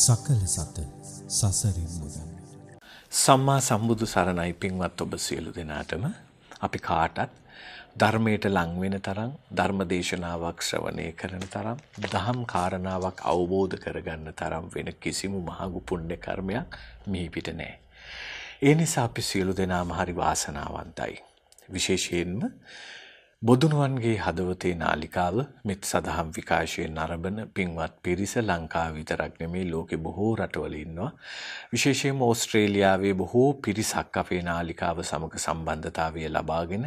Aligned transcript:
බුද්ධාභිවන්දන 0.00 0.42
සකල 0.42 0.42
සත 0.48 0.78
සසරින් 1.28 1.90
මුදන්න 1.94 2.30
සම්මා 3.14 3.60
සම්බුදු 3.60 4.06
සරණයි 4.06 4.52
පින්වත් 4.54 5.00
ඔබ 5.00 5.14
සියලු 5.16 5.50
දෙනාටම 5.52 6.04
අපි 6.60 6.78
කාටත් 6.78 7.34
ධර්මයට 7.94 8.46
ලං 8.46 8.72
වෙන 8.80 8.96
තරම් 8.98 9.32
ධර්ම 9.50 9.82
දේශනාවක් 9.84 10.62
ශ්‍රවණය 10.62 11.06
කරන 11.12 11.44
තරම් 11.46 11.82
දහම් 12.06 12.40
කාරණාවක් 12.44 13.20
අවබෝධ 13.24 13.76
කරගන්න 13.76 14.32
තරම් 14.34 14.70
වෙන 14.74 14.88
කිසිම 15.00 15.34
මහඟු 15.40 15.80
පුණ්‍ය 15.82 16.16
කර්මයක් 16.18 16.78
මිහි 17.06 17.28
පිට 17.28 17.52
නැහැ. 17.52 17.78
ඒ 18.62 18.74
නිසා 18.74 19.04
අපි 19.04 19.22
සියලු 19.22 19.52
දෙනාම 19.54 19.92
හරි 19.92 20.14
වාසනාවන්තයි. 20.14 21.14
විශේෂයෙන්ම 21.68 22.40
බොදුනුවන්ගේ 23.42 24.16
හදවතේ 24.16 24.72
නාලිකාව 24.80 25.36
මෙත් 25.68 25.86
සදහම් 25.90 26.32
විකාශයෙන් 26.38 26.90
නරඹන 26.94 27.38
පින්වත් 27.54 27.94
පිරිස 28.02 28.34
ලංකාව 28.40 28.90
විතරක් 28.96 29.40
නෙමේ 29.42 29.62
ලෝකෙ 29.70 29.98
බොහෝ 30.06 30.32
රටවල 30.34 30.76
ඉන්නවා. 30.80 31.08
විශේෂයෙන්ම 31.72 32.20
ඕස්ට්‍රේලියාවේ 32.28 33.14
බොහෝ 33.14 33.48
පිරිසක් 33.66 34.20
අපේ 34.24 34.42
නාලිකාව 34.42 35.02
සමග 35.04 35.42
සම්බන්ධතාවය 35.44 36.28
ලබාගෙන 36.28 36.86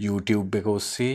YouTube 0.00 0.58
එක 0.60 0.66
ඔස්සේ 0.66 1.14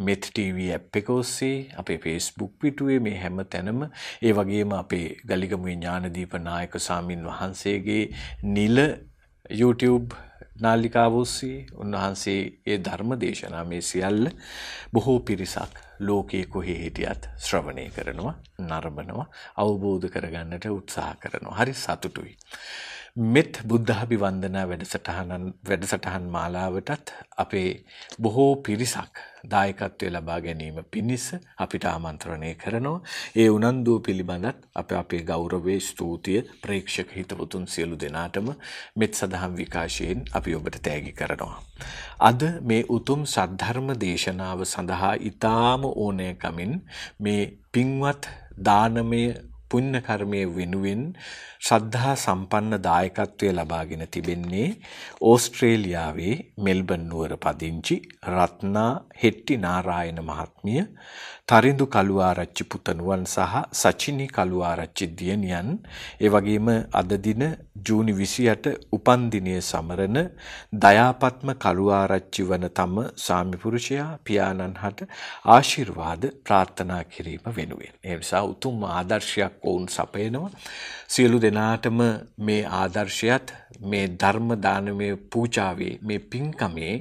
මෙත් 0.00 0.32
TV 0.36 0.70
ඇප් 0.72 1.02
එක 1.02 1.10
ඔස්සේ 1.10 1.54
අපේ 1.76 2.00
Facebook 2.00 2.52
පිටුවේ 2.60 3.02
මේ 3.06 3.18
හැම 3.18 3.46
තැනම 3.46 3.86
ඒ 4.22 4.36
වගේම 4.38 4.80
අපේ 4.82 5.06
ගලිගමුවේ 5.26 5.74
ඥානදීප 5.76 6.42
නායක 6.48 6.82
සාමින් 6.88 7.30
වහන්සේගේ 7.30 8.04
නිල 8.56 8.78
YouTube 9.62 10.22
නාලිකාව 10.62 11.14
ඔස්සේ 11.16 11.58
උන්වහන්සේ 11.76 12.40
ඒ 12.66 12.78
ධර්ම 12.80 13.14
දේශනා 13.16 13.64
මේ 13.64 13.80
සියල්ල 13.82 14.28
බොහෝ 14.92 15.18
පිරිසක් 15.22 15.80
ලෝකයේ 16.00 16.44
කොහේ 16.46 16.78
හිටියත් 16.78 17.28
ශ්‍රවණය 17.38 17.84
කරනවා 17.90 18.34
නරඹනවා 18.62 19.26
අවබෝධ 19.56 20.08
කරගන්නට 20.08 20.66
උත්සාහ 20.70 21.12
කරනවා. 21.16 21.56
හරි 21.56 21.74
සතුටුයි. 21.76 22.36
මෙත් 23.30 23.60
බුද්ධාභිවන්දනා 23.64 24.64
වැඩසටහනන් 24.66 25.44
වැඩසටහන් 25.64 26.30
මාලාවටත් 26.30 27.14
අපේ 27.38 27.70
බොහෝ 28.18 28.52
පිරිසක් 28.58 29.22
දායකත්වය 29.44 30.10
ලබා 30.10 30.38
ගැනීම 30.40 30.78
පිණිස 30.90 31.26
අපිට 31.58 31.84
ආමන්ත්‍රණය 31.84 32.54
කරනවා. 32.54 33.02
ඒ 33.36 33.48
උනන්දුව 33.48 34.00
පිළිබඳත් 34.02 34.58
අප 34.74 34.92
අපේ 34.92 35.22
ගෞරවයේ 35.22 35.80
ස්තුතිය 35.80 36.40
ප්‍රේක්ෂක 36.62 37.14
හිතවතුන් 37.16 37.66
සියලු 37.66 37.96
දෙනාටම 37.96 38.50
මෙත් 38.96 39.14
සදහම් 39.14 39.56
විකාශයෙන් 39.56 40.24
අපි 40.32 40.54
ඔබට 40.54 40.82
තෑගි 40.82 41.12
කරනවා. 41.12 41.56
අද 42.20 42.42
මේ 42.62 42.82
උතුම් 42.88 43.22
සද්ධර්ම 43.26 43.94
දේශනාව 44.00 44.64
සඳහා 44.64 45.14
ඊටාම 45.20 45.88
ඕනෑකමින් 45.94 46.74
මේ 47.20 47.42
පින්වත් 47.72 48.28
දානමය 48.60 49.24
පුණ්‍ය 49.70 50.00
කර්මයේ 50.00 50.46
වෙනුවෙන් 50.56 51.02
ශ්‍රද්ධා 51.62 52.14
සම්පන්න 52.14 52.74
දායකත්වය 52.84 53.50
ලබාගෙන 53.50 54.00
තිබෙන්නේ 54.14 54.68
ඕස්ට්‍රේලියාවේ 55.22 56.34
මෙල්බන් 56.58 57.04
නුවර 57.10 57.34
පදිංචි 57.44 57.96
රත්නා 58.30 58.90
හෙට්ටි 59.22 59.60
නාරායන 59.64 60.18
මහත්මිය 60.22 60.82
තරිඳු 61.44 61.86
කළුආරච්චි 61.88 62.64
පුතණුවන් 62.64 63.24
සහ 63.26 63.54
සචිනි 63.74 64.26
කළුආරච්චි 64.28 65.06
දියණියන් 65.12 65.70
ඒ 66.20 66.28
වගේම 66.28 66.68
අද 66.92 67.10
දින 67.18 67.42
ජූනි 67.80 68.12
28 68.14 68.72
උපන්දිනය 68.92 69.56
සමරන 69.60 70.18
දයාපත්ම 70.76 71.50
කළුආරච්චි 71.56 72.42
වන 72.44 72.66
තම 72.70 72.96
සාමි 73.18 73.56
පුරුෂයා 73.56 74.08
පියාණන් 74.24 74.76
හට 74.76 75.08
ආශිර්වාද 75.46 76.22
ප්‍රාර්ථනා 76.44 77.02
කිරීම 77.06 77.44
වෙනුවෙන්. 77.50 77.94
ඒ 78.02 78.16
නිසා 78.16 78.44
උතුම් 78.44 78.84
ආදර්ශයක් 78.90 79.54
ඔවුන් 79.64 79.88
සපයනවා. 79.88 80.50
සියලු 81.08 81.42
දෙනාටම 81.52 81.98
මේ 82.38 82.62
ආදර්ශයත් 82.72 83.46
මේ 83.82 84.06
ධර්ම 84.14 84.50
දානමය 84.58 85.08
පූජාවේ 85.28 85.94
මේ 86.02 86.20
පින්කමේ 86.26 86.94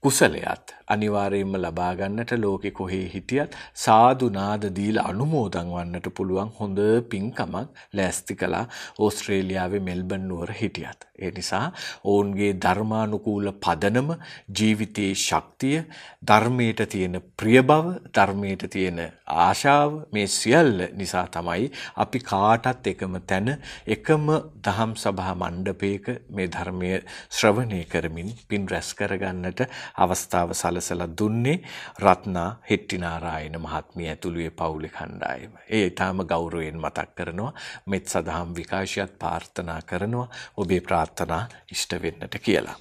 කුසලයත් 0.00 0.74
අනිවාර්යයෙන්ම 0.88 1.54
ලබා 1.56 1.92
ගන්නට 1.94 2.32
ලෝකෙ 2.36 2.70
කොහේ 2.72 3.04
හිටියත් 3.08 3.56
සාදු 3.76 4.28
නාද 4.30 4.64
දීලා 4.76 5.06
අනුමෝදන් 5.08 5.70
වන්නට 5.72 6.08
පුළුවන් 6.16 6.50
හොඳ 6.58 6.80
පින්කමක් 7.10 7.68
ලෑස්ති 7.92 8.34
කළා 8.34 8.64
ඕස්ට්‍රේලියාවේ 8.98 9.82
මෙල්බන් 9.82 10.28
නුවර 10.28 10.52
හිටියත්. 10.52 11.00
ඒ 11.18 11.30
නිසා 11.30 11.66
ඔවුන්ගේ 12.04 12.52
ධර්මානුකූල 12.56 13.48
පදනම 13.60 14.10
ජීවිතයේ 14.58 15.14
ශක්තිය 15.18 15.78
ධර්මයට 16.26 16.82
තියෙන 16.88 17.20
ප්‍රිය 17.36 17.62
බව 17.62 17.94
ධර්මයට 18.10 18.66
තියෙන 18.70 19.00
ආශාව 19.38 19.96
මේ 20.12 20.26
සියල්ල 20.28 20.82
නිසා 20.94 21.26
තමයි 21.28 21.70
අපි 21.96 22.24
කාටත් 22.24 22.86
එකම 22.86 23.16
තැන 23.26 23.54
එකම 23.88 24.26
දහම් 24.64 24.92
සභා 24.96 25.34
මණ්ඩපයක 25.36 26.11
මේ 26.30 26.48
ධර්මය 26.48 26.90
ශ්‍රවණය 27.30 27.80
කරමින් 27.86 28.32
පින් 28.48 28.68
රැස් 28.68 28.94
කරගන්නට 28.94 29.64
අවස්ථාව 29.96 30.54
සලසලා 30.54 31.08
දුන්නේ 31.12 31.56
රත්නා 31.98 32.48
හෙට්ටිනාරායන 32.70 33.58
මහත්මිය 33.58 34.08
ඇතුළුවේ 34.08 34.50
පවුලේ 34.52 34.90
කණ්ඩායම. 34.90 35.52
ඒ 35.68 35.82
ඊටාම 35.82 36.24
ගෞරවයෙන් 36.26 36.78
මතක් 36.78 37.14
කරනවා 37.14 37.52
මෙත් 37.86 38.06
සදහම් 38.08 38.54
විකාශයත් 38.54 39.18
ප්‍රාර්ථනා 39.18 39.80
කරනවා 39.82 40.28
ඔබේ 40.56 40.80
ප්‍රාර්ථනා 40.82 41.44
ඉෂ්ට 41.72 42.02
වෙන්නට 42.02 42.38
කියලා. 42.40 42.78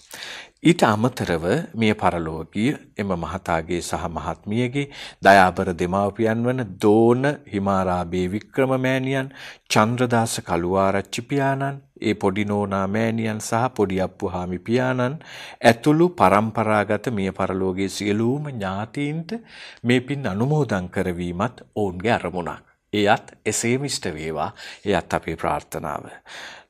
ඊට 0.63 0.83
අමතරව 0.85 1.45
මිය 1.73 1.93
පරලෝකීය 1.95 2.73
එම 3.01 3.11
මහතාගේ 3.13 3.79
සහ 3.81 4.03
මහත්මියගේ 4.07 4.83
දයාබර 5.19 5.71
දෙමාපියන් 5.73 6.43
වන 6.45 6.61
දෝන 6.83 7.23
හිමාරාබේ 7.53 8.27
වික්‍රම 8.29 8.75
මෑණියන් 8.75 9.31
චන්ද්‍රදාස 9.67 10.35
කළුආරච්චි 10.41 11.23
පියාණන් 11.23 11.81
ඒ 12.01 12.13
පොඩි 12.15 12.45
නෝනා 12.45 12.83
මෑණියන් 12.89 13.41
සහ 13.41 13.73
පොඩි 13.75 13.99
අප්පුහාමි 14.01 14.59
පියාණන් 14.61 15.17
ඇතුළු 15.63 16.09
પરම්පරාගත 16.13 17.09
මිය 17.11 17.31
පරලෝකයේ 17.33 17.89
සියලුම 17.89 18.49
ඥාතීන්ට 18.51 19.37
මේ 19.83 20.01
පින් 20.01 20.27
අනුමෝදන් 20.27 20.89
කරවීමත් 20.89 21.65
ඔවුන්ගේ 21.75 22.13
අරමුණක්. 22.13 22.63
එයත් 22.93 23.37
එසේම 23.45 23.85
ඉෂ්ට 23.85 24.13
වේවා. 24.13 24.51
එයත් 24.85 25.13
අපේ 25.13 25.35
ප්‍රාර්ථනාව. 25.35 26.05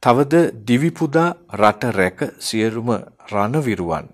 තවද 0.04 0.36
දිවිපුදා 0.68 1.28
රට 1.54 1.90
රැක 1.92 2.22
සියලුම 2.40 2.88
රණවිරුවන් 3.32 4.08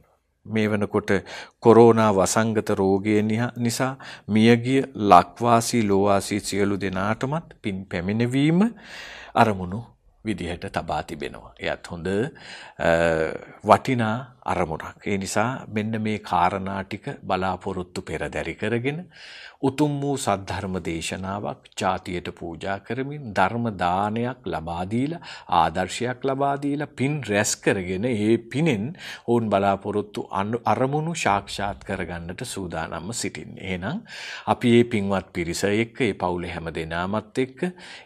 මේ 0.46 0.66
වනකොට 0.68 1.12
කොරෝනා 1.60 2.10
වසංගත 2.12 2.70
රෝගය 2.72 3.16
නිසා 3.58 3.92
මියගිය 4.28 4.82
ලක්වාසී 5.12 5.84
ලෝවාසී 5.84 6.40
සියලු 6.42 6.82
දෙනාටමත් 6.82 7.56
පින් 7.62 7.86
පැමිණවීම 7.86 8.60
අරමුණු 9.36 9.80
විදිහට 10.26 10.68
තබා 10.72 11.02
තිබෙනවා. 11.04 11.54
එයත් 11.62 11.92
හොඳ 11.92 12.08
වටිනා 13.64 14.16
අරමුණක්. 14.46 15.08
ඒ 15.08 15.18
නිසා 15.18 15.50
මෙන්න 15.70 16.02
මේ 16.02 16.20
කාරණා 16.22 16.82
ටික 16.84 17.06
බලාපොරොත්තු 17.24 18.02
පෙරදැරි 18.02 18.56
කරගෙන 18.56 19.00
උතුම් 19.62 20.00
වූ 20.00 20.18
සද්ධර්ම 20.18 20.76
දේශනාවක් 20.80 21.70
ජාතියට 21.74 22.30
පූජා 22.32 22.78
කරමින් 22.82 23.34
ධර්ම 23.34 23.66
දානයක් 23.76 24.46
ලබා 24.46 24.84
දීලා 24.86 25.22
ආදර්ශයක් 25.52 26.22
ලබා 26.24 26.56
දීලා 26.58 26.94
පින් 26.94 27.22
රැස් 27.24 27.56
කරගෙන 27.58 28.06
ඒ 28.06 28.38
පිනෙන් 28.48 28.86
ඔවුන් 29.28 29.50
බලාපොරොත්තු 29.50 30.28
අරමුණු 30.66 31.14
සාක්ෂාත් 31.16 31.84
කරගන්නට 31.84 32.42
සූදානම්ව 32.46 33.12
සිටින්නේ. 33.14 33.64
එහෙනම් 33.66 34.02
අපි 34.48 34.68
මේ 34.70 34.84
පින්වත් 34.86 35.34
පිරිස 35.34 35.64
එක්ක 35.66 36.02
ඒ 36.02 36.14
පවුලේ 36.16 36.52
හැම 36.52 36.70
දෙනාමත් 36.72 37.38
එක්ක 37.38 37.60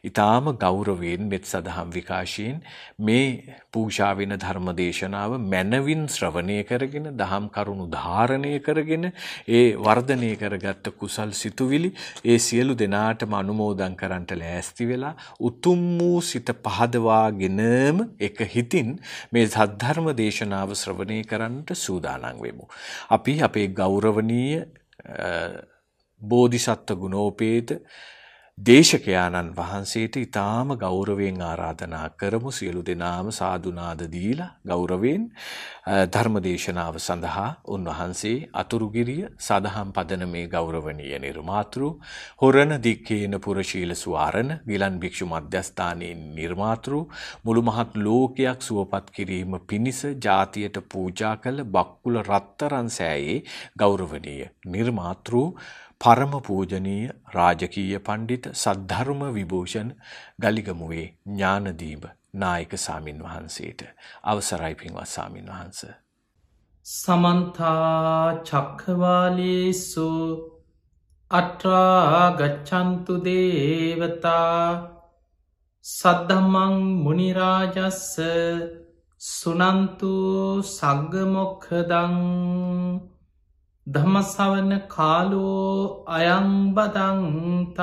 ඊටාම 0.04 0.46
ගෞරවයෙන් 0.58 1.28
මෙත් 1.28 1.46
සදහම් 1.46 1.92
විකාශයෙන් 1.92 2.64
මේ 3.00 3.28
පූජා 3.72 4.14
වෙන 4.14 4.38
ධර්ම 4.38 4.72
දේශනාව 4.74 5.38
මනවින් 5.42 6.08
ශ්‍රවණය 6.10 6.58
කරගෙන 6.64 7.12
දහම් 7.16 7.46
කරුණු 7.50 7.86
ධාරණය 7.90 8.56
කරගෙන 8.62 9.12
ඒ 9.50 9.64
වර්ධනය 9.78 10.32
කරගත්ත 10.38 10.92
කුසල් 10.98 11.32
සිතුවිලි 11.42 11.90
ඒ 12.26 12.38
සියලු 12.40 12.76
දෙනාටම 12.76 13.34
අනුමෝදන් 13.34 13.96
කරන්නට 13.96 14.36
ලෑස්ති 14.36 14.88
වෙලා 14.88 15.14
උතුම් 15.42 15.82
වූ 16.00 16.22
සිත 16.24 16.52
පහදවාගෙනම 16.66 18.06
එක 18.22 18.46
හිතින් 18.54 18.94
මේ 19.32 19.48
සද්ධර්ම 19.48 20.12
දේශනාව 20.16 20.76
ශ්‍රවණය 20.76 21.20
කරන්නට 21.26 21.76
සූදානම් 21.78 22.42
වෙමු. 22.42 22.66
අපි 23.10 23.36
අපේ 23.42 23.68
ගෞරවනීය 23.74 24.64
බෝධිසත්ව 26.22 26.98
ගුණෝපේත 26.98 27.78
දේශකයාණන් 28.58 29.48
වහන්සේට 29.52 30.16
ඊටාම 30.16 30.72
ගෞරවයෙන් 30.76 31.40
ආරාධනා 31.42 32.10
කරමු. 32.14 32.52
සියලු 32.52 32.82
දෙනාම 32.82 33.32
සාදුනාද 33.32 34.02
දීලා 34.08 34.50
ගෞරවයෙන් 34.64 35.24
ධර්ම 36.10 36.36
දේශනාව 36.40 37.00
සඳහා 37.00 37.48
උන්වහන්සේ 37.68 38.36
අතුරුගිරිය 38.54 39.24
සදහම් 39.40 39.94
පදනමේ 39.94 40.46
ගෞරවනීය 40.48 41.18
නිර්මාතෘ 41.20 41.88
හොරණ 42.42 42.78
දික්කේන 42.80 43.40
පුරශීල 43.40 43.96
සුවාරණ 43.96 44.54
ගිලන් 44.66 45.00
භික්ෂු 45.00 45.26
මධ්‍යස්ථානයේ 45.28 46.14
නිර්මාතෘ 46.32 46.98
මුළු 47.42 47.64
මහත් 47.64 47.92
ලෝකයක් 48.00 48.62
සුවපත් 48.62 49.12
කිරීම 49.12 49.62
පිණිස 49.66 50.02
ජාතියට 50.22 50.84
පූජා 50.88 51.36
කළ 51.38 51.70
බක්කුල 51.72 52.22
රත්තරන් 52.24 52.90
සෑයේ 52.92 53.46
ගෞරවනීය 53.78 54.52
නිර්මාතෘ 54.68 55.42
පරම 56.02 56.32
පූජනීය 56.42 57.10
රාජකීය 57.32 57.98
පණ්ඩිත 58.00 58.46
සද්ධර්ම 58.54 59.20
විභූෂණ 59.34 59.90
ගලිගමුවේ 60.40 61.08
ඥානදීප 61.08 62.06
නායක 62.36 62.72
සාමින් 62.78 63.20
වහන්සේට 63.20 63.84
අවසරයි 64.26 64.76
පින්වත් 64.76 65.08
සාමින් 65.08 65.46
වහන්ස. 65.48 65.82
සමන්තා 66.86 68.44
චක්කවාලේසු 68.44 70.08
අට්‍රාගච්චන්තු 71.32 73.20
දේවතා 73.22 74.58
සද්ධම්මං 75.86 76.76
මුනිරාජස්ස 77.04 78.10
සුනන්තු 79.22 80.14
සග්ගමොක්හදං 80.68 82.20
ධමසවන 83.88 84.72
කාලෝ 84.88 86.06
අයංබදන්තා 86.08 87.82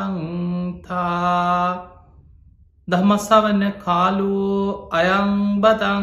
දමසවන 2.88 3.62
කාලෝ 3.80 4.90
අයංබදන්තා 4.92 5.94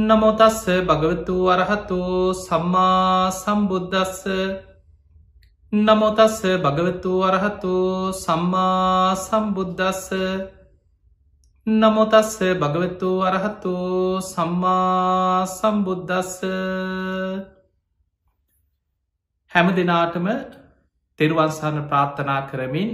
නමොතස්ස 0.00 0.60
භගවතු 0.82 1.34
වරහතු 1.46 2.00
සම්මා 2.36 3.30
සම්බුද්ධස්ස 3.32 4.20
නමොතස්ස 5.72 6.42
භගවතු 6.58 7.10
වරහතු 7.22 7.74
සම්මා 8.14 9.16
සම්බුද්ධස්ස 9.16 10.08
නමුතස්ස 11.66 12.34
භගවතු 12.54 13.12
අරහතු 13.22 13.72
සම්මා 14.22 15.46
සම්බුද්ධස්ස 15.48 16.34
හැම 19.52 19.68
දෙනාටම 19.70 20.26
තෙරුවන්සන්න 21.18 21.78
ප්‍රාර්ථනා 21.86 22.42
කරමින් 22.46 22.90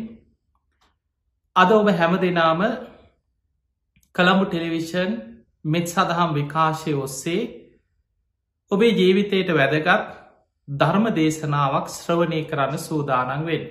අද 1.56 1.70
ඔබ 1.72 1.90
හැම 1.92 2.14
දෙනාම 2.19 2.62
කළඹු 4.14 4.44
ටෙලිවිෂන් 4.46 5.10
මෙත් 5.66 5.86
සදහම් 5.88 6.30
විකාශය 6.32 6.94
ඔස්සේ 6.98 7.42
ඔබේ 8.72 8.92
ජීවිතයට 8.92 9.52
වැදගත් 9.52 10.18
ධර්ම 10.69 11.06
දේශනාවක් 11.12 11.87
ශ්‍රවණය 11.88 12.41
කරන්න 12.44 12.79
සූදානන් 12.79 13.47
වෙන්. 13.47 13.62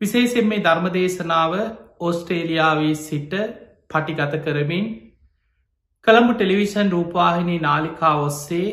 විශේෂෙන් 0.00 0.46
මේ 0.46 0.60
ධර්ම 0.60 0.86
දේශනාව 0.92 1.52
ඔස්ට්‍රේලියාවේ 2.00 2.94
සිට 2.96 3.34
පටිගත 3.90 4.34
කරමින් 4.44 4.86
කළඹු 6.06 6.32
ටෙලිවිෂන් 6.34 6.90
රූපවාහිනී 6.90 7.60
නාලිකා 7.60 8.14
ඔස්සේ 8.20 8.66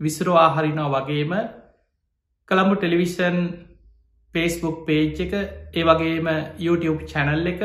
විසුරවා 0.00 0.48
හරිනෝ 0.50 0.88
වගේම 0.90 1.32
කළඹු 2.48 2.76
ටෙලිවිෂන් 2.76 3.38
පේස්බුක් 4.34 4.76
පේජ් 4.86 5.20
එක 5.20 5.34
ඒ 5.74 5.84
වගේම 5.84 6.28
YouTube 6.58 7.00
චැනල් 7.06 7.46
එක 7.46 7.62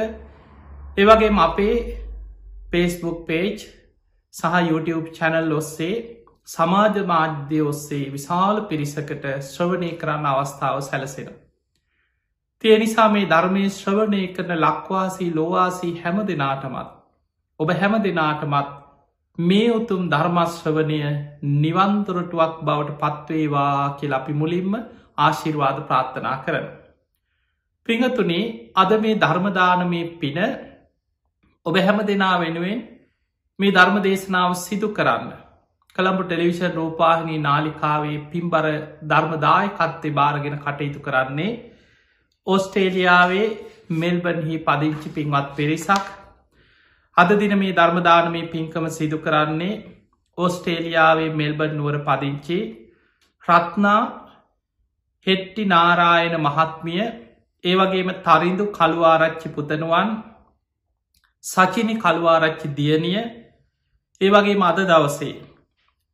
ඒවගේම 0.98 1.38
අපේ 1.40 1.76
පේස්බුක් 2.72 3.20
පේජ් 3.28 3.58
සහ 4.34 4.58
YouTube 4.64 5.08
චැනල් 5.12 5.54
ඔස්සේ 5.54 5.94
සමාජ 6.48 7.06
මාධ්‍ය 7.06 7.60
ඔස්සේ 7.64 8.12
විශාල 8.12 8.58
පිරිසකට 8.68 9.26
ශ්‍රවණය 9.46 9.92
කරන්න 9.98 10.26
අවස්ථාව 10.28 10.82
සැලසෙන. 10.82 11.30
තිය 12.64 12.78
නිසා 12.78 13.10
මේ 13.10 13.28
ධර්මය 13.28 13.64
ශ්‍රවණය 13.72 14.24
කරන 14.30 14.52
ලක්වාසී 14.58 15.30
ලෝවාසී 15.36 15.94
හැම 16.00 16.18
දෙනාටමත් 16.26 16.90
ඔබ 17.60 17.70
හැම 17.74 17.94
දෙනාටමත් 18.00 18.70
මේ 19.38 19.70
උතුම් 19.72 20.10
ධර්මශ්‍රවනය 20.10 21.00
නිවන්තුරටුවක් 21.60 22.56
බවට 22.62 23.00
පත්වේවා 23.02 23.96
කියල 23.98 24.14
අපි 24.14 24.34
මුලින්ම 24.34 24.74
ආශිර්වාද 25.18 25.78
ප්‍රාර්ථනා 25.84 26.38
කරන. 26.40 26.66
පිංහතුනේ 27.88 28.72
අද 28.76 28.92
මේ 29.00 29.16
ධර්මදානමය 29.18 30.02
පින 30.18 30.38
ඔබ 31.66 31.76
හැම 31.78 31.98
දෙනා 32.04 32.36
වෙනුවෙන් 32.40 32.82
මේ 33.60 33.72
ධර්ම 33.72 33.98
දේශනාව 34.02 34.52
සිදු 34.58 34.90
කරන්න. 34.90 35.32
කළඹු 35.96 36.24
ටෙලිවිෂන් 36.24 36.74
රූපාහිනී 36.74 37.40
නාලිකාවේ 37.40 38.18
පින්බර 38.28 38.66
ධර්මදාය 39.10 39.68
කත්තේ 39.72 40.14
භාරගෙන 40.14 40.58
කටයුතු 40.60 41.00
කරන්නේ 41.00 41.52
ඔස්ටේලියාවේ 42.48 43.48
මෙල්බන්හි 43.94 44.58
පදිංචි 44.60 45.10
පින්වත් 45.10 45.50
පිරිසක්. 45.54 46.06
අද 47.18 47.30
දින 47.40 47.56
මේ 47.56 47.74
ධර්මදානමේ 47.74 48.46
පින්කම 48.48 48.86
සිදු 48.90 49.18
කරන්නේ 49.20 49.82
ඔස්ටේලියාවේ 50.38 51.30
මෙල්බන් 51.34 51.76
නුවර 51.76 51.98
පදිංචි 52.02 52.60
රත්නා 53.44 54.02
හෙට්ටි 55.28 55.64
නාරායන 55.66 56.36
මහත්මිය 56.40 57.04
ඒවගේම 57.64 58.10
තරින්දු 58.22 58.72
කළුවාරච්චි 58.72 59.48
පුතනුවන් 59.50 60.10
සචිනි 61.44 61.96
කළුවාරච්චි 61.98 62.76
දියණිය 62.76 63.22
ඒවගේ 64.22 64.58
මද 64.58 64.80
දවසේ 64.90 65.51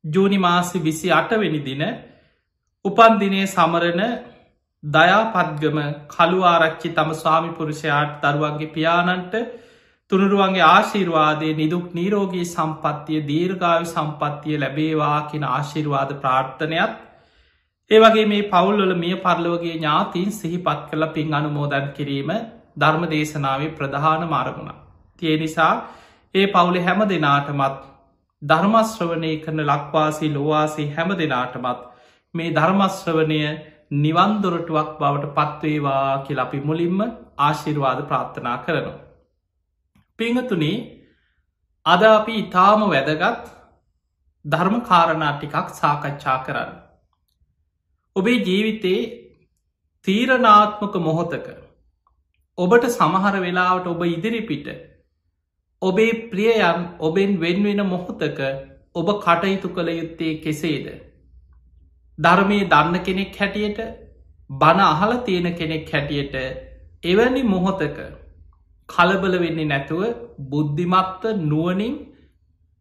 ජූනි 0.08 0.38
මාසි 0.38 0.80
විසි 0.80 1.10
අටවෙනි 1.12 1.62
දින 1.62 1.84
උපන්දිනය 2.86 3.42
සමරණ 3.46 4.02
දයාපත්ගම 4.84 5.80
කළු 6.08 6.42
ආරච්චි 6.46 6.90
තම 6.92 7.10
ස්වාමිපුරුෂයාට 7.14 8.22
දරුවන්ගේ 8.24 8.72
පියාණන්ට 8.72 9.34
තුනරුවන්ගේ 10.12 10.68
ආශිර්වාදය 10.68 11.50
නිදුක් 11.54 11.88
නීරෝගී 11.94 12.46
සම්පත්තිය 12.48 13.20
දීර්ගාවි 13.24 13.88
සම්පත්තිය 13.88 14.58
ලැබේවා 14.58 15.20
කියෙන 15.30 15.46
ආශිර්වාද 15.48 16.14
ප්‍රාර්ථනයක් 16.18 16.94
ඒවගේ 17.92 18.26
මේ 18.26 18.46
පවුල්වල 18.46 18.94
මිය 18.96 19.16
පරලෝගේ 19.18 19.76
ඥාතින් 19.76 20.32
සිහිපත් 20.34 20.80
කළ 20.88 21.06
පින් 21.10 21.34
අනුමෝදන් 21.34 21.92
කිරීම 21.92 22.32
ධර්ම 22.78 23.04
දේශනාවේ 23.08 23.70
ප්‍රධාන 23.72 24.24
මාරගුණ. 24.28 24.72
තිය 25.22 25.36
නිසා 25.38 25.74
ඒ 26.36 26.48
පවුලෙ 26.48 26.80
හැම 26.82 27.00
දෙනාටමත් 27.06 27.78
ධර්මශ්‍රවනය 28.42 29.32
කරන 29.38 29.62
ලක්වාසී 29.64 30.34
ලොවාසී 30.34 30.92
හැම 30.92 31.10
දෙනාටමත් 31.16 31.80
මේ 32.34 32.54
ධර්මශ්‍රවනය 32.54 33.40
නිවන්දොරටුවක් 33.96 34.90
බවට 35.00 35.34
පත්වේවා 35.36 36.24
කියල 36.26 36.40
අපි 36.40 36.60
මුලින්ම 36.62 37.00
ආශිර්වාද 37.40 38.00
ප්‍රාර්ථනා 38.04 38.58
කරනවා. 38.60 39.06
පිංහතුනේ 40.20 40.78
අද 41.86 42.02
අපි 42.04 42.34
ඉතාම 42.38 42.82
වැදගත් 42.88 43.46
ධර්ම 44.46 44.76
කාරණා 44.82 45.34
ටිකක් 45.34 45.68
සාකච්ඡා 45.74 46.38
කරන්න. 46.40 46.72
ඔබේ 48.16 48.38
ජීවිතේ 48.42 49.02
තීරණාත්මක 50.06 50.94
මොහොතක 51.00 51.48
ඔබට 52.58 52.86
සමහර 52.90 53.36
වෙලාවට 53.40 53.88
ඔබ 53.88 54.02
ඉදිරිපිට 54.06 54.70
ඔබේ 55.82 56.30
ප්‍රියයන් 56.30 56.88
ඔබෙන් 57.00 57.40
වෙන්වෙන 57.40 57.82
මොහොතක 57.86 58.40
ඔබ 58.96 59.10
කටයුතු 59.18 59.70
කළ 59.70 59.90
යුත්තේ 59.92 60.40
කෙසේද 60.40 60.88
ධර්මය 62.18 62.58
දන්න 62.66 62.98
කෙනෙක් 63.02 63.36
හැටියට 63.36 63.82
බණ 64.50 64.82
අහල 64.84 65.14
තියෙන 65.22 65.50
කෙනෙක් 65.54 65.90
හැටියට 65.90 66.36
එවැනි 67.04 67.44
මොහොතක 67.46 68.00
කලබල 68.90 69.38
වෙන්නේ 69.38 69.68
නැතුව 69.68 70.04
බුද්ධිමත්ව 70.48 71.46
නුවනින් 71.46 71.96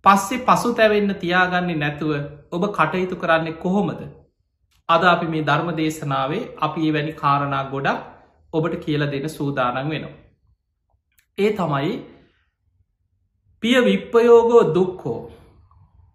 පස්සේ 0.05 0.45
පසු 0.45 0.75
තැවෙන්න 0.75 1.15
තියාගන්නේ 1.17 1.77
නැතුව 1.77 2.13
ඔබ 2.51 2.67
කටයුතු 2.73 3.17
කරන්නේ 3.17 3.59
කොහොමද. 3.59 4.03
අද 4.89 5.03
අපි 5.07 5.27
මේ 5.29 5.45
ධර්ම 5.45 5.71
දේශනාවේ 5.77 6.43
අපි 6.61 6.81
ඒ 6.83 6.93
වැනි 6.93 7.15
කාරණා 7.15 7.65
ගොඩක් 7.67 8.05
ඔබට 8.53 8.83
කියල 8.83 9.03
දෙන 9.07 9.29
සූදානන් 9.31 9.79
වෙනවා. 9.87 10.19
ඒ 11.39 11.51
තමයි 11.55 11.97
පිය 13.67 13.79
විප්පයෝගෝ 13.85 14.75
දුක්කෝ 14.75 15.21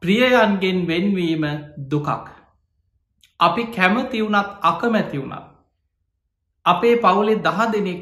ප්‍රියයන්ගෙන් 0.02 0.78
වෙන්වීම 0.90 1.44
දුකක්. 1.92 2.28
අපි 3.40 3.64
කැමති 3.76 4.20
වුනත් 4.24 4.50
අකමැති 4.62 5.18
වුණත්. 5.18 5.46
අපේ 6.66 6.96
පවුලේ 6.96 7.44
දහ 7.48 7.60
දෙනෙක් 7.74 8.02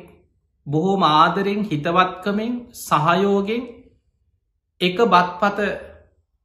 බොහෝම 0.68 1.04
ආදරෙන් 1.06 1.62
හිතවත්කමෙන් 1.64 2.54
සහයෝගෙන් 2.78 3.64
එක 4.82 4.98
බත්පත 5.08 5.60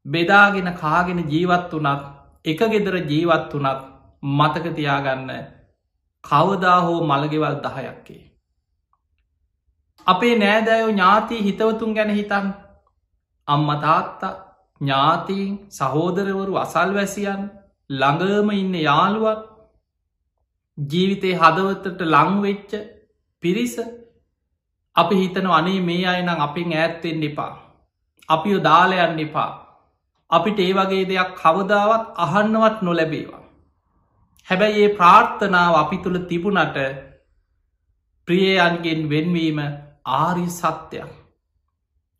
බෙදාගෙන 0.06 0.68
කාගෙන 0.74 1.20
ජීවත් 1.28 1.70
වනත් 1.74 2.02
එක 2.44 2.60
ගෙදර 2.72 2.96
ජීවත් 3.10 3.52
වනත් 3.54 3.80
මතකතියාගන්න 4.38 5.30
කවදා 6.24 6.80
හෝ 6.80 6.98
මළගෙවල් 7.04 7.56
දහයක්කේ. 7.64 8.22
අපේ 10.06 10.34
නෑදෑයෝ 10.38 10.92
ඥාතිී 10.92 11.46
හිතවතුන් 11.46 11.96
ගැන 11.96 12.18
හිතන් 12.20 12.54
අම්ම 13.48 13.68
තාත්තා 13.80 14.34
ඥාතීන් 14.80 15.52
සහෝදරවරු 15.70 16.54
අසල් 16.56 16.94
වැසියන් 16.94 17.42
ළඟම 17.90 18.48
ඉන්න 18.52 18.74
යාළුවක් 18.80 19.42
ජීවිතේ 20.78 21.34
හදවතට 21.34 22.00
ලංවෙච්ච 22.06 22.72
පිරිස 23.42 23.76
අපි 24.96 25.14
හිතන 25.14 25.46
අනේ 25.52 25.80
මේ 25.82 26.06
අයනම් 26.06 26.40
අපෙන් 26.40 26.72
ඈත්තෙන් 26.74 27.22
එපා 27.22 27.52
අපිෝ 28.28 28.64
දාලයන්න 28.64 29.20
එපා 29.20 29.50
අපිට 30.30 30.58
ඒ 30.58 30.72
වගේ 30.72 31.04
දෙයක් 31.04 31.30
කවදාවත් 31.36 32.04
අහන්නවත් 32.16 32.78
නොලැබේවා. 32.82 33.42
හැබැයි 34.48 34.82
ඒ 34.82 34.94
ප්‍රාර්ථනාව 34.96 35.74
අපි 35.74 35.96
තුළ 35.98 36.18
තිබුණට 36.22 36.78
ප්‍රියයන්ගෙන් 38.28 39.00
වෙන්වීම 39.10 39.58
ආරි 40.14 40.46
සත්‍යයක්. 40.50 41.12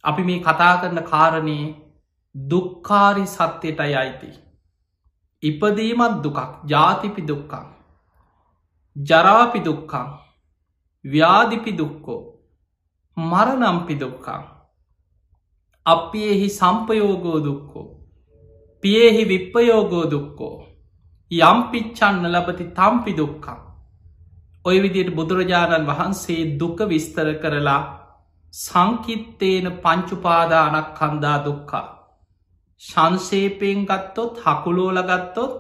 අපි 0.04 0.22
මේ 0.24 0.40
කතා 0.40 0.74
කරන 0.80 1.00
කාරණයේ 1.12 1.74
දුක්කාරි 2.34 3.24
සත්‍යයටයි 3.26 3.94
අයිති. 4.02 4.30
ඉපදීමත් 5.42 6.20
දුකක් 6.24 6.38
ජාතිපි 6.66 7.22
දුක්කං. 7.28 7.66
ජරාපි 8.96 9.64
දුක්කං 9.64 10.08
ව්‍යාදිපි 11.04 11.72
දුක්කෝ 11.78 12.20
මරනම්පි 13.16 13.94
දුක්කං. 14.00 14.44
අපියෙහි 15.86 16.48
සම්පයෝගෝ 16.50 17.38
දුක්කෝ. 17.44 17.86
පියෙහි 18.82 19.24
විප්පයෝගෝ 19.24 20.04
දුක්කෝ. 20.10 20.56
යම් 21.30 21.58
පිච්චන්න 21.72 22.24
ලබති 22.32 22.64
තම්පි 22.78 23.12
දුක්කං. 23.16 23.60
ඔය 24.64 24.76
විදියට 24.82 25.14
බුදුරජාණන් 25.16 25.86
වහන්සේ 25.86 26.58
දුක 26.58 26.78
විස්තර 26.88 27.28
කරලා 27.42 27.82
සංකිත්තේන 28.54 29.66
පංචුපාදානක් 29.78 30.88
කන්දා 30.94 31.38
දුක්කා. 31.44 31.86
ශංසේපයෙන් 32.82 33.80
ගත්තොත් 33.84 34.34
හකුලෝල 34.40 34.98
ගත්තොත් 35.02 35.52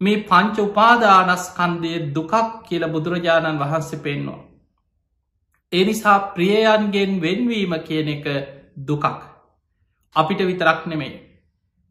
මේ 0.00 0.22
පංච 0.22 0.56
උපාදානස්කන්දය 0.60 1.92
දුකක් 2.14 2.32
කියල 2.64 2.84
බුදුරජාණන් 2.88 3.60
වහන්සේ 3.60 3.98
පෙන්නවා. 3.98 4.44
එනිසා 5.72 6.18
ප්‍රියයන්ගෙන් 6.30 7.12
වෙන්වීම 7.20 7.74
කියන 7.80 8.08
එක 8.08 8.26
දුකක්. 8.80 9.18
අපිට 10.16 10.40
විතරක් 10.40 10.80
නෙමේ. 10.86 11.14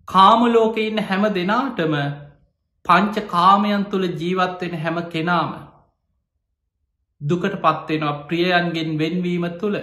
කාමලෝක 0.08 0.78
ඉන්න 0.78 1.00
හැම 1.00 1.24
දෙනාටම 1.32 1.96
පංච 2.86 3.16
කාමයන් 3.28 3.84
තුළ 3.86 4.06
ජීවත්වෙන 4.14 4.76
හැම 4.78 4.98
කෙනාම 5.08 5.52
දුකට 7.22 7.56
පත්වෙනවා 7.58 8.16
ප්‍රියයන්ගෙන් 8.28 8.90
වෙන්වීම 8.98 9.48
තුළ 9.58 9.78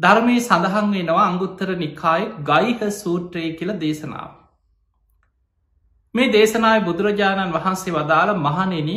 ධර්මය 0.00 0.36
සඳහන් 0.38 0.88
වෙනවා 0.92 1.26
අංගුත්තර 1.26 1.68
නිකායි 1.76 2.26
ගයිහ 2.44 2.90
සූත්‍රය 2.92 3.44
කියල 3.58 3.70
දේශනාව. 3.78 4.30
මේ 6.14 6.32
දේශනාය 6.32 6.80
බුදුරජාණන් 6.80 7.54
වහන්සේ 7.54 7.94
වදාළ 7.94 8.32
මහනෙන 8.38 8.90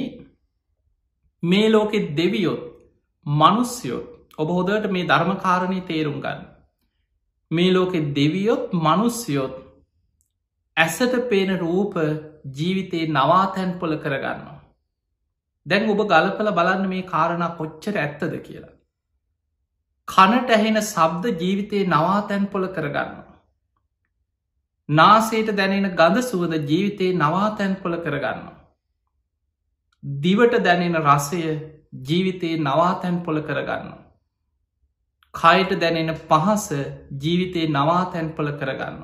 මේ 1.44 1.68
ලෝකෙ 1.70 2.00
දෙවියොත් 2.14 2.64
මනුස්යොත් 3.26 4.06
ඔබ 4.38 4.50
හොදට 4.50 4.86
මේ 4.90 5.08
ධර්මකාරණය 5.08 5.80
තේරුම් 5.84 6.18
ගන්න. 6.20 6.42
මේ 7.52 7.74
ලෝකෙ 7.74 8.00
දෙවියොත් 8.14 8.74
මනුස්යොත් 8.78 9.56
ඇසට 10.78 11.14
පේන 11.30 11.52
රූප 11.58 11.96
ජීවිතයේ 12.58 13.12
නවාතැන් 13.12 13.72
පොල 13.80 13.96
කරගන්නවා. 13.98 14.58
දැන් 15.66 15.90
ඔබ 15.90 16.04
ගලපල 16.06 16.52
බලන්න 16.52 16.86
මේ 16.88 17.08
කාරණ 17.08 17.48
කොච්චර 17.58 17.96
ඇත්තද 17.98 18.36
කියලා. 18.42 18.79
කනට 20.10 20.50
ඇහෙන 20.52 20.82
සබ්ද 20.84 21.34
ජීවිතයේ 21.38 21.88
නවාතැන් 21.88 22.46
පොල 22.48 22.68
කරගන්නවා. 22.68 23.26
නාසේට 24.90 25.50
දැනෙන 25.56 25.90
ගඳ 25.94 26.24
සුවද 26.24 26.54
ජීවිතයේ 26.64 27.18
නවාතැන් 27.18 27.76
පොල 27.78 27.98
කරගන්නවා. 27.98 28.56
දිවට 30.04 30.56
දැනෙන 30.62 30.98
රසය 30.98 31.42
ජීවිතයේ 32.04 32.58
නවාතැන් 32.60 33.22
පොල 33.22 33.42
කරගන්න. 33.42 33.94
කයට 35.34 35.72
දැනෙන 35.78 36.16
පහස 36.24 36.68
ජීවිතයේ 37.20 37.70
නවාතැන් 37.70 38.30
පොල 38.32 38.52
කරගන්න. 38.54 39.00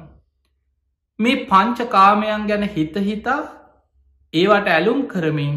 මේ 1.19 1.45
පංචකාමයන් 1.45 2.47
ගැන 2.47 2.69
හිතහිතා 2.69 3.39
ඒවට 4.33 4.67
ඇලුම් 4.69 5.01
කරමින් 5.07 5.55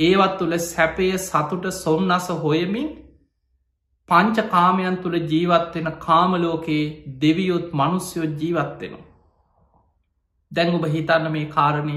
ඒවත් 0.00 0.38
තුළ 0.38 0.58
සැපය 0.64 1.08
සතුට 1.20 1.64
සොන්නස 1.74 2.28
හොයමින් 2.38 2.88
පංචකාමයන් 4.10 4.96
තුළ 5.02 5.16
ජීවත්වෙන 5.24 5.88
කාමලෝකයේ 5.98 6.84
දෙවියොත් 7.22 7.68
මනුස්යොත් 7.72 8.32
ජීවත්වෙනවා. 8.40 9.06
දැන් 10.52 10.74
ඔබ 10.74 10.86
හිතන්න 10.94 11.32
මේ 11.32 11.46
කාරණය 11.48 11.96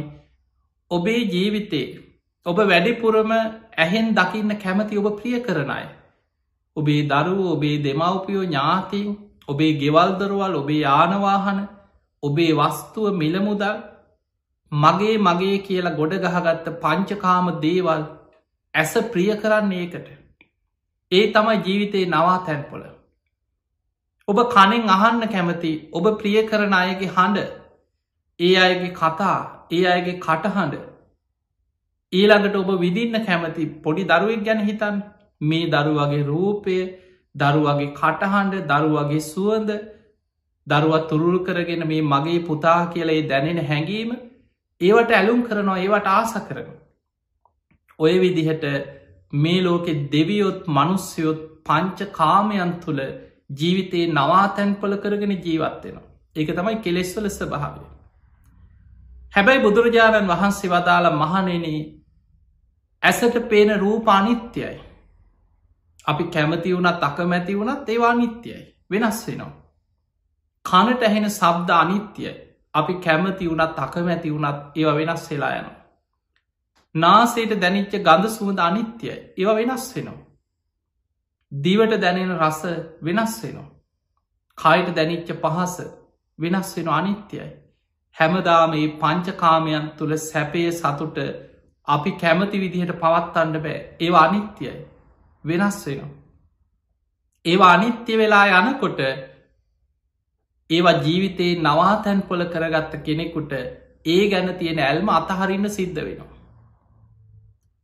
ඔබේ 0.91 1.21
ජීවිතේ 1.27 1.85
ඔබ 2.45 2.57
වැඩිපුරම 2.63 3.31
ඇහෙන් 3.77 4.09
දකින්න 4.13 4.57
කැමති 4.57 4.99
ඔබ 5.01 5.07
ප්‍රිය 5.19 5.39
කරනයි. 5.41 5.85
ඔබේ 6.75 7.01
දරුව 7.05 7.39
ඔබේ 7.47 7.77
දෙමවපියෝ 7.79 8.45
ඥාතින් 8.45 9.07
ඔබේ 9.47 9.73
ගෙවල්දරුවල් 9.81 10.55
ඔබේ 10.55 10.81
යානවාහන 10.81 11.61
ඔබේ 12.23 12.51
වස්තුව 12.53 13.15
මිලමුදල් 13.15 13.77
මගේ 14.71 15.15
මගේ 15.19 15.57
කියලා 15.59 15.95
ගොඩ 15.95 16.13
ගහගත්ත 16.25 16.75
පංචකාම 16.81 17.47
දේවල් 17.61 18.03
ඇස 18.73 18.93
ප්‍රිය 19.13 19.31
කරන්නේ 19.37 19.81
ඒකට. 19.81 20.22
ඒ 21.13 21.25
තමයි 21.31 21.55
ජීවිතයේ 21.59 22.05
නවා 22.07 22.37
තැන්පොල. 22.45 22.83
ඔබ 24.27 24.39
කනෙන් 24.49 24.89
අහන්න 24.89 25.27
කැමති 25.27 25.73
ඔබ 25.91 26.05
ප්‍රිය 26.19 26.39
කරන 26.45 26.73
අයගේ 26.73 27.09
හඬ 27.09 27.39
ඒ 28.39 28.55
අයගේ 28.57 28.91
කතා 28.93 29.37
ඒ 29.71 29.83
අයගේ 29.87 30.19
කටහඬ 30.19 30.75
ඊළඟට 32.13 32.55
ඔබ 32.55 32.69
විදින්න 32.79 33.25
කැමති 33.25 33.65
පොඩි 33.83 34.05
දරුවෙක් 34.05 34.45
ගැන 34.45 34.61
හිතන් 34.61 35.01
මේ 35.41 35.69
දරුවගේ 35.69 36.21
රූපය 36.25 36.77
දරුවගේ 37.35 37.91
කටහඬ 37.93 38.69
දරුවගේ 38.71 39.23
සුවන්ද 39.23 39.71
දරුවත් 40.67 41.09
තුරුල් 41.09 41.37
කරගෙන 41.41 41.87
මේ 41.87 42.01
මගේ 42.03 42.39
පුතා 42.41 42.79
කියලේ 42.87 43.21
දැනෙන 43.27 43.61
හැඟීම 43.65 44.11
ඒවට 44.81 45.11
ඇලුම් 45.11 45.39
කරනවා 45.43 45.79
ඒවට 45.79 46.07
ආස 46.09 46.33
කරන. 46.47 46.67
ඔය 47.99 48.13
විදිහට 48.19 48.63
මේ 49.33 49.63
ලෝකෙ 49.63 49.93
දෙවියොත් 50.11 50.67
මනුස්්‍යයොත් 50.67 51.39
පංච 51.63 52.11
කාමයන් 52.11 52.73
තුළ 52.75 53.01
ජීවිතයේ 53.51 54.07
නවාතැන්පල 54.09 54.93
කරගෙන 54.97 55.33
ජීවත්වෙනවා. 55.37 56.09
ඒක 56.35 56.49
තමයි 56.49 56.75
කෙලෙස්වල 56.77 57.27
ස්භාවය. 57.29 57.81
හැබැයි 59.33 59.61
බුදුරජාණන් 59.61 60.27
වහන්සේ 60.27 60.69
වදාළ 60.69 61.07
මහනෙන 61.15 61.65
ඇසට 63.03 63.35
පේන 63.49 63.79
රූප 63.79 64.07
අනිත්‍යයි. 64.09 64.79
අපි 66.05 66.23
කැමති 66.25 66.75
වුණත් 66.75 67.03
අකමැති 67.03 67.59
වුණත් 67.59 67.89
ඒවා 67.89 68.13
නිත්‍යයි 68.13 68.61
වෙනස් 68.91 69.27
වෙනවා. 69.27 69.51
කනට 70.65 71.01
ඇහෙන 71.03 71.29
සබ්ද 71.31 71.69
අනිත්‍යයි 71.73 72.33
අපි 72.73 72.93
කැමති 72.95 73.49
වුණත් 73.49 73.79
අකමැති 73.79 74.33
වුණත් 74.33 74.77
ඒව 74.77 74.95
වෙනස් 74.97 75.29
වෙලා 75.31 75.53
යනවා. 75.55 75.82
නාසේට 76.95 77.53
දැනිච්ච 77.59 77.93
ගඳ 77.99 78.29
සුවඳ 78.29 78.59
අනිත්‍යයි 78.59 79.15
ඒව 79.37 79.49
වෙනස් 79.55 79.85
වෙනවා. 79.95 80.19
දිවට 81.51 81.93
දැනෙන 81.97 82.33
රස 82.37 82.61
වෙනස් 83.01 83.35
වෙනවා. 83.43 83.69
කයට 84.57 84.95
දැනිච්ච 84.95 85.29
පහස 85.35 85.75
වෙනස් 86.39 86.69
වෙන 86.77 86.89
අනිත්‍යයි. 86.89 87.47
හැමදාම 88.17 88.71
මේ 88.71 88.93
පංචකාමයන් 88.99 89.85
තුළ 89.97 90.13
සැපය 90.21 90.63
සතුට 90.71 91.17
අපි 91.87 92.11
කැමති 92.15 92.57
විදිහට 92.59 92.99
පවත්තන්න 92.99 93.55
බෑ 93.59 93.79
ඒවා 93.99 94.25
අනිත්‍යයි 94.27 94.73
වෙනස් 95.43 95.79
වෙනවා. 95.87 96.11
ඒවා 97.45 97.71
අනිත්‍ය 97.71 98.17
වෙලා 98.17 98.45
යනකොට 98.61 98.99
ඒවා 100.69 100.99
ජීවිතයේ 100.99 101.61
නවාතැන් 101.61 102.21
පොල 102.23 102.45
කරගත්ත 102.45 102.93
කෙනෙකුට 103.03 103.51
ඒ 104.05 104.23
ගැන 104.29 104.55
තියෙන 104.55 104.79
ඇල්ම 104.81 105.09
අතහරින්න 105.11 105.69
සිද්ධ 105.69 106.01
වෙනවා. 106.01 106.32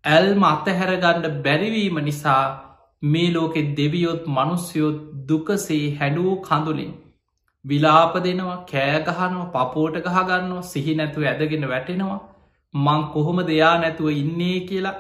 ඇල්ම 0.04 0.44
අතහැරගණ්ඩ 0.46 1.28
බැරිවීම 1.44 2.00
නිසා 2.04 2.44
මේ 3.04 3.34
ලෝකෙ 3.34 3.62
දෙවියොත් 3.74 4.24
මනුස්යොත් 4.30 4.98
දුකසේ 5.28 5.84
හැඩුවූ 5.96 6.38
කඳුලින් 6.42 6.94
විලාප 7.66 8.16
දෙනවා 8.24 8.58
කෑගහනවා 8.66 9.66
පපෝට 9.66 10.00
ගහගන්නවා 10.00 10.64
සිහි 10.64 10.96
නැතුව 10.96 11.24
ඇදගෙන 11.26 11.70
වැටෙනවා 11.70 12.20
මං 12.74 13.04
කොහොම 13.12 13.38
දෙයා 13.44 13.76
නැතුව 13.78 14.10
ඉන්නේ 14.14 14.58
කියලා 14.62 14.98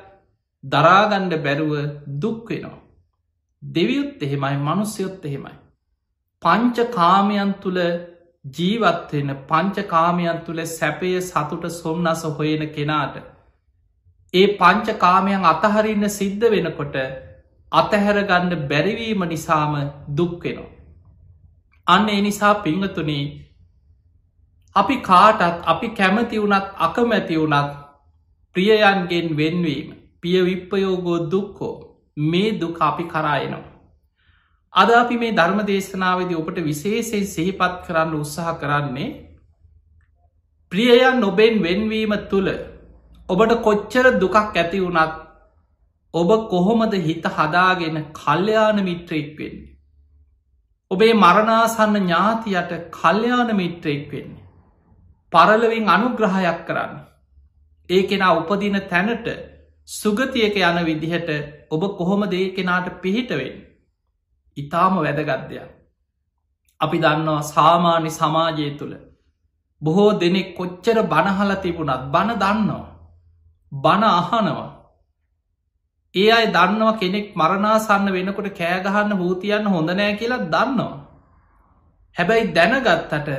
දරාගණ්ඩ 0.63 1.33
බැරුව 1.39 1.73
දුක්වෙනවා. 2.19 2.83
දෙවියුත් 3.61 4.23
එහෙමයි 4.23 4.57
මනුස්්‍යයොත් 4.59 5.25
එහෙමයි. 5.25 5.55
පංච 6.41 6.77
කාමයන් 6.91 7.53
තුළ 7.55 7.79
ජීවත්වෙන 8.45 9.29
පංච 9.47 9.87
කාමයන් 9.87 10.39
තුළ 10.45 10.65
සැපය 10.67 11.11
සතුට 11.21 11.65
සොම්න්නස 11.71 12.23
හොයෙන 12.33 12.63
කෙනාට. 12.69 13.15
ඒ 14.33 14.47
පංච 14.55 14.97
කාමයන් 14.97 15.45
අතහරින්න 15.45 16.05
සිද්ධ 16.09 16.45
වෙනකොට 16.47 16.97
අතහැරගන්න 17.71 18.67
බැරිවීම 18.67 19.23
නිසාම 19.25 19.73
දුක්වෙනවා. 20.15 20.71
අන්න 21.87 22.09
එනිසා 22.09 22.53
පිංහතුනේ 22.57 23.23
අපි 24.75 24.95
කාටත් 25.01 25.65
අපි 25.65 25.87
කැමති 25.91 26.37
වුනත් 26.37 26.67
අකමැති 26.79 27.35
වුනත් 27.37 27.71
ප්‍රියයන්ගෙන් 28.55 29.27
වෙන්වීම 29.37 29.87
පිය 30.21 30.37
විප්පයෝගෝ 30.41 31.19
දුක්කෝ 31.31 31.73
මේ 32.23 32.51
දුක 32.53 32.77
අපි 32.81 33.03
කරායනවා. 33.05 33.65
අද 34.73 34.89
අපි 34.93 35.15
මේ 35.17 35.31
ධර්ම 35.31 35.61
දේශනාවද 35.65 36.31
ඔබට 36.35 36.57
විශේෂයෙන් 36.61 37.25
සිහිපත් 37.25 37.75
කරන්න 37.85 38.13
උත්සාහ 38.15 38.57
කරන්නේ 38.57 39.09
ප්‍රියයන් 40.71 41.17
නොබෙන් 41.19 41.55
වෙන්වීම 41.59 42.13
තුළ 42.29 42.49
ඔබට 43.29 43.51
කොච්චර 43.61 44.05
දුකක් 44.17 44.37
ඇති 44.37 44.79
වුණත් 44.79 45.17
ඔබ 46.13 46.29
කොහොමද 46.49 46.93
හිත 46.99 47.25
හදාගෙන 47.31 47.97
කල්්‍යයාන 48.13 48.79
මිත්‍රයෙක් 48.83 49.29
වෙන්නේ. 49.37 49.75
ඔබේ 50.91 51.13
මරණාසන්න 51.15 51.95
ඥාතියට 51.97 52.71
කල්්‍යයාන 52.91 53.51
මිත්‍රයෙක් 53.55 54.11
වෙන්නේ. 54.11 54.47
පරලවින් 55.33 55.87
අනුග්‍රහයක් 55.87 56.59
කරන්න. 56.65 56.97
ඒ 57.89 58.01
කෙනා 58.03 58.33
උපදින 58.35 58.81
තැනට 58.87 59.27
සුගතියක 59.87 60.55
යන 60.63 60.79
විදිහට 60.83 61.29
ඔබ 61.69 61.81
කොහොම 61.95 62.23
දේ 62.27 62.49
කෙනාට 62.51 62.89
පිහිටවෙන්. 62.99 63.55
ඉතාම 64.57 64.93
වැදගත්දයක්. 64.97 65.69
අපි 66.81 66.97
දන්නවා 66.97 67.41
සාමාන්‍ය 67.47 68.09
සමාජය 68.11 68.69
තුළ. 68.73 68.95
බොහෝ 69.81 70.11
දෙනෙක් 70.15 70.55
කොච්චර 70.57 70.97
බණහල 71.05 71.51
තිබුණත් 71.57 72.09
බණ 72.11 72.39
දන්නවා. 72.39 72.88
බණ 73.71 74.03
අහනවා. 74.11 74.69
ඒ 76.15 76.29
අයි 76.31 76.47
දන්නවා 76.47 76.97
කෙනෙක් 76.97 77.27
මරණාසන්න 77.35 78.07
වෙනකොට 78.11 78.49
කෑගහන්න 78.53 79.17
භූතියන්න 79.17 79.67
හොඳ 79.67 79.89
නෑ 79.91 80.13
කියලා 80.15 80.45
දන්නවා. 80.47 80.93
හැබැයි 82.15 82.53
දැනගත්තට 82.53 83.29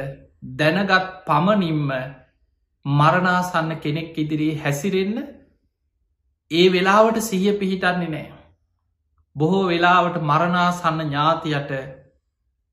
දැනගත් 0.57 0.93
පමණින්ම 1.27 1.91
මරණාසන්න 2.85 3.73
කෙනෙක් 3.79 4.17
ඉදිරී 4.17 4.55
හැසිරෙන්න 4.57 5.17
ඒ 6.51 6.67
වෙලාවට 6.69 7.19
සිහිය 7.21 7.59
පිහිටන්නේ 7.59 8.09
නෑ. 8.09 8.29
බොහෝ 9.37 9.65
වෙලාවට 9.67 10.17
මරණාසන්න 10.23 11.03
ඥාතියට 11.03 11.71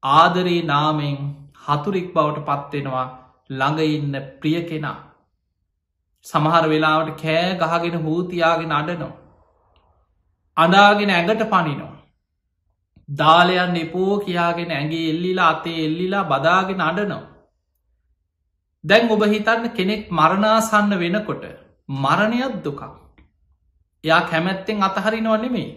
ආදරී 0.03 0.61
නාමෙන් 0.63 1.17
හතුරික් 1.65 2.07
බවට 2.13 2.47
පත්වෙනවා 2.47 3.05
ළඟඉන්න 3.49 4.15
ප්‍රිය 4.39 4.61
කෙනා. 4.63 4.97
සමහර 6.27 6.63
වෙලාවට 6.67 7.21
කෑ 7.21 7.55
ගහගෙන 7.61 8.03
හූතියාගෙන 8.03 8.71
අඩනවා. 8.71 9.15
අඩාගෙන 10.57 11.09
ඇඟට 11.09 11.43
පනිනවා. 11.45 11.95
දාලයන් 13.09 13.75
එපෝ 13.77 14.19
කියාගෙන 14.19 14.71
ඇගේ 14.71 15.09
එල්ලිලා 15.09 15.49
අතේ 15.49 15.79
එල්ලිලා 15.85 16.23
බදාගෙන 16.25 16.81
අඩනවා. 16.81 17.23
දැන් 18.83 19.11
ඔබ 19.11 19.23
හිතන්න 19.25 19.67
කෙනෙක් 19.71 20.03
මරණාසන්න 20.11 20.93
වෙනකොට 20.95 21.43
මරණයක් 21.89 22.55
දුකක්. 22.63 22.81
එයා 24.03 24.21
කැමැත්තෙන් 24.23 24.83
අතහරිනව 24.83 25.35
නෙමේ. 25.37 25.69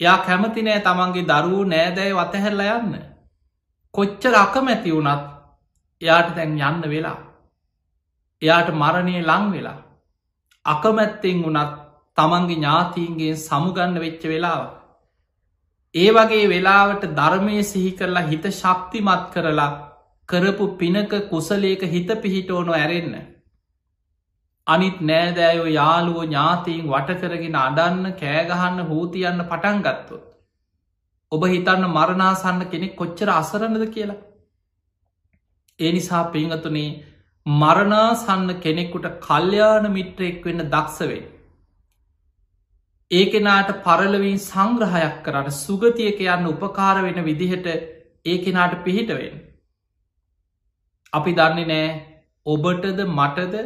එයා 0.00 0.18
කැමති 0.20 0.62
නෑ 0.62 0.80
තමන්ගේ 0.80 1.28
දරූ 1.28 1.64
නෑදැයි 1.66 2.14
වතහැරල 2.14 2.62
යන්න. 2.68 2.94
කොච්චර 3.94 4.34
අකමැති 4.36 4.90
වුනත් 4.90 5.26
එයාට 6.02 6.30
තැන් 6.34 6.56
යන්න 6.60 6.88
වෙලා. 6.88 7.18
එයාට 8.42 8.68
මරණය 8.72 9.16
ලං 9.20 9.46
වෙලා. 9.50 9.78
අකමැත්තෙන් 10.64 11.42
වනත් 11.44 11.72
තමන්ගේ 12.18 12.56
ඥාතීන්ගේ 12.56 13.34
සමුගන්න 13.38 13.98
වෙච්ච 13.98 14.22
වෙලාව. 14.24 14.62
ඒ 15.94 16.10
වගේ 16.10 16.48
වෙලාවට 16.48 17.04
ධර්මය 17.12 17.56
සිහි 17.64 17.92
කරලා 17.92 18.26
හිත 18.26 18.44
ශක්තිමත් 18.52 19.26
කරලා 19.32 19.70
කරපු 20.28 20.64
පිනක 20.76 21.12
කුසලේක 21.28 21.82
හිත 21.88 22.10
පිහිටෝනො 22.18 22.72
ඇරෙන්න. 22.72 23.14
අනිත් 24.66 24.98
නෑදෑයෝ 25.02 25.70
යාළුවෝ 25.70 26.24
ඥාතීන් 26.24 26.82
වටකරගෙන 26.86 27.56
අඩන්න 27.58 28.04
කෑගහන්න 28.14 28.88
හූතියන්න 28.88 29.44
පටන් 29.44 29.80
ගත්තොත්. 29.80 30.24
ඔබ 31.32 31.42
හිතන්න 31.46 31.86
මරණාසන්න 31.88 32.62
කෙනෙක් 32.66 32.96
කොච්චර 32.96 33.30
අසරණද 33.32 33.86
කියලා. 33.88 34.20
ඒ 35.80 35.92
නිසා 35.92 36.24
පිංහතුනේ 36.26 36.90
මරණාසන්න 37.46 38.60
කෙනෙකුට 38.60 39.06
කල්්‍යාන 39.20 39.86
මිට්‍රෙක් 39.90 40.44
වෙන්න 40.44 40.62
දක්ෂවේ. 40.66 41.22
ඒකෙනාට 43.10 43.70
පරලවින් 43.82 44.38
සංග්‍රහයක් 44.38 45.16
කරට 45.24 45.56
සුගතියක 45.56 46.20
යන්න 46.26 46.46
උපකාර 46.46 47.02
වෙන 47.02 47.24
විදිහට 47.24 47.66
ඒකෙනාට 48.26 48.84
පිහිටවෙන්. 48.84 49.40
අපි 51.12 51.32
දන්නේ 51.32 51.66
නෑ 51.66 51.88
ඔබටද 52.46 53.00
මටද 53.06 53.56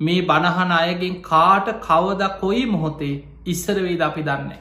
මේ 0.00 0.22
බණහන 0.22 0.72
අයගෙන් 0.72 1.22
කාට 1.22 1.72
කවද 1.80 2.22
කොයි 2.40 2.66
මොහොතේ 2.66 3.22
ඉස්සරවේද 3.46 4.02
අපි 4.02 4.22
දන්නේ. 4.22 4.60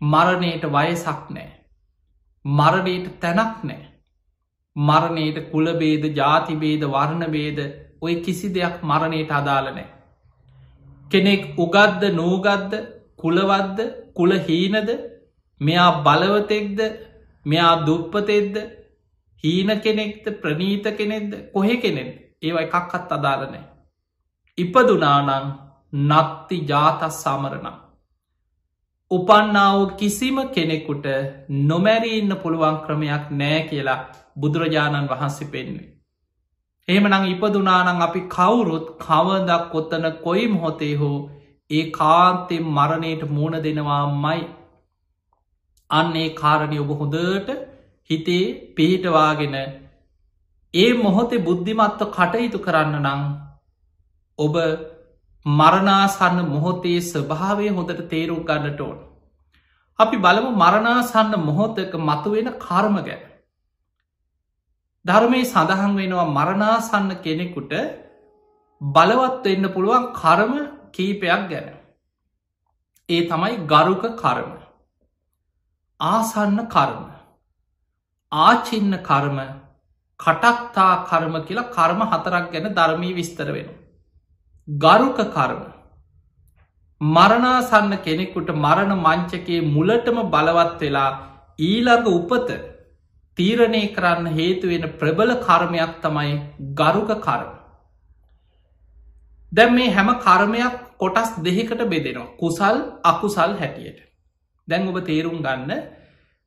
මරණයට 0.00 0.64
වයසක් 0.68 1.30
නෑ. 1.30 1.50
මරණයට 2.44 3.20
තැනක් 3.20 3.62
නෑ. 3.64 3.93
මරණයට 4.76 5.50
කුලබේද 5.50 6.04
ජාතිබේද 6.16 6.82
වර්ණබේද 6.86 7.58
ඔය 8.00 8.14
කිසි 8.20 8.48
දෙයක් 8.50 8.82
මරණයට 8.82 9.30
අදාලනෑ. 9.32 9.86
කෙනෙක් 11.10 11.42
උගද්ද 11.56 12.02
නූගද්ද 12.12 12.72
කුලවද්ද 13.16 13.78
කුලහීනද 14.14 14.90
මෙයා 15.60 16.02
බලවතෙක්ද 16.02 16.80
මෙයා 17.46 17.86
දුප්පතෙද්ද 17.86 18.56
හීන 19.44 19.70
කෙනෙක්ද 19.80 20.26
ප්‍රනීත 20.40 20.86
කෙනෙක්ද 20.96 21.32
කොහෙ 21.52 21.76
කෙනෙක් 21.76 22.10
ඒව 22.42 22.56
එකක්කත් 22.58 23.12
අදාලනෑ. 23.12 23.64
ඉපදුනානං 24.58 25.48
නත්ති 26.02 26.56
ජාතස් 26.66 27.22
සමරණ. 27.22 27.83
උපන්නාව 29.14 29.80
කිසිම 29.96 30.38
කෙනෙකුට 30.50 31.06
නොමැරීඉන්න 31.64 32.36
පුළුවන් 32.38 32.78
ක්‍රමයක් 32.84 33.26
නෑ 33.34 33.60
කියලා 33.68 34.00
බුදුරජාණන් 34.36 35.10
වහන්සේ 35.10 35.48
පෙන්වේ. 35.48 35.90
එහෙමනං 36.88 37.26
ඉපදුනානං 37.26 38.02
අපි 38.02 38.20
කවුරුත් 38.30 38.86
කවදක් 38.98 39.62
කොත්තන 39.70 40.06
කොයි 40.20 40.46
මොහොතේ 40.48 40.94
හෝ 40.96 41.16
ඒ 41.70 41.84
කාන්තෙන් 41.92 42.66
මරණයට 42.70 43.22
මූුණ 43.30 43.62
දෙනවා 43.62 44.02
මයි 44.16 44.42
අන්නේ 45.90 46.28
කාරණය 46.34 46.78
ඔබ 46.78 46.90
හොඳට 46.94 47.48
හිතේ 48.10 48.44
පිහිටවාගෙන 48.74 49.56
ඒ 50.74 50.90
මොහොතේ 50.98 51.42
බුද්ධිමත්ව 51.42 52.10
කටයුතු 52.10 52.58
කරන්න 52.58 52.96
නං 53.04 53.22
ඔබ 54.38 54.54
මරණාසන්න 55.46 56.38
මොහොතේ 56.46 57.00
ස්වභාවය 57.02 57.68
හොඳට 57.70 58.08
තේරුම් 58.08 58.40
ගන්නට 58.42 58.80
ඕන. 58.80 58.98
අපි 59.98 60.16
බලමු 60.18 60.50
මරණාසන්න 60.54 61.34
මොහොතක 61.40 61.92
මතුවෙන 62.00 62.48
කර්ම 62.58 62.96
ගැන. 63.00 63.22
ධර්මය 65.04 65.40
සඳහන් 65.44 65.92
වෙනවා 65.94 66.26
මරණාසන්න 66.28 67.10
කෙනෙකුට 67.18 67.72
බලවත් 68.80 69.44
වෙන්න 69.44 69.68
පුළුවන් 69.68 70.06
කර්ම 70.14 70.54
කීපයක් 70.90 71.44
ගැන. 71.46 71.68
ඒ 73.08 73.28
තමයි 73.28 73.54
ගරුක 73.66 74.02
කර්ම. 74.16 74.50
ආසන්න 76.00 76.58
කර්ම. 76.68 77.06
ආචින්න 78.32 78.92
කර්ම 79.02 79.38
කටක්තා 80.20 80.92
කර්ම 81.04 81.34
කියලා 81.42 81.70
කර්ම 81.70 82.00
හතරක් 82.06 82.52
ගැන 82.52 82.74
ධර්මී 82.74 83.14
විස්තර 83.14 83.48
වෙන. 83.52 83.83
ගරුක 84.68 85.16
කර්ම 85.16 85.64
මරණාසන්න 87.00 87.90
කෙනෙකුට 87.98 88.48
මරණ 88.56 88.92
මංචකයේ 88.98 89.66
මුලටම 89.66 90.18
බලවත් 90.26 90.80
වෙලා 90.80 91.10
ඊළඟ 91.60 92.08
උපත 92.08 92.48
තීරණය 93.38 93.82
කරන්න 93.94 94.26
හේතුවෙන 94.28 94.86
ප්‍රබල 94.94 95.34
කර්මයක් 95.38 95.92
තමයි 96.00 96.32
ගරුක 96.74 97.10
කර්ම. 97.20 97.52
දැම් 99.52 99.74
මේ 99.74 99.90
හැම 99.90 100.08
කර්මයක් 100.18 100.80
කොටස් 100.98 101.36
දෙහිකට 101.40 101.84
බෙදෙනවා 101.86 102.32
කුසල් 102.38 102.76
අකුසල් 103.04 103.52
හැටියට. 103.54 104.00
දැන් 104.68 104.88
ඔබ 104.88 104.98
තේරුම් 105.02 105.42
ගන්න 105.42 105.72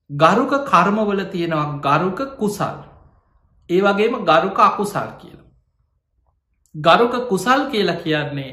ගරුක 0.09 0.53
කර්මවල 0.65 1.21
තියෙනවා 1.27 1.79
ගරුක 1.79 2.19
කුසල්. 2.35 2.77
ඒ 3.69 3.81
වගේම 3.81 4.23
ගරුක 4.25 4.57
අකුසල් 4.61 5.09
කියල. 5.19 5.46
ගරුක 6.75 7.15
කුසල් 7.27 7.61
කියලා 7.69 7.97
කියන්නේ 7.97 8.51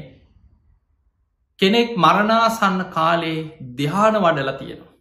කෙනෙක් 1.59 1.95
මරණාසන්න 1.97 2.81
කාලේ 2.89 3.37
දෙහාන 3.77 4.15
වඩල 4.17 4.51
තියෙනවා. 4.53 4.93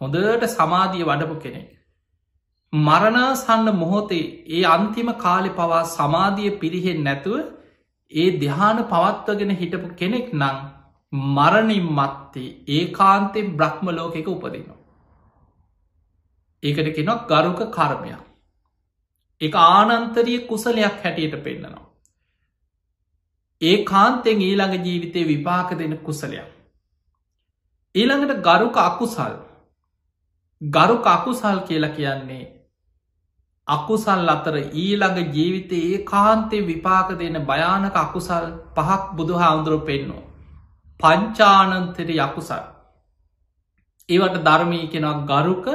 හොඳට 0.00 0.48
සමාධිය 0.50 1.04
වඩපු 1.04 1.36
කෙනෙක්. 1.38 1.68
මරණාසන්න 2.72 3.68
මොහොතේ 3.74 4.24
ඒ 4.48 4.64
අන්තිම 4.66 5.12
කාලෙ 5.16 5.50
පවා 5.52 5.84
සමාධිය 5.88 6.50
පිරිහෙන් 6.58 7.00
නැතුව 7.02 7.38
ඒ 8.12 8.28
දෙහාන 8.38 8.84
පවත්වගෙන 8.86 9.54
හිටපු 9.56 9.88
කෙනෙක් 9.94 10.32
නං 10.34 10.56
මරණින් 11.32 11.90
මත්තේ 11.92 12.54
ඒ 12.68 12.84
කාන්තෙන් 12.92 13.56
බ්‍රහ්ම 13.56 13.86
ලෝකෙක 13.90 14.28
උපදිනවා. 14.28 14.78
ඒකට 16.62 16.94
කෙනක් 16.96 17.28
ගරුක 17.28 17.60
කර්මයක්. 17.70 18.22
එක 19.40 19.54
ආනන්තරිය 19.56 20.40
කුසලයක් 20.42 20.96
හැටියට 20.98 21.42
පෙන්න්නනවා. 21.42 21.87
ඒ 23.62 23.84
කාන්තෙන් 23.84 24.40
ඊළඟ 24.40 24.84
ජීවිතය 24.84 25.24
විපාක 25.24 25.70
දෙන 25.72 25.98
කුසලයක්. 25.98 26.46
ඊළඟට 27.94 28.42
ගරුක 28.42 28.76
අකුසල් 28.80 29.34
ගරු 30.60 30.96
කකුසල් 31.00 31.58
කියලා 31.62 31.90
කියන්නේ 31.90 32.44
අකුසල් 33.68 34.28
අතර 34.28 34.56
ඊළඟ 34.74 35.18
ජීවිතයේ 35.32 35.90
ඒ 35.90 36.04
කාන්තේ 36.04 36.62
විපාක 36.62 37.08
දෙන 37.18 37.36
භයානක 37.44 37.96
අකුසල් 37.96 38.46
පහක් 38.76 39.02
බුදු 39.16 39.34
හාමුදුරුව 39.34 39.84
පෙන්නවා. 39.84 40.26
පංචානන්තෙර 41.00 42.08
යකුසල්. 42.10 42.64
ඒවට 44.08 44.42
ධර්මී 44.44 44.86
කෙනවා 44.88 45.24
ගරුක 45.26 45.66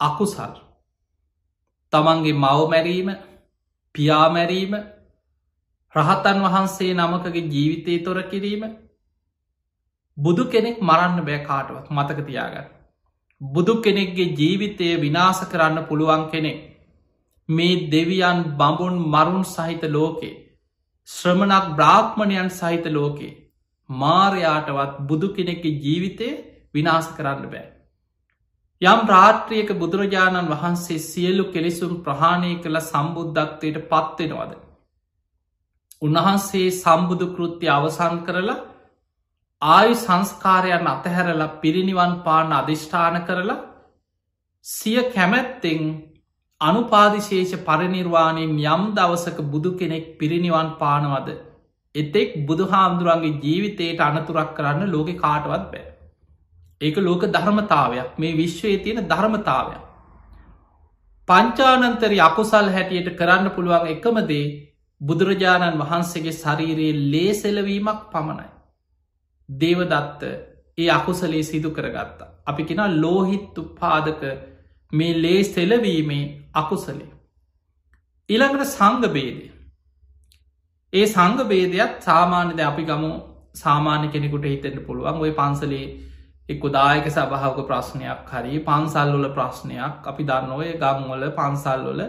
අකුසල්. 0.00 0.52
තමන්ගේ 1.92 2.34
මවමැරීම 2.34 3.08
පියාමැරීම 3.94 4.72
රහතන් 5.94 6.40
වහන්සේ 6.44 6.90
නමකගේ 6.94 7.44
ජීවිතය 7.48 7.94
තොර 8.04 8.18
කිරීම 8.24 8.64
බුදු 10.16 10.44
කෙනෙක් 10.46 10.82
මරන්න 10.82 11.22
බෑ 11.22 11.38
කාටවත් 11.42 11.86
මතක 11.90 12.26
තියාගන්න. 12.26 12.66
බුදු 13.40 13.74
කෙනෙක්ගේ 13.80 14.34
ජීවිතය 14.34 14.88
විනාස 14.98 15.40
කරන්න 15.46 15.86
පුළුවන් 15.86 16.24
කෙනෙක්. 16.30 16.58
මේ 17.48 17.80
දෙවියන් 17.88 18.44
බඹුන් 18.54 19.00
මරුන් 19.06 19.44
සහිත 19.46 19.82
ලෝකේ. 19.88 20.36
ශ්‍රමණක් 21.08 21.66
බ්‍රාහ්මණයන් 21.74 22.50
සහිත 22.52 22.86
ලෝකේ. 22.90 23.32
මාරයාටවත් 23.90 25.02
බුදු 25.06 25.28
කෙනෙක්ගේ 25.30 25.78
ජීවිතය 25.78 26.28
විනාස 26.74 27.08
කරන්න 27.16 27.44
බෑ. 27.48 27.66
යම් 28.82 29.00
රාත්‍රියක 29.08 29.70
බුදුරජාණන් 29.76 30.50
වහන්සේ 30.50 30.98
සියලු 31.00 31.44
කෙලෙසුම් 31.46 31.94
ප්‍රහාණය 32.02 32.54
කළ 32.58 32.80
සම්බුද්ධත්වයට 32.82 33.84
පත්වෙනවද. 33.86 34.67
උන්වහන්සේ 36.02 36.68
සම්බුදු 36.72 37.26
කෘත්‍ය 37.30 37.66
අවසන් 37.68 38.18
කරලා 38.24 38.58
ආයු 39.62 39.94
සංස්කාරයන් 39.96 40.86
අතහැරලා 40.86 41.54
පිරිනිවන් 41.56 42.12
පාන 42.22 42.52
අධිෂ්ඨාන 42.52 43.18
කරලා 43.22 43.58
සිය 44.64 45.00
කැමැත්තෙන් 45.08 45.82
අනුපාදිශේෂ 46.60 47.52
පරිනිර්වාණයෙන් 47.62 48.54
යම් 48.66 48.82
දවසක 48.94 49.38
බුදු 49.46 49.70
කෙනෙක් 49.74 50.06
පිරිනිවන් 50.18 50.70
පානවද 50.78 51.28
එතෙක් 51.94 52.30
බුදු 52.44 52.64
හාමුදුරුවන්ගේ 52.66 53.40
ජීවිතයට 53.40 54.00
අනතුරක් 54.00 54.50
කරන්න 54.54 54.88
ලෝකෙ 54.88 55.14
කාටවත් 55.16 55.66
බෑ. 55.66 55.84
ඒක 56.80 56.96
ලෝක 56.98 57.22
ධර්මතාවයක් 57.28 58.08
මේ 58.16 58.36
විශ්වයේ 58.36 58.78
තියෙන 58.78 59.06
ධර්මතාවයක්. 59.06 59.82
පංචානන්තරි 61.28 62.18
අකුසල් 62.20 62.68
හැටියට 62.70 63.16
කරන්න 63.16 63.50
පුළුවන් 63.50 63.88
එකමදේ 63.88 64.46
බුදුරජාණන් 65.00 65.80
වහන්සේගේ 65.80 66.34
ශරීරයේ 66.34 67.00
ලේසෙලවීමක් 67.06 68.00
පමණයි. 68.12 68.48
දේවදත්ත 69.48 70.22
ඒ 70.78 70.88
අකුසලේ 70.90 71.42
සිදු 71.42 71.70
කරගත්තා. 71.70 72.32
අපි 72.46 72.64
කෙන 72.64 72.82
ලෝහිත්තු 72.96 73.62
පාදක 73.74 74.22
මේ 74.92 75.14
ලේ 75.16 75.44
සෙලවීමේ 75.46 76.24
අකුසලේ. 76.54 77.12
ඉළඟට 78.28 78.68
සංගබේදය. 78.68 79.46
ඒ 80.92 81.06
සංගබේදයක් 81.06 81.92
සාමාන්‍යද 82.00 82.60
අපි 82.62 82.82
ගමු 82.84 83.12
සාමාන්‍ය 83.54 84.08
කෙනෙකුට 84.08 84.44
හිතෙන්ට 84.44 84.86
පුළුවන් 84.86 85.20
ඔය 85.20 85.32
පන්සලේ 85.32 85.86
එක්කු 86.48 86.68
දායක 86.70 87.06
සභාවක 87.08 87.58
ප්‍රශ්නයක් 87.62 88.30
හරි 88.30 88.60
පන්සල්ලොල 88.60 89.28
ප්‍රශ්නයක් 89.30 90.06
අපි 90.06 90.22
දන්න 90.24 90.52
ඔය 90.52 90.70
ගම්වල 90.74 91.24
පන්සල්ලොල 91.32 92.00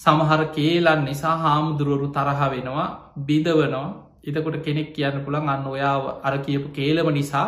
සමහර 0.00 0.42
කේලන් 0.50 1.00
නිසා 1.04 1.36
හාමුදුරුවරු 1.36 2.08
තරහ 2.08 2.40
වෙනවා 2.48 2.88
බිදවනවා 3.22 3.88
එතකොට 4.26 4.62
කෙනෙක් 4.62 4.92
කියන්න 4.92 5.24
පුළන් 5.24 5.48
අන්න 5.48 5.66
ඔයා 5.66 6.20
අර 6.22 6.34
කියපු 6.40 6.68
කේලම 6.70 7.08
නිසා 7.12 7.46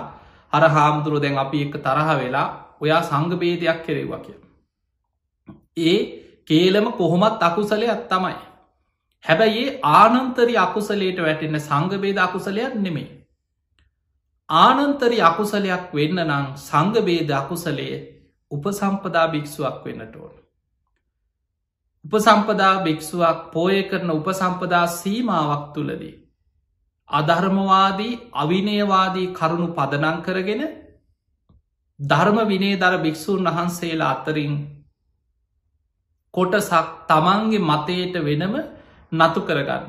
අර 0.52 0.62
හාමුදුරුව 0.68 1.22
දැන් 1.22 1.38
අපි 1.38 1.62
එක්ක 1.62 1.76
තරහ 1.78 2.08
වෙලා 2.16 2.48
ඔයා 2.80 3.02
සංගබේදයක් 3.02 3.78
කෙරෙවා 3.84 4.20
කිය. 4.20 4.38
ඒ 5.78 5.98
කේලම 6.46 6.86
කොහොමත් 6.92 7.42
අකුසලයක් 7.42 8.02
තමයි. 8.08 8.36
හැබැයි 9.24 9.64
ආනන්තරි 9.92 10.54
අකුසලේට 10.58 11.18
වැටෙන්න 11.18 11.60
සංගබේද 11.60 12.18
අකුසලයක් 12.18 12.74
නෙමේ. 12.76 13.08
ආනන්තරි 14.48 15.18
අකුසලයක් 15.22 15.84
වෙන්න 15.92 16.20
නං 16.20 16.46
සංගබේද 16.58 17.30
අකුසලය 17.32 17.88
උපසම්පදා 18.50 19.26
භික්ෂුවක් 19.28 19.76
වෙන්නට 19.84 20.16
ඕන. 20.16 20.34
උපසම්පදා 22.04 22.74
භික්ෂුවක් 22.80 23.40
පෝය 23.52 23.82
කරන 23.84 24.10
උපසම්පදා 24.10 24.86
සීමාවක් 24.88 25.64
තුළදී. 25.74 26.14
අධර්මවාදී 27.08 28.20
අවිනයවාදී 28.34 29.32
කරුණු 29.32 29.68
පදනං 29.70 30.18
කරගෙන 30.22 30.62
ධර්ම 32.00 32.38
විනේ 32.48 32.76
දර 32.76 32.96
භික්‍ෂූන් 32.98 33.44
වහන්සේලා 33.46 34.10
අතරින් 34.10 34.54
කොටසක් 36.34 36.88
තමන්ගේ 37.06 37.66
මතයට 37.66 38.14
වෙනම 38.20 38.54
නතු 39.12 39.40
කරගන්න. 39.42 39.86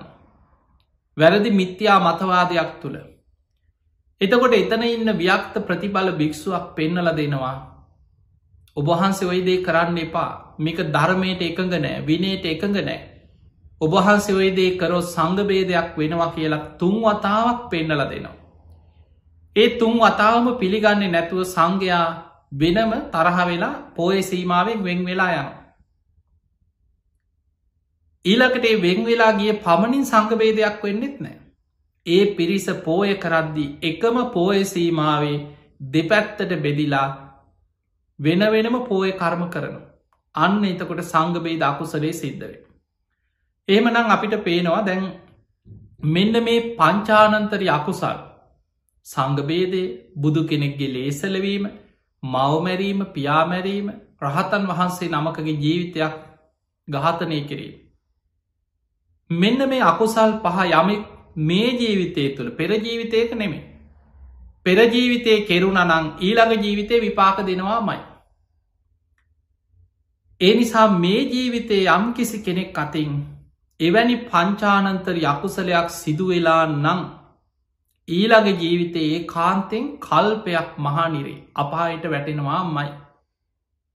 වැරදි 1.18 1.52
මිත්‍යා 1.52 2.00
මතවාදයක් 2.02 2.72
තුළ 2.82 2.98
එතකොට 4.22 4.54
එතන 4.54 4.84
ඉන්න 4.86 5.12
ව්‍යක්ත 5.16 5.56
ප්‍රතිබල 5.62 6.08
භික්ෂුවක් 6.14 6.66
පෙන්නල 6.76 7.10
දෙනවා. 7.14 7.71
ඔබහන්සේ 8.78 9.28
ඔයදේ 9.28 9.64
කරන්න 9.64 9.98
එපා 9.98 10.30
මේක 10.60 10.80
ධර්මයට 10.96 11.42
එකඟ 11.42 11.74
නෑ 11.78 12.04
විනයට 12.06 12.46
එකඟ 12.46 12.78
නෑ. 12.80 13.00
ඔබහන්සේ 13.82 14.36
ඔයදේ 14.36 14.70
කරෝ 14.78 15.02
සංගබේදයක් 15.06 15.98
වෙනවා 15.98 16.32
කියලා 16.36 16.66
තුන් 16.80 16.96
වතාවක් 17.04 17.70
පෙන්නල 17.72 18.04
දෙනවා. 18.12 18.36
ඒ 19.56 19.70
තුන් 19.80 19.96
වතාවම 20.00 20.48
පිළිගන්නේ 20.58 21.14
නැතුව 21.16 21.44
සංඝයා 21.46 22.06
වෙනම 22.54 22.94
තරහ 23.14 23.38
වෙලා 23.48 23.74
පෝය 23.96 24.22
සීමාවෙන් 24.22 24.84
වෙන් 24.84 25.06
වෙලා 25.06 25.32
යනවා. 25.34 25.58
ඊලකට 28.26 28.66
වෙන් 28.82 29.00
වෙලා 29.06 29.32
ගිය 29.32 29.54
පමණින් 29.66 30.06
සංගබේදයක් 30.06 30.84
වෙන්නෙත් 30.84 31.18
නෑ. 31.20 31.38
ඒ 32.06 32.24
පිරිස 32.36 32.68
පෝය 32.86 33.12
කරද්දි 33.16 33.66
එකම 33.82 34.18
පෝය 34.34 34.64
සීමාවේ 34.66 35.38
දෙපැත්තට 35.94 36.54
බෙදිලා 36.64 37.08
වෙන 38.22 38.44
වෙනම 38.48 38.78
පෝය 38.86 39.12
කර්ම 39.14 39.44
කරනු. 39.50 39.80
අන්න 40.36 40.64
එතකොට 40.64 41.02
සංගබේ 41.04 41.60
දකුසලේ 41.60 42.14
සිද්ධවේ. 42.14 42.62
එහෙමනම් 43.68 44.10
අපිට 44.10 44.36
පේනවා 44.44 44.82
දැන් 44.82 45.06
මෙන්න 46.06 46.44
මේ 46.44 46.76
පංචානන්තරි 46.76 47.68
අකුසල් 47.70 48.18
සංගබේදය 49.06 49.84
බුදු 50.16 50.42
කෙනෙක්ගේ 50.46 50.90
ලේසලවීම 50.90 51.66
මවමැරීම 52.24 53.00
පියාමැරීම 53.08 53.88
රහතන් 54.22 54.68
වහන්සේ 54.68 55.10
නමකගේ 55.10 55.56
ජීවිතයක් 55.56 56.14
ගහතනය 56.88 57.42
කිරීම. 57.44 57.76
මෙන්න 59.30 59.70
මේ 59.70 59.82
අකුසල් 59.84 60.32
පහ 60.40 60.58
යමෙක් 60.72 61.02
මේ 61.42 61.70
ජීවිතය 61.74 62.30
තුළ 62.30 62.52
පෙරජීවිතයක 62.52 63.34
නෙමේ. 63.34 63.66
පෙරජීවිතය 64.66 65.34
කෙරුණ 65.44 65.82
නං 65.82 66.06
ඊළඟ 66.20 66.56
ජීවිතය 66.60 66.96
විපාක 67.00 67.38
දෙනවා 67.42 67.82
මයි. 67.82 68.02
ඒ 70.42 70.54
නිසා 70.56 70.88
මේ 70.96 71.22
ජීවිතය 71.28 71.80
යම් 71.90 72.06
කිසි 72.14 72.38
කෙනෙක් 72.42 72.78
අතින් 72.78 73.12
එවැනි 73.80 74.16
පංචානන්තර 74.26 75.18
යකුසලයක් 75.24 75.90
සිදුවෙලා 75.94 76.64
නං 76.68 77.02
ඊළඟ 78.08 78.50
ජීවිතයේ 78.56 79.20
කාන්තෙන් 79.26 79.86
කල්පයක් 80.00 80.72
මහානිරේ 80.80 81.38
අපායට 81.56 82.06
වැටෙනවා 82.06 82.64
මයි. 82.70 82.90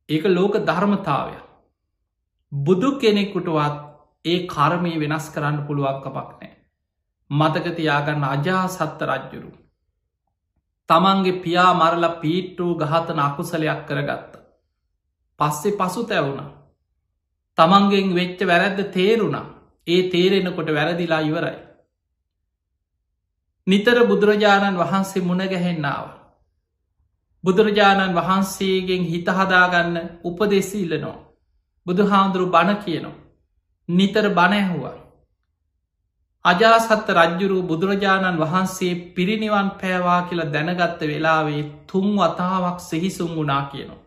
ඒක 0.08 0.24
ලෝක 0.28 0.54
ධර්මතාවය. 0.62 1.36
බුදු 2.52 2.90
කෙනෙක්කුටවත් 2.96 3.76
ඒ 4.24 4.38
කර්මය 4.46 4.92
වෙනස් 5.00 5.28
කරන්න 5.30 5.58
පුළුවන් 5.66 6.00
කපක් 6.00 6.30
නෑ. 6.32 6.52
මතකතියාගන්න 7.30 8.24
අජා 8.26 8.64
සත්ත 8.68 9.10
රජ්ජුරු. 9.10 9.50
තමන්ගේ 10.90 11.38
පියා 11.40 11.70
මරල 11.74 12.08
පීට්ටූ 12.20 12.72
ගහතන 12.76 13.20
අකුසලයක් 13.20 13.86
කරගත්ත. 13.88 14.35
පස්සෙ 15.40 15.70
පසු 15.72 16.02
තැවුණ. 16.04 16.40
තමන්ගෙන් 17.58 18.08
වෙච්ච 18.14 18.40
වැරැද්ද 18.42 18.80
තේරුණ 18.90 19.36
ඒ 19.86 20.02
තේරෙනකොට 20.10 20.68
වැරදිලා 20.68 21.22
ඉවරයි. 21.22 21.58
නිතර 23.66 23.98
බුදුරජාණන් 24.06 24.78
වහන්සේ 24.78 25.22
මුණගැහෙන්නාව. 25.22 26.06
බුදුරජාණන් 27.44 28.14
වහන්සේගෙන් 28.14 29.02
හිතහදාගන්න 29.04 29.96
උපදෙසි 30.24 30.78
ඉල්ලනවා. 30.82 31.18
බුදු 31.86 32.02
හාමුදුරු 32.04 32.46
බණ 32.46 32.78
කියනවා. 32.78 33.18
නිතර 33.88 34.26
බණැහුවා. 34.30 34.96
අජාසත්ත 36.44 37.08
රජ්ජුරු 37.10 37.58
බුදුරජාණන් 37.62 38.40
වහන්සේ 38.40 38.94
පිරිනිවන් 39.14 39.70
පෑවා 39.72 40.20
කියලා 40.22 40.52
දැනගත්ත 40.52 41.00
වෙලාවේ 41.02 41.62
තුන් 41.86 42.08
වතාවක් 42.16 42.78
සිහිසුන් 42.80 43.32
වුනා 43.36 43.62
කියනවා. 43.64 44.05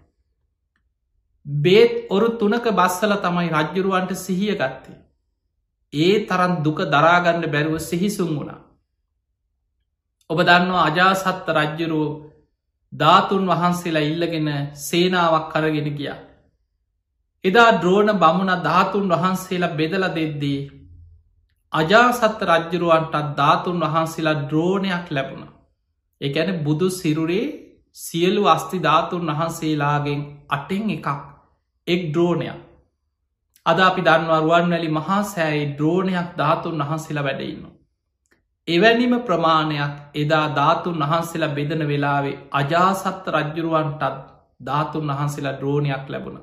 බේත් 1.58 1.94
ඔරු 2.10 2.38
තුනක 2.38 2.66
බස්සල 2.72 3.14
තමයි 3.18 3.50
රජ්ජුරුවන්ට 3.52 4.12
සිහිය 4.18 4.56
ගත්තේ. 4.56 4.98
ඒ 5.94 6.26
තරන් 6.26 6.54
දුක 6.64 6.80
දරාගන්න 6.88 7.46
බැරුව 7.48 7.78
සිහිසුන් 7.82 8.30
වුණා. 8.30 8.60
ඔබ 10.30 10.40
දන්නවා 10.40 10.86
අජාසත්ත 10.86 11.48
රජ්ජුරුව 11.50 12.10
ධාතුන් 12.94 13.46
වහන්සේලා 13.48 14.04
ඉල්ලගෙන 14.04 14.50
සේනාවක් 14.78 15.48
කරගෙන 15.52 15.90
ගිය. 15.92 16.12
එදා 17.44 17.72
ද්‍රෝණ 17.76 18.12
බමුණ 18.16 18.54
ධාතුන් 18.60 19.08
වහන්සේලා 19.12 19.76
බෙදල 19.76 20.06
දෙද්දී. 20.10 20.60
අජාසත්ත 21.74 22.42
රජ්ජරුවන්ටත් 22.44 23.34
ධාතුන් 23.36 23.80
වහන්සේලා 23.82 24.42
ද්‍රෝණයක් 24.44 25.08
ලැබුණ. 25.10 25.50
එකැන 26.22 26.50
බුදු 26.60 26.88
සිරුරේ 26.92 27.46
සියලු 27.96 28.44
අස්ති 28.48 28.78
ධාතුන් 28.80 29.26
වහන්සේලාගෙන් 29.30 30.22
අටෙන් 30.50 30.90
එකක් 30.90 31.08
එක් 31.90 32.02
ද්‍රෝණයක්. 32.14 32.60
අද 33.66 33.80
අපි 33.80 34.02
දන්වරුවන් 34.02 34.72
වැලි 34.72 34.90
මහා 34.92 35.22
සෑයි 35.26 35.66
ද්‍රෝණයක් 35.78 36.30
ධාතුන් 36.38 36.82
වහන්සේලා 36.82 37.24
වැඩඉන්න. 37.24 37.64
එවැනිම 38.68 39.14
ප්‍රමාණයක් 39.22 39.96
එදා 40.16 40.46
ධාතුන් 40.56 41.02
වහන්සේලා 41.04 41.56
බෙදන 41.56 41.82
වෙලාවේ 41.88 42.40
අජාසත්ත 42.54 43.26
රජ්ජුරුවන්ටත් 43.30 44.22
ධාතුන් 44.62 45.12
වහන්සේලා 45.12 45.58
ද්‍රෝණයක් 45.60 46.06
ලැබුණ. 46.08 46.40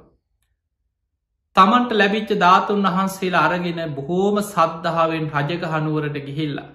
තමන්ට 1.57 1.93
ලැබිච්ච 1.93 2.31
ධාතුන් 2.37 2.87
වහන්සේලා 2.87 3.45
අරගෙන 3.47 3.81
බොහෝම 3.95 4.37
සද්ධාවෙන් 4.45 5.27
රජක 5.35 5.63
හනුවරට 5.73 6.19
ගිහිල්ලා. 6.27 6.69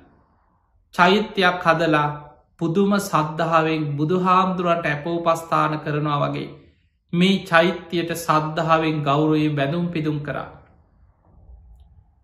චෛත්‍යයක් 0.95 1.61
හදලා 1.65 2.07
පුදුම 2.59 2.91
සද්ධාවෙන් 3.01 3.83
බුදුහාමුදුරන්ට 3.97 4.85
ඇපෝපස්ථාන 4.85 5.73
කරනවා 5.79 6.19
වගේ 6.23 6.49
මේ 7.13 7.43
චෛත්‍යයට 7.45 8.11
සද්ධාවෙන් 8.15 9.03
ගෞරයේ 9.03 9.49
බැඳුම් 9.51 9.87
පිදුම් 9.89 10.19
කරා. 10.19 10.49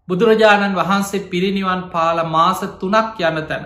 බුදුරජාණන් 0.08 0.76
වහන්සේ 0.76 1.28
පිරිනිවන් 1.28 1.82
පාල 1.89 2.17
මාස 2.26 2.62
තුනක් 2.76 3.19
යන 3.21 3.38
තැන. 3.45 3.65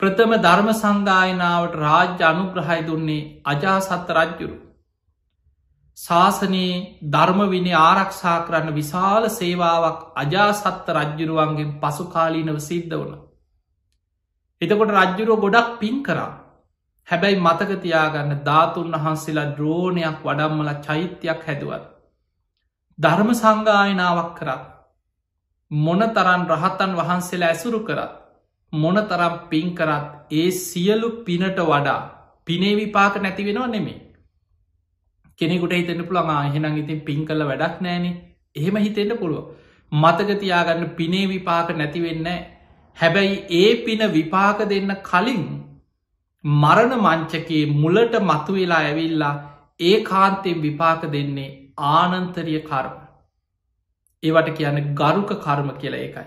ප්‍රථම 0.00 0.32
ධර්ම 0.36 0.70
සංගායනාවට 0.74 1.76
රාජ්‍ය 1.76 2.22
අනුග්‍රහයි 2.24 2.86
දුන්නේ 2.86 3.28
අජාසත්ත 3.44 4.08
රජ්ජුරු. 4.10 4.56
ශාසනයේ 5.98 6.74
ධර්මවිනි 7.06 7.72
ආරක්ෂා 7.76 8.38
කරන්න 8.46 8.74
විශාල 8.74 9.24
සේවාවක් 9.30 10.00
අජාසත්ත 10.16 10.86
රජ්ජුරුවන්ගෙන් 10.90 11.70
පසුකාලීනව 11.80 12.58
සිද්ධ 12.60 12.94
වන. 12.96 13.14
එතකොට 14.62 14.94
රජ්ජුරුව 14.94 15.38
ගොඩක් 15.38 15.68
පින් 15.80 15.96
කරා 16.02 16.30
හැබැයි 17.08 17.38
මතකතියාගන්න 17.40 18.40
ධාතුන් 18.44 18.96
වහන්සේලා 18.96 19.46
ද්‍රෝණයක් 19.52 20.18
වඩම්මල 20.24 20.72
චෛත්‍යයක් 20.82 21.40
හැදුවත්. 21.42 21.84
ධර්ම 22.98 23.30
සංගායනාවක් 23.34 24.30
කරත් 24.34 24.64
මොන 25.70 26.02
තරන් 26.10 26.42
රහතන් 26.50 26.92
වහන්සේලා 26.96 27.48
ඇසුරු 27.48 27.80
කරත් 27.82 28.12
මොන 28.72 28.98
තරම් 29.04 29.34
පින් 29.48 29.74
කරත් 29.74 30.06
ඒ 30.32 30.50
සියලු 30.60 31.08
පිනට 31.22 31.60
වඩා 31.62 32.00
පිනේ 32.46 32.74
විපාක 32.74 33.14
නැතිවෙනවා 33.18 33.68
නෙමේ 33.68 33.98
කෙනෙකුට 35.38 35.72
හිතන්න 35.72 36.02
පුළඟා 36.02 36.40
එහෙනම් 36.44 36.76
ඉතින් 36.76 37.00
පින් 37.02 37.20
කල 37.24 37.42
වැඩක් 37.44 37.80
නෑනේ 37.80 38.14
එහෙම 38.56 38.76
හිතෙන්ට 38.78 39.18
පුළුව 39.18 39.44
මතකතියාගන්න 39.92 40.90
පිනේ 40.92 41.24
විපාක 41.26 41.68
නැතිවෙන්න 41.72 42.28
හැබැයි 42.98 43.36
ඒ 43.54 43.70
පින 43.82 44.02
විපාක 44.10 44.58
දෙන්න 44.66 44.92
කලින් 45.02 45.44
මරණ 46.44 47.00
මංචකයේ 47.00 47.66
මුලට 47.74 48.14
මතුවෙලා 48.22 48.80
ඇවිල්ලා 48.80 49.34
ඒ 49.80 49.96
කාන්තයෙන් 50.02 50.62
විපාක 50.62 51.02
දෙන්නේ 51.04 51.50
ආනන්තරිය 51.76 52.60
කර්ම. 52.62 52.94
ඒවට 54.22 54.50
කියන 54.52 54.94
ගරුක 54.94 55.30
කර්ම 55.38 55.70
කියලා 55.76 56.00
එකයි. 56.00 56.26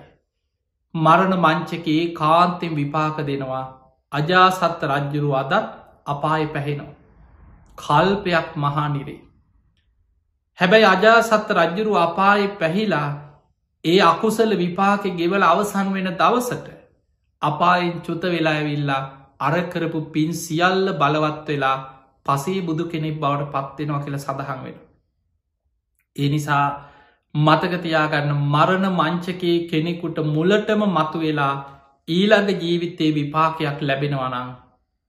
මරණ 0.96 1.36
මංචකයේ 1.38 2.14
කාන්තෙන් 2.14 2.76
විපාක 2.76 3.18
දෙනවා 3.20 3.66
අජාසත්ත 4.12 4.84
රජ්ජුරු 4.84 5.34
අදත් 5.34 5.54
අපාය 6.06 6.48
පැහෙනවා. 6.48 6.96
කල්පයක් 7.78 8.56
මහානිරේ. 8.58 9.22
හැබැයි 10.60 10.86
අජාසත්ත 10.86 11.50
රජ්ජුරු 11.52 11.96
අපාය 11.98 12.48
පැහිලා 12.60 13.10
ඒ 13.86 14.00
අකුසල 14.02 14.52
විපාක 14.58 15.04
ගෙවල 15.16 15.44
අවසන් 15.44 15.94
වෙන 15.94 16.14
දවසට 16.16 16.68
අපායෙන් 17.42 18.02
චුත 18.02 18.24
වෙලා 18.26 18.54
ඇවිල්ලා 18.54 19.21
අරකරපු 19.42 20.00
පින් 20.14 20.32
සියල්ල 20.36 20.86
බලවත් 20.94 21.50
වෙලා 21.50 21.76
පසේ 22.26 22.62
බුදු 22.62 22.86
කෙනෙක් 22.88 23.20
බවට 23.20 23.52
පත්වෙනවා 23.54 24.02
කියල 24.06 24.18
සඳහන් 24.18 24.64
වෙන. 24.64 24.80
ඒ 26.16 26.30
නිසා 26.30 26.66
මතකතියාගන්න 27.36 28.34
මරණ 28.48 28.88
මංචකයේ 28.94 29.60
කෙනෙකුට 29.68 30.18
මුලටම 30.28 30.82
මතු 30.90 31.20
වෙලා 31.20 31.54
ඊළඟ 32.08 32.52
ජීවිතයේ 32.62 33.16
විපාකයක් 33.18 33.80
ලැබෙනවනං 33.82 34.52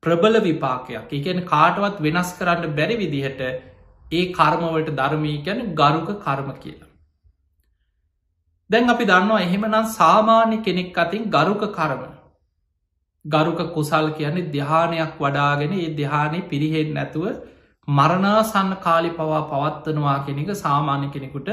ප්‍රබල 0.02 0.36
විපාකයක් 0.40 1.12
එකන 1.12 1.42
කාටවත් 1.46 1.98
වෙනස් 2.00 2.30
කරන්න 2.38 2.76
බැරි 2.78 2.96
විදිහට 2.96 3.42
ඒ 4.12 4.24
කර්මවලට 4.32 4.90
ධර්මී 4.94 5.36
ගැන 5.44 5.60
ගරුක 5.74 6.08
කර්ම 6.20 6.48
කියලා. 6.56 6.90
දැන් 8.70 8.92
අපි 8.94 9.04
දන්නවා 9.04 9.44
එහෙමනම් 9.44 9.78
සාමාන්‍ය 9.92 10.58
කෙනෙක් 10.64 10.98
අතින් 10.98 11.30
ගරුක 11.30 11.64
කරම 11.76 12.02
ගරුක 13.24 13.60
කුසල් 13.72 14.06
කියන්නේ 14.12 14.50
ධ්‍යානයක් 14.50 15.12
වඩාගෙන 15.16 15.72
ඒ 15.74 15.88
ධ්‍යානය 15.92 16.38
පිරිහෙන් 16.44 16.94
නැතුව 16.94 17.26
මරණාසන්න 17.88 18.72
කාලි 18.78 19.10
පවා 19.10 19.42
පවත්වනවා 19.44 20.18
කෙනෙක 20.20 20.50
සාමාන්‍ය 20.56 21.08
කෙනෙකුට 21.08 21.48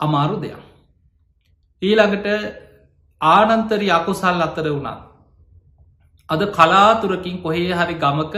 අමාරු 0.00 0.36
දෙයක්. 0.38 0.58
ඊළඟට 1.82 2.26
ආනන්තරි 3.20 3.90
අකුසල් 3.90 4.40
අතර 4.40 4.66
වුණත්. 4.66 4.98
අද 6.28 6.40
කලාතුරකින් 6.48 7.36
කොහේ 7.38 7.72
හරි 7.74 7.94
ගමක 7.96 8.34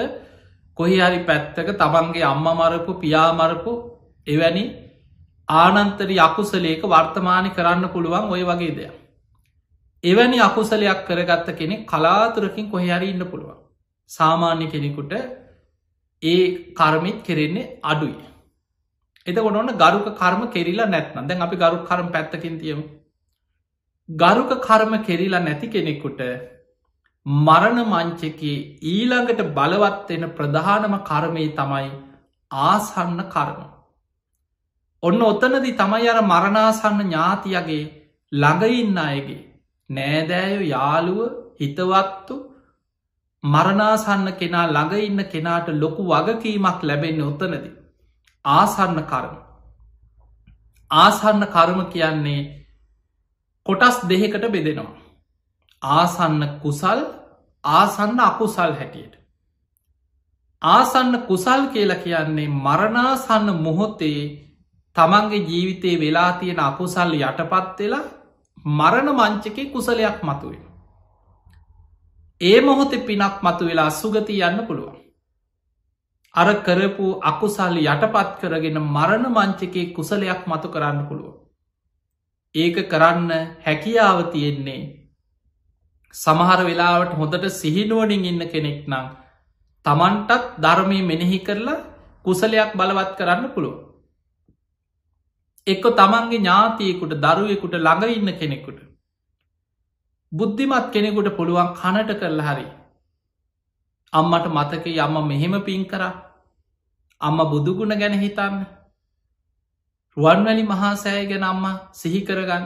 කොහි 0.76 0.96
හරි 0.98 1.24
පැත්තක 1.24 1.68
තමන්ගේ 1.74 2.24
අම්ම 2.24 2.46
මරපු 2.52 2.92
පියාමරපු 2.96 3.72
එවැනි 4.26 4.64
ආනන්තරි 5.48 6.16
අකුසලේක 6.20 6.82
වර්තමානි 6.84 7.50
කරන්න 7.50 7.88
පුළුවන් 7.88 8.30
ඔය 8.30 8.42
වගේ 8.44 8.72
දෙයක්. 8.72 8.94
එවැනි 10.04 10.38
අකුසලයක් 10.40 11.00
කරගත්ත 11.06 11.48
කෙනෙ 11.54 11.76
කලාතුරකින් 11.84 12.70
කොහරි 12.70 13.08
ඉන්න 13.08 13.24
පුළුවන්. 13.24 13.58
සාමාන්‍ය 14.10 14.66
කෙනෙකුට 14.68 15.12
ඒ 16.22 16.74
කර්මිත් 16.74 17.18
කෙරෙන්නේ 17.22 17.80
අඩුයි. 17.84 18.14
එතකොට 19.26 19.56
ඔන්න 19.56 19.72
ගරුක 19.74 20.08
කර්ම 20.14 20.42
කෙරිලා 20.48 20.88
නැත්නම් 20.88 21.28
දැන් 21.28 21.42
අපි 21.42 21.56
ගරු 21.56 21.84
කරම 21.84 22.08
පැත්තකින් 22.08 22.56
තියමු. 22.58 22.84
ගරුක 24.08 24.50
කර්ම 24.60 24.94
කෙරිලා 25.02 25.40
නැති 25.40 25.68
කෙනෙකුට 25.68 26.22
මරණ 27.26 27.80
මංචකේ 27.86 28.56
ඊළඟට 28.84 29.42
බලවත්වෙන 29.50 30.24
ප්‍රධානම 30.32 30.96
කර්මය 31.02 31.46
තමයි 31.52 31.90
ආසන්න 32.50 33.20
කර්ම. 33.28 33.60
ඔන්න 35.02 35.22
ඔතනදි 35.22 35.76
තමයි 35.76 36.08
අර 36.08 36.20
මරණාසන්න 36.24 37.00
ඥාතියගේ 37.02 37.84
ළඟඉන්න 38.32 38.98
අයගේ 39.00 39.49
නෑදෑයෝ 39.90 40.64
යාළුව 40.66 41.20
හිතවත්තු 41.60 42.34
මරණාසන්න 43.44 44.32
කෙනා 44.34 44.66
ළඟ 44.68 44.94
ඉන්න 45.00 45.20
කෙනාට 45.26 45.68
ලොකු 45.74 46.02
වගකීමක් 46.04 46.82
ලැබෙන්න 46.82 47.22
ඔත්තනද. 47.22 47.66
ආසන්න 48.44 48.98
කරම. 49.04 49.36
ආසන්න 50.90 51.46
කර්ම 51.48 51.80
කියන්නේ 51.86 52.42
කොටස් 53.66 53.96
දෙහෙකට 54.04 54.44
බෙදෙනවා. 54.48 54.98
ආසන්න 55.82 56.42
කුසල් 56.62 57.00
ආසන්න 57.64 58.20
අකුසල් 58.20 58.72
හැටියට. 58.74 59.14
ආසන්න 60.62 61.12
කුසල් 61.22 61.66
කියලා 61.68 61.98
කියන්නේ 61.98 62.48
මරණාසන්න 62.58 63.48
මොහොතේ 63.58 64.22
තමන්ගේ 64.96 65.44
ජීවිතයේ 65.44 66.00
වෙලා 66.00 66.32
තියෙන 66.34 66.60
අකුසල් 66.60 67.12
යටපත් 67.18 67.78
වෙලා 67.78 68.06
මරණ 68.58 69.08
මංචකේ 69.12 69.70
කුසලයක් 69.70 70.22
මතුවෙන. 70.22 70.62
ඒ 72.40 72.60
මොහොත 72.60 72.92
පිනක් 73.02 73.36
මතු 73.40 73.64
වෙලා 73.64 73.90
සුගති 73.92 74.40
යන්න 74.40 74.66
පුළුවන්. 74.66 74.96
අර 76.34 76.48
කරපු 76.60 77.06
අකුසල් 77.22 77.76
යටපත් 77.78 78.38
කරගෙන 78.40 78.78
මරණ 78.86 79.26
මංචකේ 79.28 79.92
කුසලයක් 79.92 80.42
මතු 80.46 80.68
කරන්න 80.68 81.08
පුළුව. 81.08 81.34
ඒක 82.54 82.76
කරන්න 82.88 83.30
හැකියාව 83.64 84.18
තියෙන්නේ 84.32 84.80
සමහර 86.14 86.60
වෙලාවට 86.64 87.12
හොඳට 87.14 87.44
සිහිනුවනින් 87.52 88.24
ඉන්න 88.24 88.42
කෙනෙක් 88.48 88.86
නම් 88.86 89.06
තමන්ටත් 89.86 90.56
ධර්මය 90.58 90.98
මෙනෙහි 91.02 91.38
කරලා 91.40 91.84
කුසලයක් 92.24 92.70
බලවත් 92.74 93.12
කරන්න 93.16 93.52
පුළුව. 93.54 93.89
එක්ක 95.70 95.84
තමන්ගේ 95.94 96.38
ඥාතියකුට 96.38 97.12
දරුවෙකුට 97.18 97.74
ළඟ 97.76 98.10
ඉන්න 98.10 98.38
කෙනෙකුට. 98.40 98.80
බුද්ධිමත් 100.32 100.90
කෙනෙකුට 100.92 101.36
පුළුවන් 101.36 101.70
කනට 101.74 102.18
කරලා 102.20 102.48
හරි. 102.48 102.66
අම්මට 104.12 104.46
මතක 104.48 104.84
යම්ම 104.96 105.16
මෙහෙම 105.28 105.56
පින් 105.62 105.84
කරා 105.86 106.12
අම්ම 107.20 107.38
බුදුගුණ 107.46 107.98
ගැන 107.98 108.14
හිතන්න. 108.16 108.54
රුවන්වැලි 110.16 110.64
මහා 110.64 110.94
සෑය 110.96 111.26
ගැන 111.26 111.44
අම්ම 111.44 111.64
සිහිකරගන්න 111.94 112.64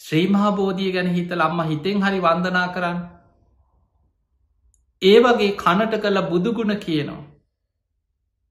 ශ්‍රී 0.00 0.26
මහා 0.28 0.52
බෝධිය 0.52 0.92
ගැන 0.92 1.10
හිතල 1.16 1.40
අම්ම 1.40 1.60
හිතෙන් 1.62 2.02
හරි 2.02 2.20
වන්දනා 2.20 2.66
කරන්න. 2.74 2.98
ඒ 5.02 5.18
වගේ 5.20 5.52
කනට 5.56 6.02
කළ 6.02 6.22
බුදුගුණ 6.30 6.74
කියනවා. 6.78 7.22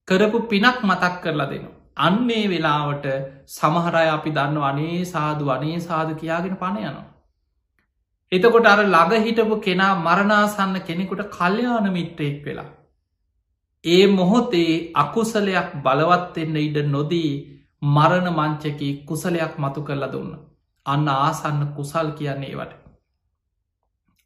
කරපු 0.07 0.39
පිනක් 0.49 0.77
මතක් 0.83 1.13
කරලා 1.23 1.49
දෙනවා. 1.49 1.80
අන්නේ 1.97 2.43
වෙලාවට 2.47 3.05
සමහරය 3.49 4.07
අපි 4.09 4.31
දන්න 4.31 4.57
අනේ 4.63 4.99
සාදු 5.05 5.49
අනේ 5.49 5.77
සාධ 5.79 6.11
කියාගෙන 6.15 6.55
පණ 6.55 6.77
යනවා. 6.81 7.07
එතකොට 8.31 8.65
අර 8.65 8.81
ළඟ 8.85 9.25
හිටපු 9.25 9.55
කෙනා 9.59 9.93
මරණාසන්න 9.97 10.75
කෙනෙකුට 10.81 11.23
කල්්‍යයාන 11.29 11.87
මිට්ටෙක් 11.89 12.37
වෙලා. 12.45 12.69
ඒ 13.85 14.03
මොහොතේ 14.09 14.71
අකුසලයක් 14.95 15.69
බලවත්වෙන්න 15.79 16.55
ඉඩ 16.57 16.77
නොදී 16.87 17.31
මරණ 17.87 18.27
මංචකී 18.31 18.93
කුසලයක් 19.05 19.53
මතු 19.57 19.81
කරලා 19.81 20.11
දුන්න. 20.11 20.31
අන්න 20.85 21.07
ආසන්න 21.09 21.61
කුසල් 21.75 22.07
කියන්නේ 22.11 22.55
වට. 22.55 22.73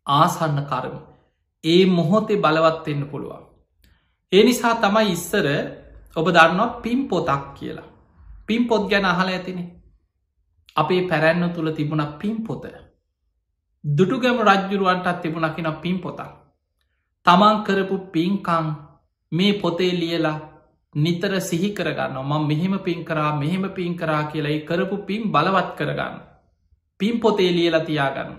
ආසන්න 0.07 0.59
කරම. 0.65 0.95
ඒ 1.63 1.83
මොහොතේ 1.87 2.37
බලවත්වෙන්න 2.37 3.03
පුළුවන්. 3.05 3.43
ඒ 4.31 4.43
නිසා 4.43 4.75
තමයි 4.75 5.11
ඉස්සර 5.11 5.47
ඔබ 6.15 6.27
දන්නවා 6.27 6.81
පිම් 6.83 7.07
පොතක් 7.09 7.43
කියලා. 7.55 7.91
පිම් 8.47 8.67
පොත් 8.67 8.89
ගැන 8.89 9.05
අහල 9.05 9.27
ඇතිනේ. 9.27 9.73
අපේ 10.75 11.07
පැරැන්න 11.09 11.53
තුළ 11.53 11.71
තිබුණ 11.73 12.05
පිම් 12.19 12.37
පොත. 12.43 12.65
දුටුගැම 13.83 14.39
රජ්ජුරුවන්ටත් 14.39 15.21
තිබුණකින 15.21 15.69
පිම් 15.83 15.97
පොතක්. 15.99 16.31
තමන් 17.25 17.63
කරපු 17.63 17.97
පින්කං 18.13 18.65
මේ 19.31 19.59
පොතේ 19.61 19.93
ලියලා 19.93 20.39
නිතර 20.95 21.33
සිහි 21.41 21.69
කරගන්න 21.73 22.17
ම 22.21 22.47
මෙහෙම 22.47 22.75
පින් 22.79 23.05
කරා 23.05 23.31
මෙහෙම 23.35 23.65
පින් 23.75 23.93
කරා 23.97 24.23
කියලයි 24.31 24.65
කරපු 24.65 24.97
පින් 25.07 25.31
බලවත් 25.33 25.69
කරගන්න. 25.77 26.15
පින් 26.99 27.19
පොතේ 27.19 27.51
ලියලා 27.51 27.85
තියාගන්න. 27.85 28.35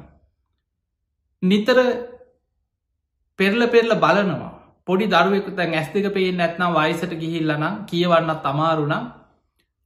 නිතර 1.43 1.79
පෙරල 3.39 3.61
පෙරල 3.69 3.91
බලනවා 3.97 4.56
පොඩි 4.87 5.07
දරුවෙකු 5.09 5.51
තැන් 5.53 5.75
ඇස් 5.75 5.89
දෙක 5.93 6.09
පේෙන් 6.15 6.37
නැත්නම් 6.37 6.75
වයිසට 6.75 7.13
ගිහිල්ලනම් 7.17 7.65
කියවන්නත් 7.87 8.45
අමාරුනම් 8.45 9.07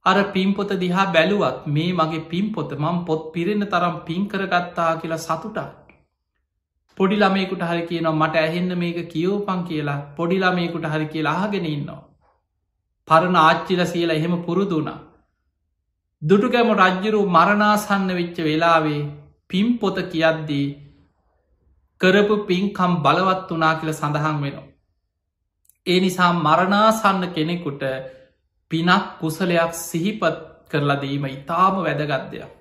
අර 0.05 0.17
පිම්පොත 0.31 0.71
දිහා 0.75 1.11
බැලුවත් 1.11 1.65
මේ 1.67 1.91
මගේ 1.93 2.27
පිම්පොත 2.27 2.71
මං 2.75 2.97
පොත් 3.05 3.23
පිරෙන 3.33 3.63
තරම් 3.65 3.95
පින් 4.05 4.23
කරගත්තා 4.27 4.91
කියලා 5.01 5.17
සතුටා. 5.19 5.69
පොඩි 6.97 7.17
ළමයකුට 7.17 7.63
හරි 7.63 7.83
කියනවා 7.83 8.19
මට 8.19 8.35
ඇහෙන්න 8.39 8.71
මේක 8.77 8.99
කියවපන් 9.09 9.61
කියලා 9.65 9.99
පොඩි 10.17 10.37
ළමයකුට 10.37 10.85
හරි 10.85 11.07
කියලා 11.07 11.35
අහගෙන 11.39 11.67
ඉන්නවා. 11.67 12.01
පරණ 13.07 13.37
ආච්චිල 13.37 13.81
සියලා 13.85 14.17
එහෙම 14.19 14.35
පුරුදුනා. 14.43 14.99
දුටුකැම 16.21 16.71
රජ්ජුරු 16.75 17.21
මරණාසන්න 17.27 18.09
වෙච්ච 18.11 18.37
වෙලාවේ 18.43 19.01
පිම් 19.49 19.69
පොත 19.79 19.97
කියද්දී 20.11 20.67
කරපු 22.01 22.35
පින්කම් 22.45 22.93
බලවත් 23.03 23.49
වනා 23.51 23.73
කියල 23.79 23.93
සඳහන් 23.93 24.37
වෙනවා. 24.43 24.70
ඒ 25.85 25.99
නිසා 25.99 26.31
මරණාසන්න 26.35 27.23
කෙනෙකුට 27.29 27.83
පිනක් 28.71 29.05
කුසලයක් 29.19 29.73
සිහිපත් 29.75 30.37
කරලා 30.69 30.97
දීම 30.97 31.25
ඉතාම 31.27 31.75
වැදගත්දයක්. 31.79 32.51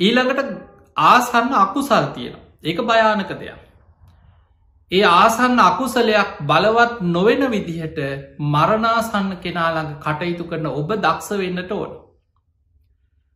ඊළඟට 0.00 0.50
ආසන්න 0.96 1.52
අකුසල් 1.56 2.06
තියෙන 2.14 2.36
ඒක 2.62 2.78
භයානක 2.82 3.30
දෙයක්. 3.30 3.60
ඒ 4.92 5.04
ආසන්න 5.04 5.58
අකුසලයක් 5.60 6.30
බලවත් 6.42 7.00
නොවෙන 7.08 7.42
විදිහට 7.48 7.98
මරණාසන්න 8.46 9.30
කෙනාළඟ 9.38 9.94
කටයුතු 9.98 10.44
කරන 10.44 10.66
ඔබ 10.68 10.90
දක්ෂ 10.96 11.30
වෙන්නට 11.34 11.72
ඕන. 11.72 11.92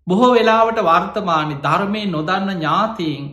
බොහෝ 0.07 0.35
වෙලාවට 0.35 0.79
වර්තමානි 0.83 1.57
ධර්මය 1.59 2.03
නොදන්න 2.07 2.51
ඥාතීන් 2.53 3.25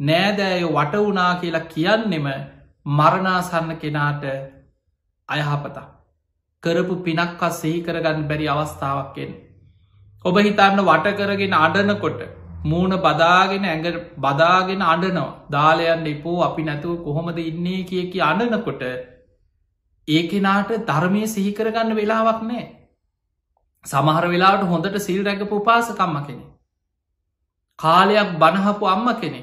නෑදෑයෝ 0.00 0.72
වට 0.72 0.94
වුනා 0.98 1.32
කියලා 1.34 1.68
කියන්නෙම 1.68 2.26
මරණාසන්න 2.86 3.76
කෙනාට 3.78 4.24
අයහපතා. 5.28 5.86
කරපු 6.62 7.02
පිනක්කත් 7.02 7.52
සෙහි 7.54 7.82
කරගන්න 7.82 8.28
බැරි 8.28 8.48
අවස්ථාවක්ෙන්. 8.48 9.30
ඔබ 10.24 10.36
හිතන්න 10.38 10.82
වට 10.82 11.16
කරගෙන 11.16 11.56
අඩනකොට 11.56 12.22
මූුණ 12.64 12.96
බදාගෙන 13.00 13.64
ඇඟ 13.64 13.98
බදාගෙන 14.18 14.80
අඩනවා 14.84 15.34
දාලයන්න 15.50 16.06
එපෝ 16.08 16.38
අපි 16.42 16.62
නැතුව 16.62 17.02
කොහොමද 17.02 17.38
ඉන්නේ 17.42 17.82
කිය 17.84 18.04
කි 18.08 18.22
අඩනකොට 18.22 18.82
ඒ 20.08 20.22
කෙනාට 20.28 20.72
ධර්මය 20.84 21.22
සිහිකරගන්න 21.28 21.94
වෙලාවක් 21.94 22.40
නෑ 22.44 22.64
සමහර 23.84 24.26
වෙලාට 24.28 24.64
හොඳට 24.66 24.98
සිල් 25.00 25.20
රැක 25.22 25.44
උපාසකම්ම 25.52 26.16
කෙනෙ 26.22 26.44
කාලයක් 27.78 28.32
බණහපු 28.38 28.88
අම්ම 28.88 29.08
කෙනෙ 29.16 29.42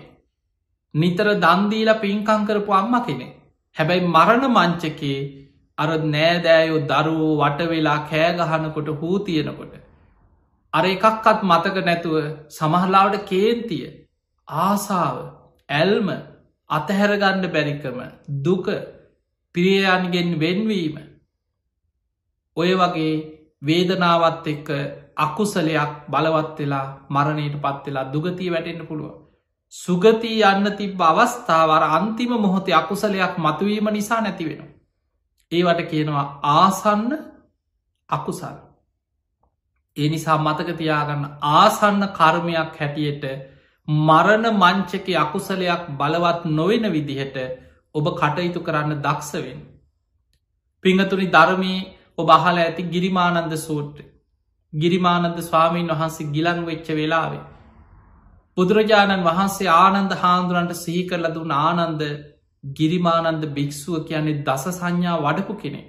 නිතර 0.93 1.27
දන්දීලා 1.37 2.01
පින්කං 2.01 2.43
කරපු 2.45 2.73
අම්ම 2.73 2.95
කෙනෙ 3.07 3.27
හැබැයි 3.77 4.07
මරණ 4.07 4.45
මංචකේ 4.49 5.19
අර 5.77 5.89
නෑදෑයෝ 6.07 6.81
දරුවෝ 6.89 7.33
වටවෙලා 7.39 7.99
කෑගහනකොට 8.09 8.89
හූ 8.99 9.17
තියෙනකොට. 9.19 9.73
අර 10.73 10.83
එකක්කත් 10.85 11.39
මතක 11.43 11.85
නැතුව 11.85 12.15
සමහලාවට 12.49 13.25
කේන්තිය 13.25 13.85
ආසාාව 14.47 15.17
ඇල්ම 15.69 16.09
අතහැරගණ්ඩ 16.69 17.47
බැරිකම 17.47 17.99
දුක 18.43 18.67
පිරියයන්ගෙන් 19.55 20.29
වෙන්වීම 20.39 20.95
ඔය 22.57 22.71
වගේ 22.75 23.13
වේදනාවත් 23.61 24.47
එක්ක 24.47 24.69
අකුසලයක් 25.17 25.91
බලවත් 26.07 26.57
වෙලා 26.59 26.85
මරණයට 27.09 27.57
පත්වෙලා 27.57 28.09
දුගතිය 28.13 28.51
වැටෙන්න්න 28.51 28.87
පුළුව. 28.87 29.22
සුගතිී 29.73 30.43
යන්න 30.45 30.67
තිබ 30.77 30.99
අවස්ථාවර 31.01 31.83
අන්තිම 31.89 32.33
මොහොතේ 32.37 32.75
අකුසලයක් 32.75 33.37
මතුවීම 33.37 33.87
නිසා 33.89 34.21
නැති 34.21 34.45
වෙනවා. 34.45 34.71
ඒවට 35.51 35.81
කියනවා 35.89 36.25
ආසන්න 36.51 37.09
අකුසල්. 38.09 38.57
ඒ 39.97 40.09
නිසා 40.09 40.37
මතක 40.39 40.77
තියාගන්න 40.77 41.25
ආසන්න 41.53 42.05
කර්මයක් 42.11 42.77
හැටියට 42.79 43.25
මරණ 43.87 44.45
මංචක 44.53 45.07
අකුසලයක් 45.17 45.83
බලවත් 45.93 46.45
නොවෙන 46.51 46.85
විදිහට 46.91 47.37
ඔබ 47.95 48.05
කටයුතු 48.13 48.59
කරන්න 48.59 49.01
දක්ෂවෙන්. 49.01 49.59
පිංහතුනි 50.83 51.27
ධර්මී 51.29 51.79
ඔබ 52.17 52.29
අහල 52.29 52.57
ඇති 52.59 52.83
ගිරිමානන්ද 52.85 53.57
සූට්‍ර. 53.59 54.05
ගිරිමානන්ද 54.73 55.39
ස්වාමීන් 55.41 55.91
වහන්සේ 55.91 56.31
ගිලං 56.31 56.61
වෙච්ච 56.65 56.87
වෙලාවේ. 56.91 57.43
බුදුරජාණන් 58.57 59.23
වහන්සේ 59.23 59.73
ආනන්ද 59.75 60.13
හාන්දුරන්ට 60.15 60.73
සිහි 60.75 61.01
කරල 61.07 61.27
දුන් 61.31 61.51
ආනන්ද 61.53 62.01
ගිරිමානන්ද 62.63 63.43
භික්‍ෂුව 63.49 64.05
කියන්නේ 64.07 64.41
දස 64.43 64.65
සංඥා 64.71 65.17
වඩපු 65.19 65.55
කෙනෙ. 65.57 65.81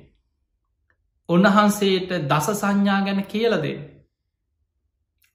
උන්වහන්සේට 1.28 2.10
දස 2.26 2.48
සංඥා 2.54 3.00
ගැන 3.02 3.22
කියලදේ. 3.26 3.76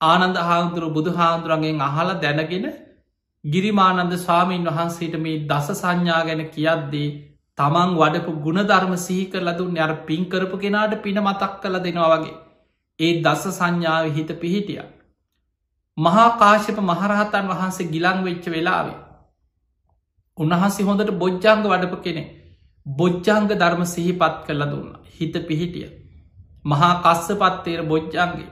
ආනන්ද 0.00 0.36
හාමුදුරු 0.42 0.90
බුදු 0.90 1.10
හාමුදුරන්ගෙන් 1.12 1.82
අහල 1.82 2.12
දැනගෙන 2.18 2.68
ගිරිමානන්ද 3.44 4.14
ස්වාමීන් 4.18 4.68
වහන්සේට 4.68 5.16
මේ 5.18 5.40
දස 5.46 5.68
සංඥා 5.76 6.22
ගැන 6.24 6.44
කියද්දී 6.50 7.08
තමන් 7.58 7.90
වඩපු 7.96 8.38
ගුණධර්ම 8.40 8.94
සිහි 8.98 9.24
කරලදුන් 9.28 9.78
අර 9.78 9.92
පින් 10.04 10.22
කරපු 10.26 10.56
කෙනාට 10.58 11.02
පින 11.02 11.18
මතක් 11.20 11.52
කළ 11.62 11.76
දෙනවා 11.80 12.14
වගේ. 12.14 12.38
ඒ 12.98 13.12
දස 13.22 13.44
සංඥාව 13.50 14.10
හිත 14.10 14.40
පිහිටිය. 14.40 14.82
මහා 16.00 16.26
කාශප 16.36 16.78
මහරහතන් 16.82 17.48
වහන්සේ 17.48 17.88
ගිලං 17.88 18.20
වෙච්ච 18.22 18.44
වෙලාවේ. 18.48 18.98
උන්වහන්සේ 20.38 20.84
හොඳට 20.84 21.10
බොජ්ජංග 21.16 21.64
වඩප 21.64 22.02
කෙනෙ 22.02 22.22
බොජ්ජංග 22.86 23.48
ධර්ම 23.50 23.82
සිහිපත් 23.86 24.38
කරල 24.46 24.62
දුන්න 24.66 24.90
හිත 25.14 25.34
පිහිටිය 25.44 25.88
මහා 26.64 26.94
කස්ස 27.02 27.28
පත්තේර 27.36 27.82
බොජ්ජන්ගේ 27.84 28.48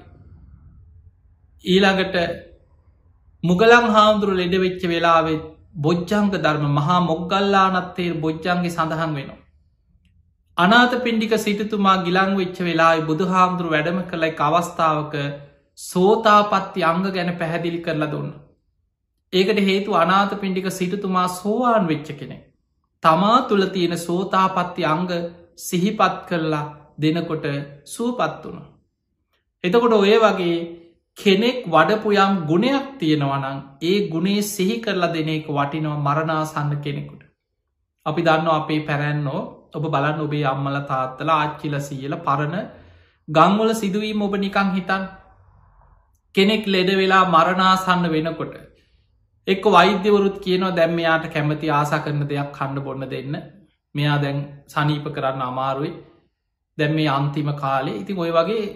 ඊළඟට 1.65 2.17
මුගලං 3.45 3.89
හාමුදුරු 3.91 4.35
ලෙඩ 4.35 4.55
වෙච්ච 4.59 4.83
වෙලාවෙත් 4.87 5.43
බොජ්ජංග 5.79 6.31
ධර්ම 6.37 6.65
මහා 6.75 7.01
මොග්ගල්ලානත්තේ 7.03 8.13
බොජ්ජන්ගේ 8.17 8.71
සඳහන් 8.71 9.13
වෙනවා. 9.15 9.43
අනාත 10.59 10.93
පින්ඩික 11.03 11.35
සිටතුමා 11.39 11.99
ගිලං 12.03 12.33
වෙච්ච 12.37 12.59
වෙලායි 12.63 13.05
බුදු 13.05 13.27
හාමුදුරු 13.27 13.69
වැඩම 13.71 13.99
කළයි 14.07 14.33
අවස්ථාවක 14.43 15.15
සෝතාපත්ති 15.79 16.85
අංග 16.85 17.05
ගැන 17.09 17.31
පැහැදිලි 17.35 17.81
කරලා 17.81 18.11
දුන්න. 18.11 18.31
ඒකට 19.33 19.61
හේතු 19.63 19.91
අනාත 19.95 20.33
පින්ඩික 20.37 20.69
සිටතුමා 20.71 21.29
සෝවාන් 21.31 21.85
වෙච්ච 21.87 22.09
කෙනෙ. 22.15 22.37
තමා 23.03 23.37
තුළ 23.43 23.65
තියෙන 23.67 23.95
සෝතාපත්ති 23.99 24.83
අංග 24.87 25.07
සිහිපත් 25.59 26.17
කරලා 26.29 26.65
දෙනකොට 26.99 27.47
සූපත් 27.87 28.43
වුණ. 28.43 28.59
එතකොට 29.65 29.95
ඔය 29.95 30.15
වගේ 30.17 30.57
කෙනෙක් 31.19 31.59
වඩපු 31.67 32.09
යම් 32.17 32.35
ගුණයක් 32.47 32.89
තියෙනවනං 32.99 33.57
ඒ 33.83 33.97
ගුණේ 34.09 34.43
සිහි 34.45 34.77
කරලා 34.81 35.13
දෙන 35.13 35.31
එක 35.31 35.47
වටිනව 35.49 35.95
මරණාසන්න 35.99 36.75
කෙනෙකුට. 36.79 37.23
අපි 38.07 38.21
දන්න 38.23 38.51
අපේ 38.51 38.81
පැරැන්නෝ 38.81 39.41
ඔබ 39.75 39.85
බලන්න 39.85 40.21
ඔබේ 40.21 40.45
අම්මල 40.47 40.77
තාත්තල 40.87 41.31
ආච්චිල 41.31 41.75
සියල 41.81 42.15
පරණ 42.19 42.69
ගංවල 43.29 43.71
සිදුවීම 43.75 44.23
ඔබ 44.23 44.35
නිකං 44.37 44.71
හිතන් 44.71 45.03
කෙනෙක් 46.35 46.67
ලෙඩ 46.67 46.91
වෙලා 46.95 47.23
මරණාසන්න 47.27 48.11
වෙනකොට 48.11 48.55
එක්ක 49.47 49.65
වෛද්‍යවරුත් 49.69 50.37
කියනවා 50.45 50.77
දැම්මයාට 50.77 51.25
කැමති 51.35 51.71
ආසා 51.71 52.03
කරන 52.05 52.23
දෙයක් 52.31 52.51
කන්න 52.57 52.85
බොන්න 52.85 53.05
දෙන්න 53.11 53.37
මෙයා 53.95 54.19
දැන් 54.19 54.39
සනීප 54.67 55.07
කරන්න 55.15 55.43
අමාරුයි 55.43 55.93
දැම් 56.79 56.93
මේ 56.95 57.09
අන්තිම 57.11 57.51
කාලේ 57.55 57.99
ඉතින් 58.01 58.19
ඔය 58.19 58.31
වගේ 58.31 58.67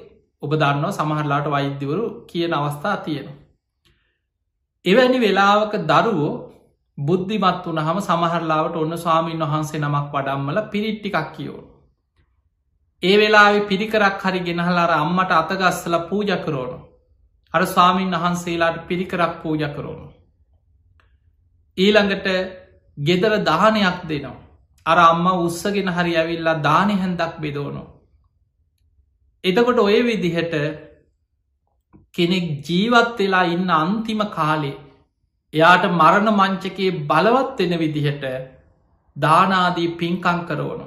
ඔබ 0.42 0.52
දන්නවා 0.54 0.92
සමහරලාට 0.92 1.48
වෛද්‍යවරු 1.48 2.06
කියන 2.26 2.54
අවස්ථා 2.54 2.96
තියෙනවා. 2.98 3.40
එවැනි 4.84 5.18
වෙලාවක 5.20 5.74
දරුවෝ 5.90 6.32
බුද්ධිමත් 6.98 7.66
වන 7.66 7.80
හම 7.80 7.98
සමහරලාවට 8.00 8.76
ඔන්න 8.76 8.94
ස්වාමීන් 8.98 9.44
වහන්සේ 9.44 9.80
නමක් 9.80 10.08
වඩම්මල 10.14 10.58
පිරිට්ටිකක් 10.72 11.28
කියෝ. 11.36 11.60
ඒ 13.02 13.14
වෙලා 13.18 13.50
පිරිකරක් 13.68 14.24
හරි 14.24 14.40
ගෙනහලාර 14.40 14.92
අම්මට 14.94 15.32
අතගස්සල 15.32 15.96
පූජ 16.08 16.32
කරෝනු. 16.44 16.78
අර 17.54 17.62
ස්වාමීන් 17.64 18.14
වහන්සේලාට 18.14 18.86
පිරිකරක් 18.86 19.34
පූජ 19.42 19.64
කරෝනු. 19.68 20.06
ඊළඟට 21.78 22.28
ගෙදර 22.98 23.34
දානයක් 23.42 23.98
දෙනවා. 24.04 24.40
අර 24.86 24.98
අම්ම 25.00 25.26
උත්සගෙන 25.38 25.88
හරි 25.88 26.16
ඇවිල්ලා 26.16 26.62
දානය 26.62 26.94
හැන්දක් 26.94 27.34
බෙදෝනු. 27.38 27.84
එතකොට 29.44 29.78
ඔය 29.78 29.98
විදිහට 30.02 30.54
කෙනෙක් 32.14 32.46
ජීවත් 32.62 33.18
වෙලා 33.18 33.44
ඉන්න 33.46 33.70
අන්තිම 33.72 34.20
කාලේ 34.30 34.80
එයාට 35.54 35.84
මරණ 35.90 36.28
මංචකයේ 36.32 36.98
බලවත් 37.04 37.58
වෙන 37.60 37.78
විදිහට 37.78 38.24
දානාදී 39.16 39.94
පින්කං 39.94 40.38
කරවනු. 40.48 40.86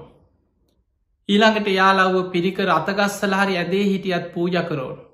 ඊළඟට 1.30 1.68
යාලව්ව 1.72 2.32
පිරිකර 2.32 2.70
අතගස්සලහරි 2.72 3.58
ඇදේ 3.58 3.86
හිටියත් 3.86 4.32
පූජ 4.34 4.58
කරෝනු. 4.64 5.05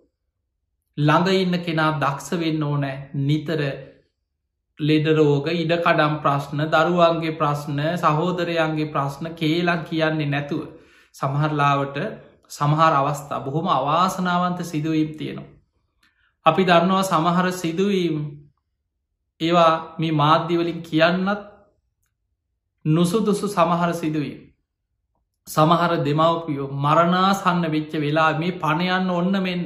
ළඟ 0.98 1.28
ඉන්න 1.36 1.56
කෙනා 1.60 1.92
දක්ෂ 1.98 2.38
වෙන්න 2.38 2.64
ඕනෑ 2.64 2.98
නිතර 3.22 3.62
ලෙඩරෝග 4.80 5.48
ඉඩකඩම් 5.54 6.16
ප්‍රශ්න 6.20 6.66
දරුවන්ගේ 6.68 7.38
ප්‍රශ්න 7.38 7.80
සහෝදරයන්ගේ 7.98 8.92
ප්‍රශ්න 8.92 9.32
කේලන් 9.36 9.82
කියන්නේ 9.84 10.28
නැතුව 10.28 10.68
සමහරලාවට 11.16 11.98
සමහර 12.50 12.94
අවස්ථා 12.94 13.40
බොහොම 13.40 13.68
අවාසනාවන්ත 13.70 14.60
සිදුවීම් 14.64 15.12
තියෙනවා. 15.14 15.50
අපි 16.46 16.64
දන්නවා 16.64 17.04
සමහර 17.04 17.48
සිදුවීම් 17.54 18.18
ඒවා 19.42 19.74
මේ 19.98 20.12
මාධ්‍යවලින් 20.14 20.82
කියන්නත් 20.82 21.42
නුසුදුසු 22.86 23.48
සමහර 23.50 23.94
සිදුවීම්. 23.94 24.40
සමහර 25.48 25.94
දෙමවපියෝ 26.04 26.68
මරණාසන්න 26.78 27.64
වෙච්ච 27.72 27.94
වෙලා 27.98 28.32
මේ 28.36 28.52
පණයන්න 28.54 29.10
ඔන්න 29.12 29.36
මෙන්න. 29.42 29.66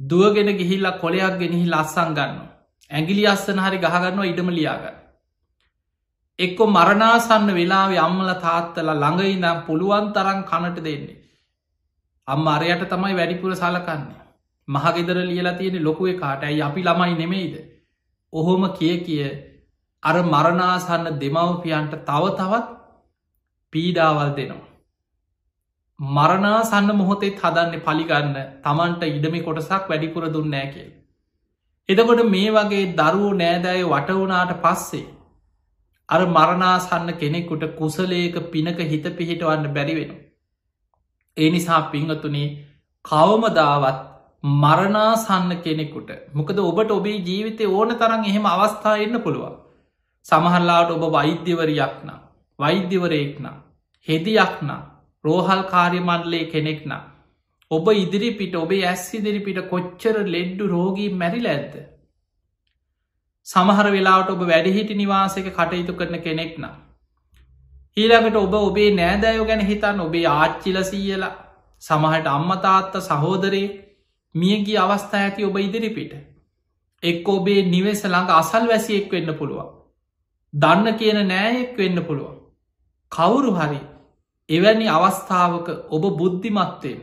දුවගෙන 0.00 0.50
ගිහිල්ලා 0.56 0.98
කොළයක් 0.98 1.38
ගෙනහි 1.38 1.66
ලස්සං 1.66 2.14
ගන්න. 2.14 2.40
ඇගිලි 2.90 3.24
අස්සන 3.26 3.58
හරි 3.58 3.78
ගහගන්නවා 3.78 4.26
ඉඩම 4.26 4.48
ලියාගන්න. 4.50 4.96
එක්කො 6.38 6.66
මරණාසන්න 6.68 7.50
වෙලාවේ 7.52 8.00
අම්මල 8.00 8.30
තාත්තල 8.38 8.88
ළඟයිනම් 8.94 9.64
පුළුවන් 9.66 10.06
තරන් 10.12 10.40
කනට 10.44 10.84
දෙන්නේ. 10.84 11.20
අම්ම 12.28 12.48
අරයට 12.48 12.82
තමයි 12.86 13.14
වැඩිපුර 13.14 13.52
සලකන්නේ. 13.54 14.24
මහගෙදර 14.68 15.18
ලියලා 15.24 15.54
තියෙන 15.54 15.84
ලොකුවේ 15.84 16.16
කාට 16.16 16.42
ඇයි 16.42 16.62
අපි 16.62 16.82
ළමයි 16.82 17.14
නෙමෙයිද. 17.16 17.54
ඔහොම 18.32 18.62
කිය 18.72 18.96
කිය 19.00 19.28
අර 20.02 20.16
මරණාසන්න 20.24 21.06
දෙමවපියන්ට 21.20 21.94
තව 22.02 22.24
තවත් 22.32 22.66
පීඩාවල් 23.72 24.32
දෙනවා. 24.36 24.69
මරණාසන්න 26.00 26.90
මොහොතෙත් 26.94 27.40
හදන්න 27.40 27.82
පලිගන්න 27.82 28.36
තමන්ට 28.64 29.02
ඉඩමි 29.08 29.40
කොටසක් 29.40 29.88
වැඩිපුර 29.88 30.24
දුන්නෑ 30.28 30.68
කියල්. 30.68 30.90
එදකොට 31.88 32.22
මේ 32.26 32.50
වගේ 32.50 32.84
දරුවෝ 32.94 33.32
නෑදෑය 33.34 33.82
වටවුනාට 33.84 34.52
පස්සේ. 34.58 35.02
අර 36.08 36.20
මරණාසන්න 36.28 37.10
කෙනෙකුට 37.14 37.64
කුසලේක 37.74 38.36
පිනක 38.48 38.80
හිත 38.86 39.08
පිහිටවන්න 39.14 39.66
බැරිවෙන. 39.70 40.12
ඒ 41.36 41.50
නිසා 41.50 41.80
පිංහතුනේ 41.88 42.48
කවමදාවත් 43.04 43.98
මරණාසන්න 44.44 45.52
කෙනෙකුට 45.58 46.10
මොකද 46.32 46.58
ඔබට 46.60 46.90
ඔබේ 46.90 47.18
ජීවිතය 47.22 47.66
ඕන 47.70 47.92
තරන් 47.94 48.24
එහෙම 48.24 48.46
අවස්ථා 48.46 48.96
එන්න 48.98 49.20
පුළුවන්. 49.20 49.58
සමහල්ලාට 50.26 50.90
ඔබ 50.90 51.04
වෛද්‍යවරයක්න 51.12 52.10
වෛද්‍යවරයෙක්න 52.58 53.46
හෙදියක්න 54.08 54.72
රෝහල් 55.24 55.62
කාර්යමණ්ඩලේ 55.70 56.44
කෙනෙක්න 56.52 56.92
ඔබ 57.70 57.88
ඉදිරිපිට 57.94 58.54
ඔබේ 58.56 58.84
ඇස් 58.84 59.02
ඉදිරිපිට 59.14 59.58
කොච්චර 59.68 60.16
ලෙඩ්ඩු 60.26 60.64
රෝගී 60.66 61.10
මැරිල 61.14 61.46
ඇත්ද. 61.46 61.74
සමහර 63.46 63.86
වෙලාට 63.88 64.30
ඔබ 64.30 64.42
වැඩිහිටි 64.44 64.94
නිවාසක 64.94 65.50
කටයුතු 65.50 65.94
කරන 65.94 66.16
කෙනෙක්න. 66.20 66.64
ඊළඟට 67.96 68.36
ඔබ 68.36 68.56
ඔබේ 68.60 68.88
නෑදෑයෝ 68.94 69.46
ගැන 69.46 69.62
හිතන් 69.68 70.00
ඔබේ 70.00 70.26
ආච්චිල 70.30 70.80
සීයලා 70.84 71.36
සමහට 71.82 72.26
අම්මතාත්ත 72.28 72.98
සහෝදරයේ 73.02 73.70
මියගිය 74.34 74.78
අවස්ථා 74.78 75.22
ඇති 75.22 75.44
ඔබ 75.44 75.56
ඉදිරිපිට. 75.58 76.12
එක් 77.02 77.28
ඔබේ 77.28 77.68
නිවෙස 77.68 78.02
ළඟ 78.04 78.30
අසල් 78.32 78.68
වැසියෙක් 78.68 79.12
වෙන්න 79.12 79.34
පුළුවන්. 79.34 79.70
දන්න 80.54 80.98
කියන 80.98 81.22
නෑයෙක් 81.28 81.78
වෙන්න 81.78 82.04
පුළුවන්. 82.04 82.36
කවුරු 83.12 83.54
හරි 83.54 83.80
එවැනි 84.50 84.86
අවස්ථාවක 84.88 85.68
ඔබ 85.90 86.04
බුද්ධිමත්වෙන්. 86.18 87.00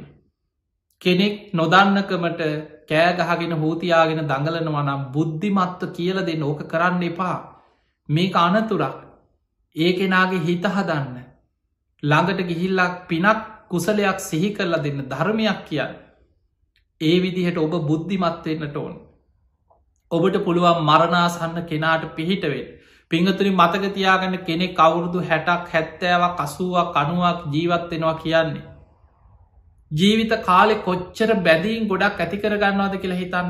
කෙනෙක් 1.02 1.36
නොදන්නකමට 1.54 2.42
කෑගහගෙන 2.90 3.54
හෝතියාගෙන 3.56 4.22
දඟලනවා 4.24 4.86
නම් 4.86 5.04
බුද්ධිමත්ව 5.14 5.92
කියල 5.92 6.20
දෙන්න 6.22 6.44
ඕක 6.44 6.62
කරන්න 6.66 7.04
එපා. 7.04 7.38
මේක 8.10 8.36
අනතුරක් 8.38 8.98
ඒ 9.76 9.92
කෙනාගේ 9.94 10.42
හිත 10.42 10.66
හදන්න. 10.68 11.16
ළඟට 12.04 12.42
ගිහිල්ලක් 12.44 12.96
පිනක් 13.08 13.42
කුසලයක් 13.70 14.20
සිහි 14.22 14.50
කරලා 14.52 14.84
දෙන්න 14.84 15.02
ධර්මයක් 15.06 15.60
කියන්න. 15.68 15.94
ඒ 17.02 17.18
විදිහට 17.22 17.58
ඔබ 17.58 17.74
බුද්ධිමත්වවෙන්නට 17.84 18.78
ඕන්. 18.78 18.94
ඔබට 20.12 20.38
පුළුවන් 20.40 20.84
මරණාසන්න 20.84 21.58
කෙනාට 21.66 22.04
පිහිටවේ. 22.16 22.66
පිංහතුරි 23.12 23.52
මතකතියාගන්න 23.52 24.38
කෙනෙ 24.46 24.68
කවුරුදු 24.70 25.20
හැටක් 25.22 25.72
හැත්තෑවක් 25.74 26.40
අසුවක් 26.40 26.96
අනුවක් 26.96 27.40
ජීවත්වෙනවා 27.54 28.16
කියන්නේ. 28.16 28.66
ජීවිත 29.92 30.34
කාලෙ 30.42 30.76
කොච්චර 30.80 31.32
බැදීන් 31.40 31.88
ගොඩක් 31.88 32.20
ඇතිකර 32.20 32.54
ගන්නවාද 32.56 32.96
කියලා 32.98 33.18
හිතන්න. 33.18 33.50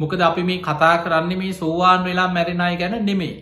මොකද 0.00 0.20
අපි 0.20 0.42
මේ 0.42 0.60
කතා 0.60 0.96
කරන්නේ 0.98 1.36
මේ 1.36 1.52
සෝවාන් 1.54 2.04
වෙලා 2.04 2.28
මැරෙනයි 2.28 2.76
ගැන 2.76 2.96
නෙමේ. 3.06 3.36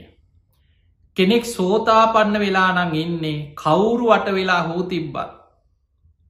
කෙනෙක් 1.16 1.44
සෝතාපන්න 1.46 2.36
වෙලානං 2.38 2.94
ඉන්නේ 2.96 3.38
කවුරු 3.54 4.04
වට 4.06 4.34
වෙලා 4.34 4.62
හෝ 4.62 4.82
තිබ්බත්. 4.84 5.32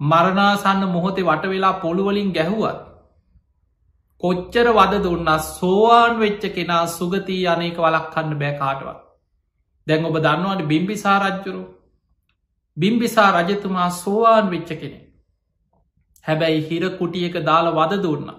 මරණාසන්න 0.00 0.88
මොහොතේ 0.88 1.24
වට 1.24 1.44
වෙලා 1.48 1.74
පොළුවලින් 1.74 2.32
ගැහුවත්. 2.32 2.91
කොච්චර 4.22 4.66
වද 4.78 4.98
දුන්න 5.04 5.30
සෝවාන් 5.46 6.12
වෙච්ච 6.18 6.44
කෙනා 6.56 6.82
සුගතිී 6.96 7.46
අනේක 7.52 7.78
වලක් 7.84 8.06
කන්න 8.14 8.38
බෑ 8.42 8.58
කාටවත්. 8.58 9.00
දැන් 9.86 10.04
ඔබ 10.04 10.18
දන්නවාට 10.18 10.62
බිම්බිසා 10.72 11.16
රජ්ජුරු 11.22 11.62
බිම්බිසා 12.76 13.30
රජතුමා 13.36 13.88
සෝවාන් 13.92 14.46
වෙච්ච 14.50 14.70
කෙනෙ. 14.80 15.00
හැබැයි 16.24 16.62
හිර 16.68 16.84
කුටියක 16.98 17.36
දාලා 17.48 17.76
වද 17.78 18.02
දුන්න. 18.04 18.30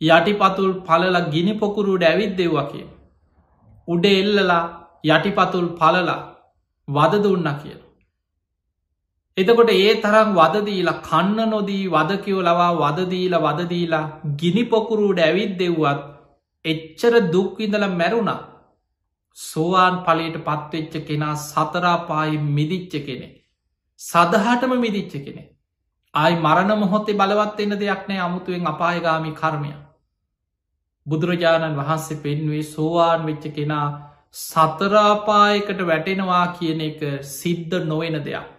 යටිපතුල් 0.00 0.72
පලල 0.80 1.16
ගිනි 1.34 1.54
පොකුරුට 1.62 2.02
ඇවිත් 2.02 2.36
දෙව්වකේ. 2.36 2.86
උඩ 3.88 4.04
එල්ලලා 4.12 4.64
යටිපතුල් 5.06 5.68
පලලා 5.80 6.20
වද 6.88 7.22
දුන්න 7.22 7.48
කියලා. 7.62 7.85
එතකොට 9.36 9.70
ඒ 9.70 9.94
තරම් 10.02 10.28
වදදීලා 10.34 11.00
කන්න 11.02 11.50
නොදී 11.50 11.82
වදකියෝ 11.88 12.42
ලවා 12.42 12.68
වදදීල 12.74 13.34
වදදීලා 13.38 14.04
ගිනිපොකුරුට 14.40 15.18
ඇවිත් 15.20 15.52
දෙව්වත් 15.58 16.00
එච්චර 16.64 17.16
දුක්විඳල 17.32 17.84
මැරුණා 17.92 18.38
සෝවාන් 19.36 19.98
පලට 19.98 20.40
පත්වෙච්ච 20.46 20.94
කෙනා 21.08 21.34
සතරාපායි 21.40 22.38
මිදිච්ච 22.50 22.94
කෙනෙ. 23.00 23.28
සදහටම 24.00 24.72
මිදිච්ච 24.78 25.14
කෙනෙ. 25.18 25.42
ආයි 26.14 26.36
මරණ 26.38 26.72
මොහොත්තේ 26.78 27.18
බලවත් 27.20 27.60
එන්න 27.60 27.78
දෙයක් 27.78 28.08
නෑ 28.08 28.20
අමුතුවෙන් 28.20 28.66
අපායගාමි 28.66 29.34
කර්මය. 29.34 29.72
බුදුරජාණන් 31.06 31.78
වහන්සේ 31.78 32.22
පෙන්වේ 32.24 32.64
සෝවාන් 32.64 33.26
වෙච්ච 33.26 33.44
කෙනා 33.52 33.86
සතරාපායකට 34.40 35.80
වැටෙනවා 35.86 36.44
කියන 36.56 36.80
එක 36.82 37.00
සිද්ධ 37.36 37.82
නොවෙන 37.84 38.22
දෙයක්. 38.24 38.55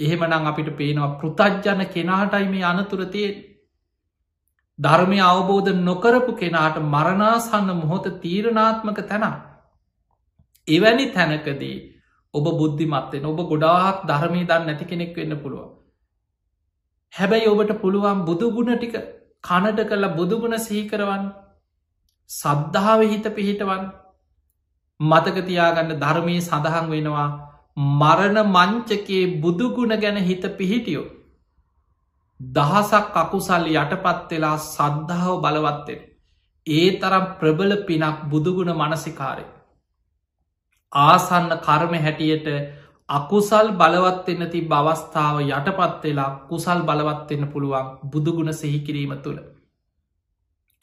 එහෙමනං 0.00 0.34
අපිට 0.42 0.70
පේනවා 0.74 1.10
පෘතජ්ජන 1.16 1.82
කෙනාටයි 1.88 2.48
මේ 2.48 2.64
අනතුරතියෙන් 2.64 3.38
ධර්මය 4.78 5.18
අවබෝධ 5.22 5.70
නොකරපු 5.80 6.32
කෙනාට 6.34 6.76
මරණාසන්න 6.86 7.70
මොහොත 7.76 8.06
තීරණාත්මක 8.20 9.00
තැන 9.04 9.26
එවැනි 10.68 11.06
තැනකදී 11.10 11.76
ඔබ 12.34 12.46
බුද්ධිමත්වෙන් 12.54 13.26
ඔබ 13.26 13.40
ගොඩාක් 13.44 14.02
ධර්මී 14.06 14.44
දන්න 14.44 14.66
නැති 14.66 14.84
කෙනෙක් 14.86 15.14
වෙන්න 15.16 15.36
පුළුව 15.38 15.68
හැබැයි 17.12 17.48
ඔබට 17.48 17.72
පුළුවන් 17.80 18.24
බුදුගුණ 18.24 18.72
ටික 18.74 18.96
කනට 19.44 19.88
කළ 19.88 20.08
බුදුගුණ 20.14 20.56
සිහිකරවන් 20.60 21.24
සද්ධාව 22.30 23.00
හිත 23.04 23.26
පිහිටවන් 23.32 23.84
මතකතියාගන්න 25.00 25.94
ධර්මය 25.98 26.36
සඳහන් 26.40 26.90
වෙනවා 26.90 27.28
මරණ 27.80 28.38
මංචකේ 28.48 29.22
බුදුගුණ 29.40 29.94
ගැන 29.98 30.18
හිත 30.22 30.44
පිහිටියෝ. 30.54 31.06
දහසක් 32.40 33.16
අකුසල් 33.16 33.64
යටපත් 33.72 34.30
වෙලා 34.30 34.56
සද්ධාව 34.64 35.36
බලවත්තෙන්. 35.40 36.00
ඒ 36.66 36.88
තරම් 36.98 37.24
ප්‍රබල 37.38 37.72
පිනක් 37.84 38.18
බුදුගුණ 38.26 38.72
මනසිකාරය. 38.74 39.44
ආසන්න 40.92 41.52
කර්ම 41.58 41.94
හැටියට 41.98 42.48
අකුසල් 43.08 43.68
බලවත්වෙන්න 43.74 44.50
ති 44.50 44.60
බවස්ථාව 44.64 45.36
යටපත් 45.42 46.02
වෙලා 46.04 46.30
කුසල් 46.48 46.80
බලවත්වෙන්න 46.82 47.46
පුළුවන් 47.48 47.92
බුදුගුණ 48.06 48.52
සෙහිකිරීම 48.54 49.14
තුළ. 49.18 49.38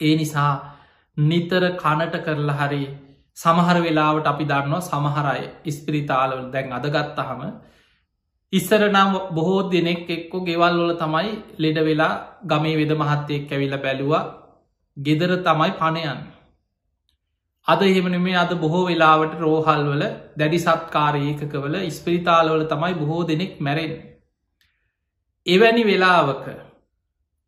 ඒ 0.00 0.14
නිසා 0.16 0.52
නිතර 1.16 1.64
කනට 1.76 2.24
කරලා 2.24 2.58
හරි 2.60 2.82
සමහර 3.38 3.76
වෙලාවට 3.80 4.26
අපි 4.26 4.44
දන්නවා 4.44 4.86
සමහරය 4.86 5.42
ඉස්පිරිතාලවල 5.64 6.46
දැන් 6.52 6.72
අදගත්තහම 6.72 7.42
ඉස්සර 8.52 8.82
නම් 8.86 9.12
බොහෝ 9.30 9.60
දෙනෙක් 9.70 10.08
එක්කො 10.08 10.38
ගෙවල් 10.40 10.76
වල 10.78 10.92
තමයි 10.96 11.30
ලෙඩ 11.58 11.78
වෙලා 11.82 12.14
ගමේ 12.44 12.76
වෙද 12.76 12.92
මහත්තයෙක් 12.94 13.52
ඇවිල 13.52 13.76
බැලුවා. 13.78 14.24
ගෙදර 14.96 15.32
තමයි 15.40 15.72
පණයන් 15.72 16.20
අද 17.66 17.82
එහෙමනමේ 17.82 18.36
අද 18.36 18.52
බොහෝ 18.56 18.84
වෙලාවට 18.86 19.34
රෝහල් 19.38 19.84
වල 19.86 20.04
දැඩි 20.36 20.58
සත්කාරයකකවල 20.58 21.76
ඉස්පිරිතාලවල 21.82 22.64
තමයි 22.64 22.94
බොහෝ 22.94 23.20
දෙනෙක් 23.24 23.52
මැරෙන් 23.60 23.94
එවැනි 25.46 25.84
වෙලාවක 25.84 26.46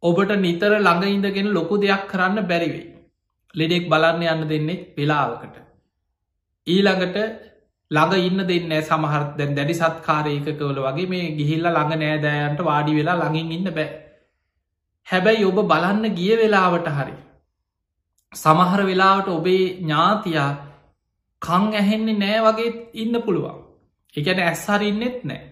ඔබට 0.02 0.36
නිතර 0.38 0.72
ළඟ 0.76 1.08
ඉඳගෙන 1.08 1.50
ලොකු 1.52 1.74
දෙයක් 1.78 2.04
කරන්න 2.06 2.46
බැරිවෙයි 2.46 2.86
ලෙඩෙක් 3.54 3.84
බලන්න 3.88 4.22
යන්න 4.24 4.48
දෙන්නේ 4.48 4.78
වෙලාවකට. 4.96 5.69
ඊළඟට 6.66 7.16
ළඟ 7.90 8.14
ඉන්න 8.20 8.40
දෙන්න 8.46 8.72
සමහර 8.82 9.22
දැන් 9.38 9.54
දැඩි 9.56 9.74
සත්කාරයකකවල 9.74 10.78
වගේ 10.80 11.08
මේ 11.08 11.32
ගිහිල්ල 11.38 11.66
ළඟ 11.66 11.98
නෑදෑයන්ට 11.98 12.60
වාඩි 12.62 12.96
වෙලා 12.98 13.16
ළඟින් 13.16 13.52
ඉන්න 13.52 13.74
බෑ. 13.76 13.88
හැබැයි 15.06 15.44
ඔබ 15.44 15.58
බලන්න 15.64 16.14
ගිය 16.14 16.36
වෙලාවට 16.36 16.90
හරි 16.96 17.16
සමහර 18.32 18.82
වෙලාවට 18.86 19.28
ඔබේ 19.28 19.64
ඥාතියා 19.78 20.50
කං 21.42 21.74
ඇහෙන්නේ 21.74 22.18
නෑ 22.18 22.40
වගේ 22.46 22.70
ඉන්න 22.94 23.22
පුළුවන්. 23.22 23.58
එකන 24.14 24.40
ඇස්හරින්නෙත් 24.40 25.24
නෑ. 25.24 25.42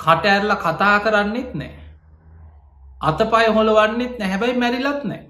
කට 0.00 0.24
ඇරල 0.26 0.52
කතා 0.56 0.96
කරන්නෙත් 1.00 1.54
නෑ. 1.54 1.74
අතපය 3.00 3.46
හොළවන්නෙත් 3.56 4.18
නැහැබැයි 4.18 4.60
මැරිලත් 4.62 5.04
නෑ. 5.04 5.22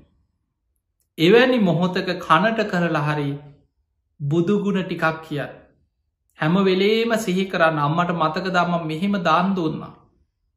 එවැනි 1.18 1.58
මොහොතක 1.60 2.08
කනට 2.20 2.68
කරලා 2.70 3.06
හරි 3.08 3.30
බුදුගුණ 4.20 4.82
ටිකක් 4.82 5.22
කිය. 5.22 5.44
හැම 6.38 6.54
වෙලේම 6.64 7.12
සිහි 7.18 7.44
කරන්න 7.46 7.78
අම්මට 7.78 8.10
මතක 8.12 8.46
දම්ම 8.48 8.86
මෙහෙම 8.86 9.16
දාන් 9.22 9.54
දුන්න. 9.54 9.84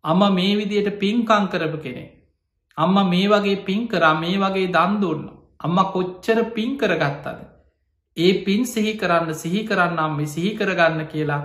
අම්ම 0.04 0.22
මේ 0.32 0.56
විදියට 0.56 1.00
පින්කං 1.00 1.48
කරපු 1.48 1.80
කෙනෙ 1.80 2.06
අම්ම 2.78 2.98
මේ 3.06 3.28
වගේ 3.28 3.66
පින් 3.66 3.88
කරා 3.88 4.14
මේ 4.16 4.38
වගේ 4.38 4.68
දන් 4.70 5.00
දුන්න. 5.02 5.24
අම්ම 5.60 5.78
කොච්චර 5.88 6.38
පින් 6.52 6.78
කරගත්තද? 6.78 7.40
ඒ 8.18 8.44
පින් 8.46 8.64
සිහි 8.66 8.94
කරන්න 8.98 9.34
සිහි 9.36 9.66
කරන්නම් 9.66 10.16
මේ 10.18 10.28
සිහි 10.28 10.52
කරගන්න 10.56 11.04
කියලා 11.08 11.42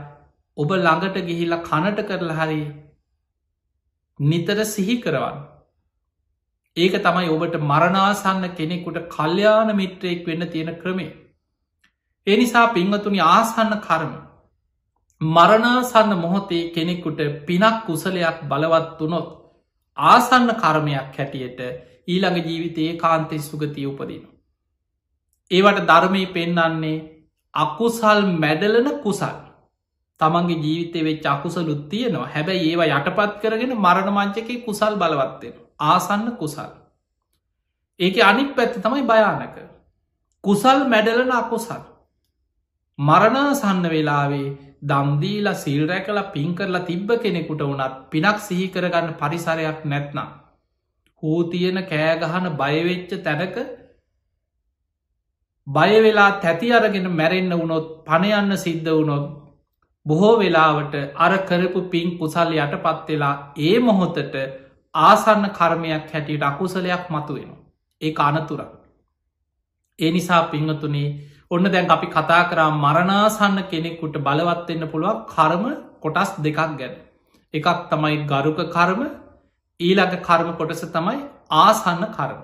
ඔබ 0.56 0.70
ළඟට 0.76 1.18
ගිහිල්ල 1.26 1.56
කනට 1.62 2.06
කරලා 2.06 2.38
හරි 2.40 2.62
නිතර 4.20 4.64
සිහි 4.66 4.96
කරවන්න. 5.02 5.42
ඒක 6.76 6.94
තමයි 7.00 7.28
ඔබට 7.30 7.60
මරණාසන්න 7.62 8.48
කෙනෙකුට 8.52 9.04
කල්්‍යයාන 9.08 9.76
මිත්‍රයෙක් 9.76 10.26
වෙන්න 10.26 10.48
තියෙන 10.48 10.74
ක්‍රමේ 10.76 11.12
එනිසා 12.26 12.66
පිංහතුනි 12.68 13.20
ආසන්න 13.22 13.72
කර්ම 13.80 14.12
මරණාසන්න 15.20 16.12
මොහොතේ 16.16 16.70
කෙනෙකුට 16.70 17.20
පිනක් 17.46 17.76
කුසලයක් 17.86 18.38
බලවත් 18.44 19.00
වනොත් 19.00 19.28
ආසන්න 19.96 20.48
කර්මයක් 20.56 21.10
හැටියට 21.14 21.60
ඊළඟ 22.06 22.38
ජීවිතයේ 22.42 22.96
කාන්තෙ 22.96 23.38
සුගතිය 23.40 23.86
උපදින. 23.86 24.24
ඒවට 25.50 25.86
ධර්මය 25.86 26.26
පෙන්නන්නේ 26.28 27.04
අකුසල් 27.54 28.20
මැඩලන 28.34 28.88
කුසල්. 29.00 29.38
තමන්ගේ 30.20 30.58
ජීවිතය 30.58 30.98
වෙච් 31.02 31.26
අකුසලුත් 31.26 31.88
තියෙනවා. 31.88 32.28
හැබැයි 32.28 32.68
ඒවා 32.70 32.92
යටපත් 32.92 33.40
කරගෙන 33.40 33.78
මරණ 33.78 34.12
මංචකේ 34.12 34.62
කුසල් 34.62 34.94
බලවත්වෙන 34.96 35.54
ආසන්න 35.86 36.28
කුසල්. 36.34 36.70
ඒක 38.00 38.16
අනික් 38.22 38.50
පැත්ත 38.56 38.78
තමයි 38.78 39.02
භයානක. 39.04 39.56
කුසල් 40.44 40.78
මැඩලන 40.86 41.32
අකුසල්. 41.34 41.84
මරණාසන්න 42.98 43.82
වෙලාවේ 43.84 44.56
දම්දීල 44.82 45.48
සිල් 45.56 45.88
රැකල 45.88 46.18
පින් 46.30 46.54
කරලා 46.54 46.84
තිබ්බ 46.84 47.08
කෙනෙකුට 47.18 47.62
වනත් 47.62 47.94
පිනක් 48.10 48.38
සිහි 48.40 48.66
කරගන්න 48.68 49.14
පරිසරයක් 49.14 49.80
නැත්නම්. 49.84 50.28
හූ 51.22 51.40
තියෙන 51.44 51.78
කෑගහන 51.84 52.46
බයවෙච්ච 52.54 53.10
තැනක 53.20 53.56
බයවෙලා 55.66 56.30
තැති 56.40 56.72
අරගෙන 56.72 57.10
මැරෙන්න්න 57.12 57.52
වුණොත් 57.52 57.88
පණයන්න 58.04 58.56
සිද්ධ 58.58 58.90
වුණොත් 58.90 59.26
බොහෝ 60.06 60.38
වෙලාවට 60.38 60.94
අර 61.16 61.32
කරපු 61.40 61.80
පින් 61.88 62.18
කුසල් 62.18 62.50
යට 62.54 62.74
පත්වෙලා 62.78 63.34
ඒ 63.58 63.76
මොහොතට 63.80 64.34
ආසන්න 64.94 65.46
කර්මයක් 65.50 66.10
හැටියට 66.12 66.42
අකුසලයක් 66.44 67.04
මතුවෙන 67.10 67.52
ඒ 68.00 68.14
අනතුරක්. 68.20 68.72
ඒ 69.98 70.10
නිසා 70.10 70.42
පිංහතුනේ 70.44 71.08
ඔන්න 71.54 71.66
දැන් 71.66 71.90
අපි 71.90 72.08
කතා 72.08 72.42
කරා 72.50 72.70
මරණාසන්න 72.76 73.58
කෙනෙක්කුට 73.70 74.16
බලවත්වෙන්න 74.20 74.90
පුළුවන් 74.92 75.20
කර්ම 75.26 75.64
කොටස් 76.00 76.30
දෙකක් 76.38 76.60
ගැන. 76.78 76.94
එකක් 77.54 77.68
තමයි 77.90 78.16
ගරුක 78.24 78.58
කර්ම 78.68 79.02
ඊළඟ 79.80 80.16
කර්ම 80.20 80.50
කොටස 80.54 80.82
තමයි 80.88 81.20
ආසන්න 81.58 82.04
කර්ම. 82.08 82.40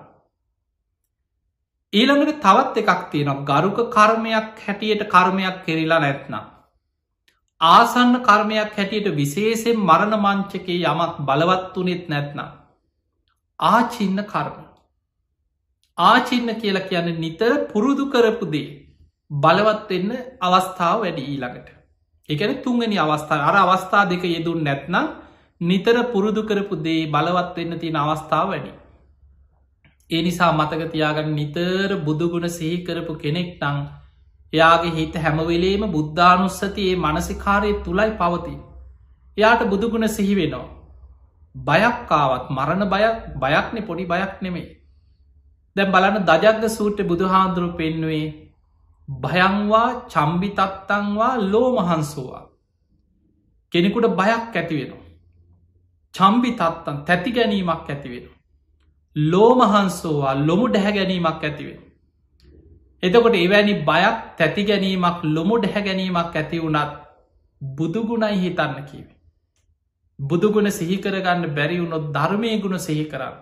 ඊළඟට 1.93 2.41
තවත් 2.41 2.83
එකක් 2.83 3.01
තියෙනවා 3.11 3.45
ගරුක 3.51 3.79
කර්මයක් 3.89 4.59
හැටියට 4.59 5.03
කර්මයක් 5.09 5.57
කෙරලා 5.65 5.99
නැත්නම්. 5.99 6.43
ආසන්න 7.61 8.15
කර්මයක් 8.21 8.77
හැටියට 8.77 9.09
විශේෂෙන් 9.13 9.81
මරණ 9.81 10.15
මංචකේ 10.19 10.77
යමක් 10.85 11.17
බලවත් 11.21 11.75
වනෙත් 11.77 12.05
නැත්නම්. 12.07 12.53
ආචින්න 13.59 14.23
කර්ම. 14.25 14.61
ආචින්න 15.97 16.55
කියලා 16.55 16.87
කියන 16.87 17.11
නිතර 17.19 17.51
පුරුදු 17.73 18.05
කරපු 18.09 18.45
දේ 19.31 19.39
බලවත් 19.39 19.89
වෙන්න 19.89 20.11
අවස්ථාව 20.39 21.01
වැඩි 21.01 21.21
ඊළඟට. 21.21 21.67
එකන 22.29 22.63
තුන්ගනි 22.63 22.97
අවස්ථා 22.97 23.47
අර 23.47 23.55
අවස්ථා 23.55 24.09
දෙක 24.09 24.23
යෙදුන් 24.23 24.63
නැත්නම් 24.63 25.07
නිතර 25.61 26.11
පුරුදු 26.13 26.43
කරපු 26.43 26.75
දේ 26.75 27.07
බලවත් 27.07 27.55
වෙන්න 27.55 27.79
තියෙන 27.79 27.95
අවස්ථාව 27.95 28.47
වැඩි. 28.49 28.71
ඒ 30.09 30.21
නිසා 30.21 30.51
මතකතියාගන්න 30.51 31.35
නිතර 31.35 31.95
බුදුගුණ 31.97 32.49
සිහි 32.49 32.83
කරපු 32.83 33.15
කෙනෙක් 33.15 33.63
නං 33.63 33.77
එයාගේ 34.53 34.91
හිත 34.91 35.15
හැමවෙලේම 35.15 35.91
බුද්ධානුස්සතියේ 35.91 36.95
මනසිකාරය 36.95 37.73
තුළයි 37.73 38.11
පවති. 38.11 38.55
එයාට 39.37 39.63
බුදුගුණ 39.69 40.07
සිහි 40.07 40.35
වෙනවා. 40.35 40.67
බයක්කාවත් 41.55 42.45
මරණ 42.49 42.83
බයක් 42.89 43.17
බයක්නෙ 43.35 43.81
පොඩි 43.81 44.05
බයක් 44.05 44.41
නෙමේ. 44.41 44.69
දැම් 45.75 45.91
බලන්න 45.91 46.25
දජග්ග 46.25 46.69
සූට්‍ර 46.69 47.03
බුදුහාන්දුරු 47.03 47.77
පෙන්නුවේ 47.77 48.40
භයංවා 49.19 49.89
චම්බිතත්තංවා 50.07 51.33
ලෝමහන්සුවා. 51.47 52.43
කෙනෙකුට 53.73 54.07
බයක් 54.15 54.55
ඇතිවෙනවා. 54.55 55.05
චම්බි 56.15 56.51
තත්තන් 56.51 56.97
තැති 57.05 57.31
ගැනීමක් 57.31 57.89
ඇතිවෙන. 57.89 58.25
ලෝමහන්සෝවා 59.15 60.35
ලොමු 60.47 60.67
ඩැහැ 60.67 60.93
ගැනීමක් 60.93 61.43
ඇතිවෙන. 61.43 61.79
එතකොට 63.03 63.35
එවැනි 63.35 63.73
බයක් 63.81 64.17
තැති 64.37 64.63
ගැනීමක් 64.63 65.23
ලොමු 65.25 65.57
ඩැහැ 65.57 65.83
ගැනීමක් 65.83 66.35
ඇති 66.35 66.61
වුණත් 66.61 66.91
බුදුගුණයි 67.61 68.39
හිතන්න 68.39 68.75
කිවේ. 68.85 69.15
බුදුගුණ 70.19 70.71
සිහිකරගන්න 70.71 71.55
බැරිවුණොත් 71.55 72.11
ධර්මය 72.13 72.51
ගුණ 72.61 72.79
සිහි 72.79 73.05
කරන්න. 73.05 73.35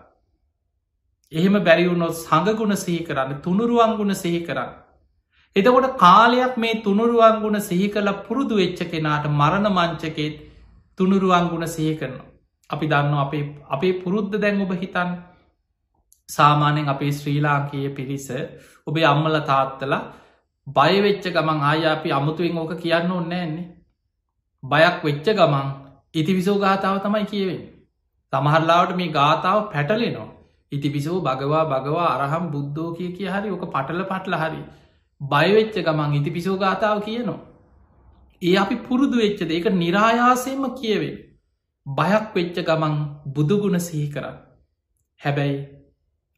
එහෙම 1.31 1.55
බැරිවුණොත් 1.63 2.15
සඟගුණ 2.15 2.75
සිහි 2.75 3.01
කරන්න 3.03 3.41
තුනුරුවන්ගුණ 3.41 4.15
සිහි 4.15 4.39
කරන්න. 4.39 4.71
එතකොට 5.55 5.97
කාලයක් 5.97 6.57
මේ 6.57 6.81
තුනුරුවන්ගුණ 6.81 7.59
සිහි 7.61 7.87
කළ 7.89 8.09
පුරුදු 8.21 8.55
වෙච්ච 8.55 8.81
කෙනාට 8.85 9.25
මරණ 9.31 9.67
මංචකෙත් 9.69 10.35
තුනුරුවන්ගුණ 10.99 11.67
සිහි 11.67 11.93
කරනවා. 11.95 12.27
අපි 12.69 12.85
දන්න 12.87 13.17
අපේ 13.17 13.43
අපේ 13.69 13.93
පුරුද්ධ 13.95 14.35
දැන් 14.35 14.61
ඔබ 14.61 14.71
හිතන් 14.75 15.09
සාමානෙන් 16.29 16.87
අපේ 16.87 17.11
ශ්‍රී 17.11 17.39
ලාංකයේ 17.39 17.89
පිරිස 17.91 18.27
ඔබේ 18.87 19.05
අම්මල 19.05 19.35
තාත්තල 19.43 19.93
බයවෙච්ච 20.67 21.25
ගමන් 21.29 21.59
ආය 21.63 21.85
අපි 21.87 22.09
අමුතුවෙන් 22.11 22.57
ඕක 22.57 22.73
කියන්න 22.77 23.11
ඕන්නෑන්නේ 23.11 23.67
බයක් 24.63 24.97
වෙච්ච 25.03 25.27
ගමන් 25.33 25.67
ඉති 26.13 26.31
විසෝ 26.33 26.57
ගාථාව 26.57 26.97
තමයි 26.99 27.25
කියවෙන් 27.25 27.61
සමහරලාවට 28.33 28.95
මේ 28.95 29.09
ගාථාව 29.09 29.59
පැටලෙනවා. 29.71 30.29
ඉති 30.71 30.89
පිසෝ 30.89 31.17
භගවා 31.21 31.63
භගවා 31.65 32.09
අරහම් 32.15 32.45
බුද්ධෝ 32.51 32.89
කිය 32.93 33.09
කිය 33.11 33.29
හරි 33.29 33.49
ඕක 33.49 33.65
පටල 33.67 34.01
පටල 34.03 34.35
හරි. 34.35 34.61
බයවෙච්ච 35.21 35.75
ගමන් 35.79 36.13
ඉති 36.13 36.31
පිසෝ 36.31 36.57
ගාථාව 36.57 37.01
කියනවා. 37.03 37.39
ඒ 38.41 38.55
අපි 38.57 38.75
පුරුදු 38.83 39.17
වෙච්චද 39.17 39.51
ඒක 39.51 39.67
නිරායාසයෙන්ම 39.73 40.63
කියවෙන්. 40.75 41.17
බයක් 41.85 42.25
වෙච්ච 42.35 42.57
ගමන් 42.61 42.95
බුදුගුණ 43.33 43.79
සිහි 43.79 44.07
කරන්න. 44.07 44.37
හැබැයි 45.21 45.59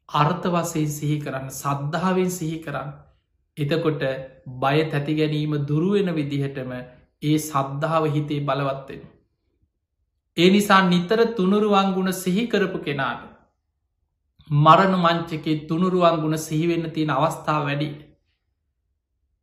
අර්ථ 0.10 0.48
වසයෙන් 0.48 0.90
සිහි 0.90 1.18
කරන්න 1.20 1.48
සද්ධාවෙන් 1.52 2.32
සිහි 2.32 2.58
කරන්න. 2.60 2.92
එතකොට 3.58 4.04
බය 4.58 4.78
තැති 4.86 5.16
ගැනීම 5.16 5.54
දුරුවෙන 5.66 6.14
විදිහටම 6.14 6.72
ඒ 6.74 7.38
සද්ධාව 7.40 8.06
හිතේ 8.10 8.42
බලවත්වෙන. 8.42 9.02
ඒ 10.38 10.50
නිසා 10.50 10.82
නිතර 10.84 11.20
තුනුරුවන්ගුණ 11.36 12.14
සිහිකරපු 12.16 12.80
කෙනාට 12.80 13.22
මරණ 14.50 14.96
මංචකේ 14.98 15.60
තුනුරුවන්ගුණ 15.68 16.38
සිහිවෙන්න 16.40 16.92
තියෙන 16.92 17.12
අවස්ථාව 17.12 17.66
වැඩි. 17.66 17.90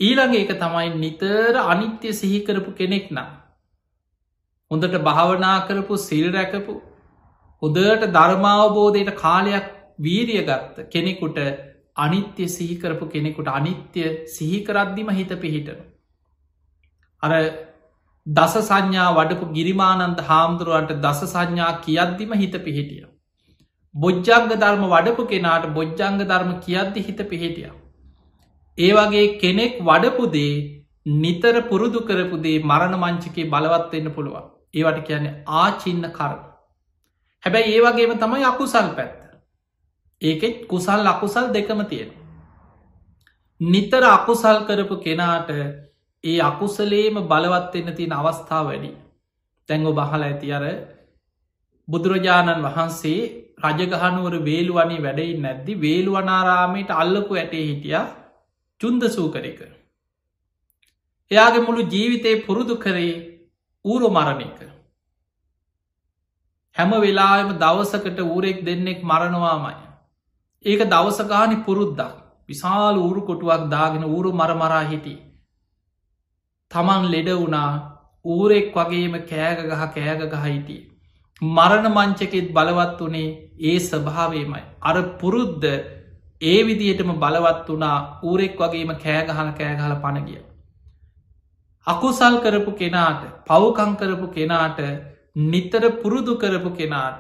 ඊළඟ 0.01 0.35
ඒක 0.35 0.53
තමයි 0.57 0.91
නිතර 0.97 1.55
අනිත්‍ය 1.65 2.13
සිහිකරපු 2.13 2.75
කෙනෙක් 2.75 3.07
නම්. 3.11 3.31
හොඳට 4.71 4.99
භාවනා 5.03 5.57
කරපු 5.69 5.99
සිල් 6.01 6.27
රැකපු 6.33 6.75
හොදට 7.63 8.05
ධර්මාවබෝධයට 8.09 9.11
කාලයක් 9.17 9.67
වීරිය 9.99 10.43
ගත්ත 10.43 10.87
කෙනෙකුට 10.91 11.39
අනිත්‍ය 11.97 12.49
සිහිකරපු 12.49 13.09
කෙනෙකුට 13.09 13.49
අනිත්‍ය 13.51 14.05
සිහිකරද්දිම 14.29 15.11
හිත 15.11 15.35
පිහිටන. 15.37 15.81
අර 17.23 17.33
දස 18.27 18.55
සංඥා 18.63 19.11
වඩපු 19.15 19.51
ගිරිමානන්ද 19.53 20.23
හාමුදුරුවන්ට 20.23 20.95
දස 21.01 21.21
සංඥා 21.27 21.73
කියද්දිම 21.81 22.33
හිත 22.35 22.57
පිහිටිය. 22.61 23.05
බොජ්ජංග 23.95 24.49
ධර්ම 24.55 24.85
වඩපු 24.87 25.27
කෙනාට 25.27 25.69
බොජ්ජංග 25.75 26.19
ධර්ම 26.23 26.57
කියද්දි 26.61 27.07
හිත 27.07 27.29
පිහිටිය. 27.29 27.71
ඒ 28.79 28.93
වගේ 28.95 29.27
කෙනෙක් 29.39 29.81
වඩපුදේ 29.83 30.53
නිතර 31.17 31.57
පුරුදු 31.63 32.01
කරපුදේ 32.03 32.59
මරණ 32.63 32.95
මංචකේ 32.97 33.47
බලවත්වෙන්න 33.47 34.11
පුළුවන් 34.11 34.47
ඒවට 34.75 35.01
කියන්නේ 35.03 35.35
ආචින්න 35.55 36.05
කරන. 36.11 36.39
හැබැයි 37.45 37.75
ඒ 37.75 37.83
වගේම 37.83 38.13
තමයි 38.17 38.45
අකුසල් 38.45 38.89
පැත්ත. 38.93 39.19
ඒකෙත් 40.23 40.67
කුසල් 40.67 41.07
අකුසල් 41.07 41.47
දෙකම 41.51 41.81
තියෙන. 41.85 42.11
නිතර 43.61 44.03
අකුසල් 44.09 44.59
කරපු 44.65 44.97
කෙනාට 44.99 45.51
ඒ 46.25 46.39
අකුසලේම 46.43 47.17
බලවත්වෙන්න 47.25 47.95
තියෙන 47.95 48.13
අවස්ථාව 48.13 48.65
වැඩි. 48.67 48.93
තැංගො 49.69 49.93
බහල 49.95 50.23
ඇති 50.23 50.53
අර 50.53 50.65
බුදුරජාණන් 51.89 52.65
වහන්සේ 52.65 53.21
රජගහනුවර 53.65 54.35
වේළුවනි 54.43 54.99
වැඩයි 55.01 55.35
නැද්දි 55.39 55.81
වේළුවනාරාමයට 55.81 56.91
අල්ලපු 56.93 57.33
ඇටේ 57.35 57.65
හිටිය 57.65 58.03
චුන්ද 58.81 59.03
සූකරක. 59.09 59.61
එයාගේ 61.31 61.67
මුළු 61.67 61.83
ජීවිතය 61.87 62.33
පුරුදු 62.43 62.75
කරේ 62.77 63.15
ඌරු 63.85 64.09
මරණයක. 64.11 64.61
හැම 66.77 66.91
වෙලාම 66.97 67.53
දවසකට 67.57 68.19
ඌරෙක් 68.25 68.59
දෙන්නෙක් 68.65 69.01
මරණවාමයි. 69.03 69.77
ඒක 70.65 70.81
දවසගානි 70.87 71.57
පුරුද්දක් 71.65 72.15
විශාල 72.49 72.97
ඌරු 72.99 73.23
කොටුවක් 73.23 73.65
දාගෙන 73.69 74.05
ඌරු 74.07 74.33
මරමරා 74.33 74.85
හිටිය. 74.85 75.19
තමන් 76.71 77.11
ලෙඩ 77.11 77.31
වුණා 77.35 77.73
ඌරෙක් 78.25 78.73
වගේම 78.75 79.15
කෑග 79.25 79.59
ගහ 79.67 79.85
කෑග 79.93 80.25
ගහ 80.31 80.47
හිටිය. 80.47 80.81
මරණ 81.43 81.87
මංචකෙත් 81.91 82.49
බලවත් 82.53 82.99
වනේ 83.03 83.37
ඒ 83.63 83.79
ස්වභාවයමයි. 83.81 84.63
අර 84.83 84.97
පුරුද්ධ 85.21 85.69
ඒ 86.41 86.59
විදිහටම 86.63 87.11
බලවත් 87.17 87.69
වනා 87.69 88.21
ඌරෙක් 88.23 88.55
වගේම 88.57 88.91
කෑගහල 88.97 89.51
කෑගහල 89.53 89.95
පණගිය. 89.97 90.43
අකුසල් 91.87 92.37
කරපු 92.41 92.73
කෙනාට 92.75 93.23
පවකං 93.45 93.97
කරපු 93.97 94.29
කෙනාට 94.31 94.79
නිතර 95.47 95.85
පුරුදු 95.97 96.37
කරපු 96.37 96.71
කෙනාට 96.73 97.19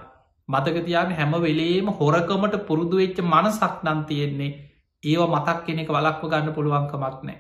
මතකතියාන 0.49 1.11
හැම 1.13 1.33
වෙලේම 1.41 1.91
හොරකමට 1.95 2.57
පුරුදු 2.65 2.97
වෙච්ච 2.97 3.19
මනසක් 3.25 3.75
නන් 3.85 4.01
තියෙන්නේ 4.05 4.57
ඒව 5.03 5.21
මතක් 5.29 5.59
කෙනෙක 5.67 5.91
වලක්ව 5.91 6.31
ගන්න 6.31 6.55
පුළුවන්කමක් 6.55 7.21
නෑ. 7.23 7.39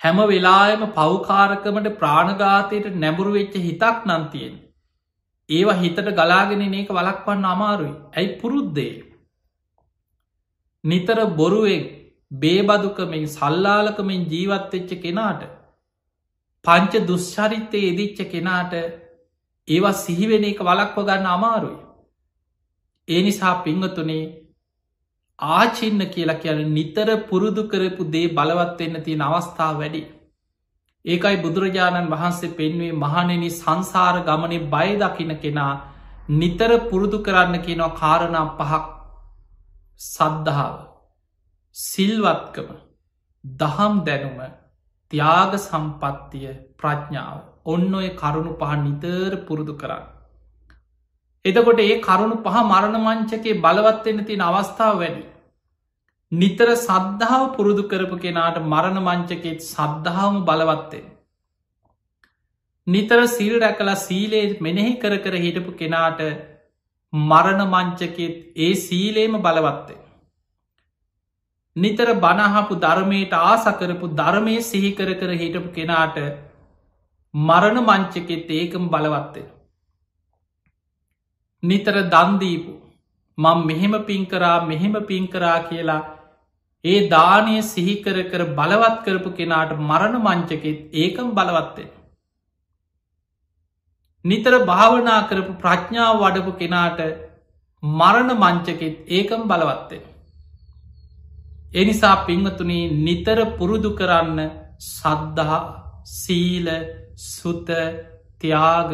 හැම 0.00 0.18
වෙලායම 0.28 0.82
පෞකාරකමට 0.94 1.92
ප්‍රාණගාතයට 1.98 2.90
නැඹුරු 2.96 3.32
වෙච්ච 3.32 3.54
හිතක් 3.60 4.06
නන්තියෙන්. 4.06 4.54
ඒවා 5.50 5.76
හිතට 5.76 6.08
ගලාගෙන 6.14 6.66
ඒක 6.70 6.90
වලක්වන්න 6.92 7.46
අමාරුයි 7.46 7.94
ඇයි 8.12 8.36
පුරුද්දේ. 8.40 8.92
නිතර 10.84 11.18
බොරුවෙන් 11.32 11.84
බේබදුකමින් 12.34 13.24
සල්ලාලකමින් 13.28 14.26
ජීවත්වෙච්ච 14.26 14.90
කෙනාට 14.98 15.42
පංච 16.64 17.02
දුෂ්චරිත්තය 17.04 17.80
එදිච්ච 17.86 18.20
කෙනාට 18.26 18.74
ඒවා 19.68 19.96
සිහිවෙන 19.96 20.44
එක 20.44 20.60
වලක්ව 20.60 21.06
ගන්න 21.06 21.26
අමාරුයි. 21.28 21.78
ඒ 23.08 23.22
නිසා 23.22 23.54
පිංහතුනේ 23.58 24.22
ආචින්න 25.38 26.00
කියලා 26.06 26.38
කියන 26.38 26.62
නිතර 26.70 27.08
පුරුදු 27.24 27.62
කරපු 27.64 28.04
දේ 28.06 28.28
බලවත්වෙන්න 28.30 29.02
තියෙන 29.02 29.22
අවස්ථාව 29.22 29.74
වැඩි. 29.76 30.02
ඒකයි 31.04 31.36
බුදුරජාණන් 31.38 32.10
වහන්සේ 32.10 32.54
පෙන්වේ 32.54 32.92
මහනෙන 32.94 33.44
සංසාර 33.50 34.16
ගමනේ 34.22 34.66
බය 34.68 34.88
දකින 34.96 35.34
කෙනා 35.38 35.74
නිතර 36.30 36.72
පුරුදු 36.88 37.18
කරන්න 37.20 37.60
කියනවා 37.60 37.96
කාරණා 37.96 38.46
පහක් 38.56 38.99
සද්ධාව 40.00 40.76
සිල්වත්කම 41.76 42.68
දහම් 43.44 43.98
දැනුම 44.06 44.38
ත්‍යාග 45.10 45.52
සම්පත්තිය 45.58 46.54
ප්‍රඥාව 46.78 47.40
ඔන්න 47.66 47.94
ඔය 47.94 48.08
කරුණු 48.14 48.52
පහ 48.56 48.72
නිතර 48.78 49.36
පුරුදු 49.42 49.74
කරන්න. 49.74 50.06
එතකොට 51.44 51.80
ඒ 51.80 52.00
කරුණු 52.00 52.38
පහ 52.38 52.56
මරණ 52.62 52.96
මංචකේ 53.00 53.60
බලවත්වෙන්න 53.60 54.24
තියෙන 54.24 54.46
අවස්ථාව 54.48 54.94
වැඩි. 54.96 55.24
නිතර 56.32 56.68
සද්ධාව 56.78 57.44
පුරුදු 57.56 57.84
කරපු 57.84 58.16
කෙනාට 58.18 58.58
මරණ 58.64 59.00
මංචකෙත් 59.02 59.60
සද්ධාවම 59.64 60.38
බලවත්තේ. 60.44 61.04
නිතර 62.86 63.20
සිල් 63.28 63.54
රැකලා 63.58 63.98
සීලේ 63.98 64.46
මෙනෙහි 64.60 64.94
කර 64.96 65.14
කර 65.18 65.34
හිටපු 65.38 65.72
කෙනාට 65.74 66.20
මරණ 67.12 67.62
මංචකෙත් 67.66 68.18
ඒ 68.56 68.74
සීලේම 68.76 69.32
බලවත්තේ. 69.38 69.98
නිතර 71.76 72.08
බණහපු 72.16 72.74
ධර්මයට 72.76 73.32
ආසකරපු 73.34 74.14
ධර්මය 74.14 74.56
සිහිකර 74.62 75.08
කර 75.14 75.32
හිටපු 75.34 75.72
කෙනාට 75.72 76.20
මරණ 77.34 77.80
මංචකෙත් 77.82 78.50
ඒකම 78.50 78.86
බලවත්තේ. 78.88 79.48
නිතර 81.62 81.96
දන්දීපු 82.08 82.72
මං 83.38 83.66
මෙහෙම 83.66 83.94
පින්කරා 84.04 84.56
මෙහෙම 84.64 84.94
පින්කරා 85.04 85.58
කියලා 85.64 86.02
ඒ 86.84 87.08
දානය 87.08 87.56
සිහිකර 87.64 88.16
කර 88.24 88.42
බලවත් 88.52 88.98
කරපු 89.04 89.30
කෙනාට 89.32 89.72
මරණ 89.80 90.16
මංචකෙත් 90.20 90.94
ඒකම් 90.94 91.28
බලවත්තේ. 91.32 91.90
නිතර 94.24 94.54
භාවනා 94.64 95.26
කරපු 95.28 95.52
ප්‍රඥාව 95.54 96.22
වඩපු 96.22 96.52
කෙනාට 96.54 97.00
මරණ 97.82 98.30
මංචකෙත් 98.36 98.96
ඒකම් 99.08 99.42
බලවත්තේ. 99.44 100.02
එනිසා 101.72 102.16
පිංහතුනේ 102.24 102.92
නිතර 102.98 103.38
පුරුදු 103.56 103.90
කරන්න 103.92 104.40
සද්ධහා 104.88 105.62
සීල 106.06 106.68
සුත 107.16 107.68
ත්‍යාග 108.38 108.92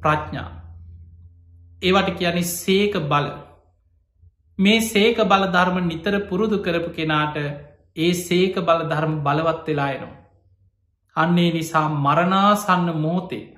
ප්‍රඥා. 0.00 0.50
ඒවට 1.82 2.18
කියන 2.18 2.38
සේක 2.44 2.94
බල 3.04 3.26
මේ 4.58 4.80
සේක 4.82 5.16
බල 5.24 5.42
ධර්ම 5.48 5.78
නිතර 5.84 6.14
පුරුදු 6.22 6.58
කරපු 6.58 6.90
කෙනාට 6.90 7.36
ඒ 7.96 8.12
සේක 8.18 8.54
බල 8.60 8.80
ධර්ම 8.84 9.14
බලවත් 9.22 9.66
වෙලායනවා. 9.66 10.16
අන්නේ 11.16 11.50
නිසා 11.52 11.88
මරණාසන්න 11.96 12.88
මෝතේ 12.96 13.55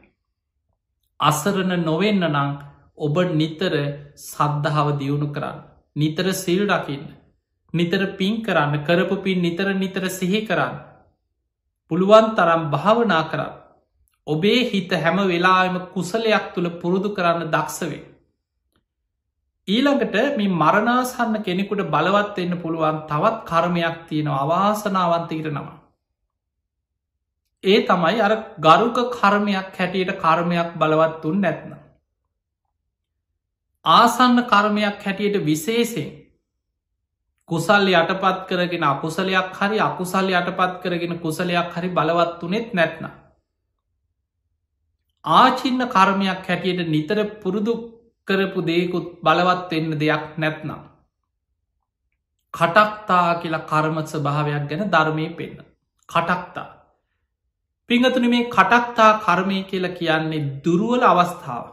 අසරණ 1.20 1.84
නොවෙන්න 1.84 2.24
නං 2.26 2.50
ඔබ 2.98 3.16
නිතර 3.32 3.74
සද්ධාව 4.16 4.88
දියුණු 4.98 5.28
කරන්න. 5.28 5.58
නිතර 5.96 6.26
සිල් 6.34 6.62
රකින්න. 6.66 7.06
නිතර 7.74 8.02
පින් 8.16 8.42
කරන්න 8.42 8.84
කරපු 8.84 9.22
පින් 9.22 9.40
නිතර 9.40 9.74
නිතර 9.74 10.04
සිහි 10.10 10.40
කරන්න. 10.42 10.76
පුළුවන් 11.90 12.28
තරම් 12.34 12.62
භාවනා 12.70 13.24
කරන්න. 13.24 13.56
ඔබේ 14.26 14.60
හිත 14.66 14.92
හැම 14.96 15.18
වෙලාම 15.26 15.76
කුසලයක් 15.88 16.54
තුළ 16.54 16.70
පුරුදු 16.76 17.10
කරන්න 17.10 17.50
දක්ෂවේ. 17.50 18.04
ඊළඟට 19.68 20.16
මේ 20.36 20.54
මරණාසන්න 20.54 21.42
කෙනෙකුට 21.42 21.82
බලවත් 21.88 22.38
එන්න 22.38 22.54
පුළුවන් 22.58 23.02
තවත් 23.06 23.36
කර්මයක් 23.44 23.98
තියෙන 24.08 24.28
අවාසනාවන්තීට 24.34 25.50
නම. 25.50 25.68
ඒ 27.64 27.80
තමයි 27.82 28.20
අර 28.20 28.32
ගරුක 28.58 28.98
කර්මයක් 29.12 29.76
හැටියට 29.76 30.12
කර්මයක් 30.16 30.70
බලවත්තුන් 30.76 31.40
නැත්න. 31.40 31.72
ආසන්න 33.84 34.42
කර්මයක් 34.44 35.02
හැටියට 35.02 35.44
විශේෂයෙන් 35.44 36.10
කුසල් 37.48 37.88
යටපත් 37.90 38.46
කරගෙන 38.48 38.84
අකුසලයක් 38.84 39.54
හරි 39.54 39.78
අකුසල් 39.80 40.28
යටපත් 40.30 40.74
කරගෙන 40.82 41.18
කුසලයක් 41.18 41.72
හරි 41.72 41.88
බලවත් 41.90 42.42
වනෙත් 42.42 42.74
නැත්න. 42.74 43.04
ආචින්න 45.24 45.88
කර්මයක් 45.88 46.46
හැටියට 46.46 46.88
නිතර 46.88 47.18
පුරුදු 47.40 47.74
කරපු 48.28 48.60
දේකුත් 48.62 49.06
බලවත් 49.20 49.72
එන්න 49.72 49.98
දෙයක් 49.98 50.24
නැත්නම්. 50.36 50.80
කටක්තා 52.54 53.40
කියලා 53.40 53.66
කර්මත් 53.66 54.08
ස්භාවයක් 54.08 54.68
ගැන 54.68 54.90
ධර්මය 54.90 55.26
පෙන්න්න. 55.32 55.64
කටක්තා. 56.08 56.77
පිංහතුන 57.90 58.26
මේ 58.26 58.48
කටක්තා 58.48 59.10
කර්මය 59.18 59.58
කියලා 59.64 59.94
කියන්නේ 59.94 60.46
දුරුවල 60.64 61.02
අවස්ථාව. 61.04 61.66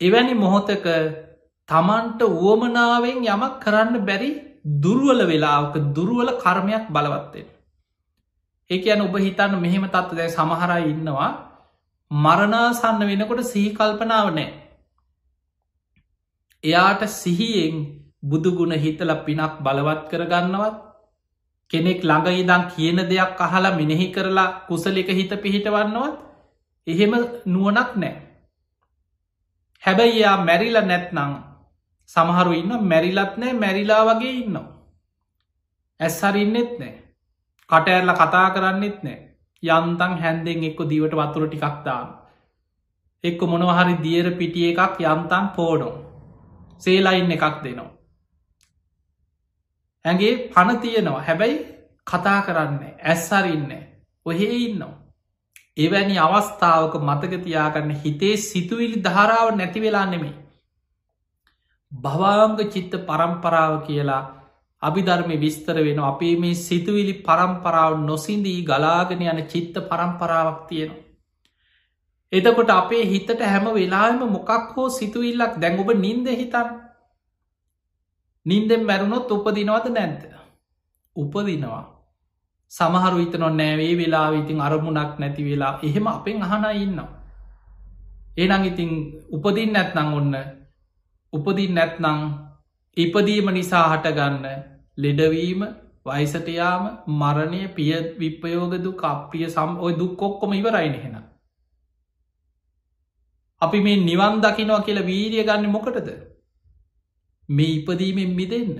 එවැනි 0.00 0.34
මොහොතක 0.36 0.86
තමන්ට 1.68 2.20
වුවමනාවෙන් 2.34 3.20
යමක් 3.26 3.54
කරන්න 3.60 3.94
බැරි 4.02 4.30
දුරුවල 4.76 5.20
වෙලාවක 5.24 5.74
දුරුවල 5.92 6.30
කර්මයක් 6.36 6.84
බලවත්තෙන්. 6.88 7.46
ඒක 8.70 8.84
යන 8.86 9.00
ඔබ 9.00 9.14
හිතන්න 9.18 9.54
මෙහෙම 9.58 9.86
තත්ව 9.86 10.16
දැයි 10.16 10.32
සමහරයි 10.32 10.88
ඉන්නවා 10.88 11.30
මරණාසන්න 12.10 13.00
වෙනකොට 13.02 13.44
සිහිකල්පනාව 13.44 14.26
නෑ. 14.30 14.48
එයාට 16.64 17.02
සිහියෙන් 17.12 17.76
බුදුගුණ 18.22 18.74
හිතල 18.76 19.10
පිනක් 19.22 19.54
බලවත් 19.60 20.02
කරගන්නවත් 20.10 20.87
කෙනෙක් 21.70 22.00
ළඟ 22.02 22.40
ඉදං 22.42 22.62
කියන 22.72 22.98
දෙයක් 23.10 23.40
අහලා 23.46 23.76
මෙනෙහි 23.78 24.06
කරලා 24.14 24.48
කුසලික 24.68 25.08
හිත 25.10 25.32
පිහිටවන්නවත් 25.42 26.16
එහෙම 26.86 27.12
නුවනක් 27.46 27.90
නෑ. 27.96 28.14
හැබැයි 29.82 30.18
එයා 30.18 30.36
මැරිල 30.48 30.78
නැත්නං 30.82 31.34
සමහරු 32.10 32.52
ඉන්න 32.60 32.72
මැරිලත් 32.90 33.34
නෑ 33.36 33.52
මැරිලා 33.62 34.02
වගේ 34.08 34.34
ඉන්නවා. 34.42 34.66
ඇස් 36.00 36.16
හරින්නෙත් 36.22 36.72
නෑ. 36.80 36.94
කටඇරල 37.70 38.12
කතා 38.20 38.46
කරන්නෙත් 38.54 38.98
නෑ. 39.02 39.18
යන්තන් 39.62 40.14
හැන්දෙන් 40.22 40.64
එක්ක 40.68 40.80
දීවට 40.90 41.18
වතුර 41.20 41.46
ටිකක්තාම. 41.48 42.08
එක්ක 43.24 43.40
මොනවහරි 43.52 43.94
දියර 44.04 44.26
පිටිය 44.40 44.72
එකක් 44.72 45.00
යන්තන් 45.04 45.46
පෝඩෝ. 45.56 45.94
සේලයින් 46.82 47.30
එකක් 47.36 47.62
දෙනවා. 47.64 47.97
ඇගේ 50.04 50.32
පණ 50.48 50.78
තියෙනවා 50.78 51.22
හැබැයි 51.22 51.58
කතා 52.06 52.40
කරන්න 52.42 52.80
ඇස්සරින්න 53.04 53.70
ඔහෙ 54.26 54.46
ඉන්නවා. 54.58 54.94
එවැනි 55.76 56.16
අවස්ථාවක 56.18 56.94
මතකතියාගන්න 57.00 57.90
හිතේ 57.96 58.36
සිතුවිලි 58.38 59.02
ධාරාව 59.02 59.48
නැති 59.56 59.80
වෙලා 59.80 60.06
නෙමේ. 60.06 60.34
භවාංග 61.92 62.56
චිත්ත 62.70 62.94
පරම්පරාව 63.06 63.74
කියලා 63.86 64.22
අභිධර්මය 64.82 65.36
විස්තර 65.36 65.76
වෙන 65.80 66.00
අපේ 66.02 66.34
මේ 66.36 66.54
සිතුවිලි 66.56 67.14
පරම්පරාව 67.20 67.92
නොසින්දී 68.00 68.60
ගලාගෙන 68.62 69.22
යන 69.24 69.40
චිත්ත 69.46 69.76
පරම්පරාවක් 69.90 70.60
තියෙනවා. 70.68 71.04
එතකොට 72.32 72.70
අපේ 72.72 73.04
හිතට 73.04 73.40
හැම 73.42 73.66
වෙලාම 73.74 74.20
මොකක් 74.28 74.50
හෝ 74.74 74.88
සිතුවිල්ලක් 74.90 75.54
දැන් 75.56 75.80
ඔබ 75.80 75.90
නින්ද 75.96 76.26
හිතන් 76.32 76.68
නින්දෙන් 78.48 78.82
මැරුණොත් 78.84 79.30
උපදිනවද 79.30 79.86
නැන්ත 79.90 80.22
උපදිනවා 81.16 81.84
සමහරු 82.72 83.16
විතනො 83.16 83.48
නෑවේ 83.50 83.94
වෙලා 83.96 84.28
ඉතින් 84.40 84.60
අරමුණක් 84.60 85.12
නැති 85.18 85.48
වෙලා 85.48 85.72
එහෙම 85.82 86.06
අපෙන් 86.08 86.42
අහන 86.42 86.64
ඉන්නවා 86.76 87.10
ඒනං 88.38 88.64
ඉතින් 88.64 88.90
උපදින් 89.32 89.72
නැත්නං 89.72 90.14
ඔන්න 90.14 90.34
උපදින් 91.32 91.74
නැත්නං 91.74 92.20
ඉපදීම 92.96 93.46
නිසා 93.50 93.84
හටගන්න 93.88 94.46
ලෙඩවීම 94.98 95.60
වයිසටයාම 96.06 96.84
මරණය 97.12 97.62
පිය 97.74 97.92
විප්පයෝගදු 98.20 98.92
කප්පිය 98.94 99.44
සම් 99.46 99.72
ඔය 99.78 99.92
දුක්කොක්කොම 99.92 100.52
ඉවරයිනහෙන. 100.52 101.16
අපි 103.62 103.78
මේ 103.80 103.96
නිවන් 103.98 104.40
දකිනවා 104.40 104.80
කියලා 104.80 105.06
වීරිය 105.06 105.44
ගන්න 105.44 105.70
මොකටද. 105.70 106.08
මේ 107.48 107.74
ඉපදීමෙන් 107.74 108.32
මිදන්න. 108.32 108.78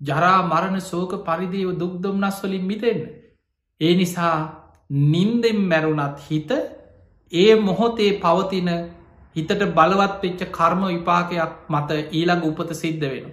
ජරා 0.00 0.38
මරණ 0.42 0.80
සෝක 0.82 1.12
පරිදිව 1.24 1.68
දුක්දොම්නස් 1.78 2.38
වලින් 2.42 2.64
මිදන්න. 2.64 3.00
ඒ 3.80 3.94
නිසා 3.94 4.36
නින්දෙන් 4.90 5.60
මැරුණත් 5.62 6.18
හිත 6.20 6.50
ඒ 7.32 7.54
මොහොතේ 7.58 8.10
පවතින 8.18 8.68
හිතට 9.36 9.62
බලවත් 9.70 10.18
වෙච්ච 10.22 10.42
කර්ම 10.50 10.82
විපාකයක් 10.86 11.52
මත 11.68 11.90
ඊළඟ 12.10 12.44
උපත 12.44 12.74
සිද්ධ 12.74 13.06
වෙන. 13.06 13.26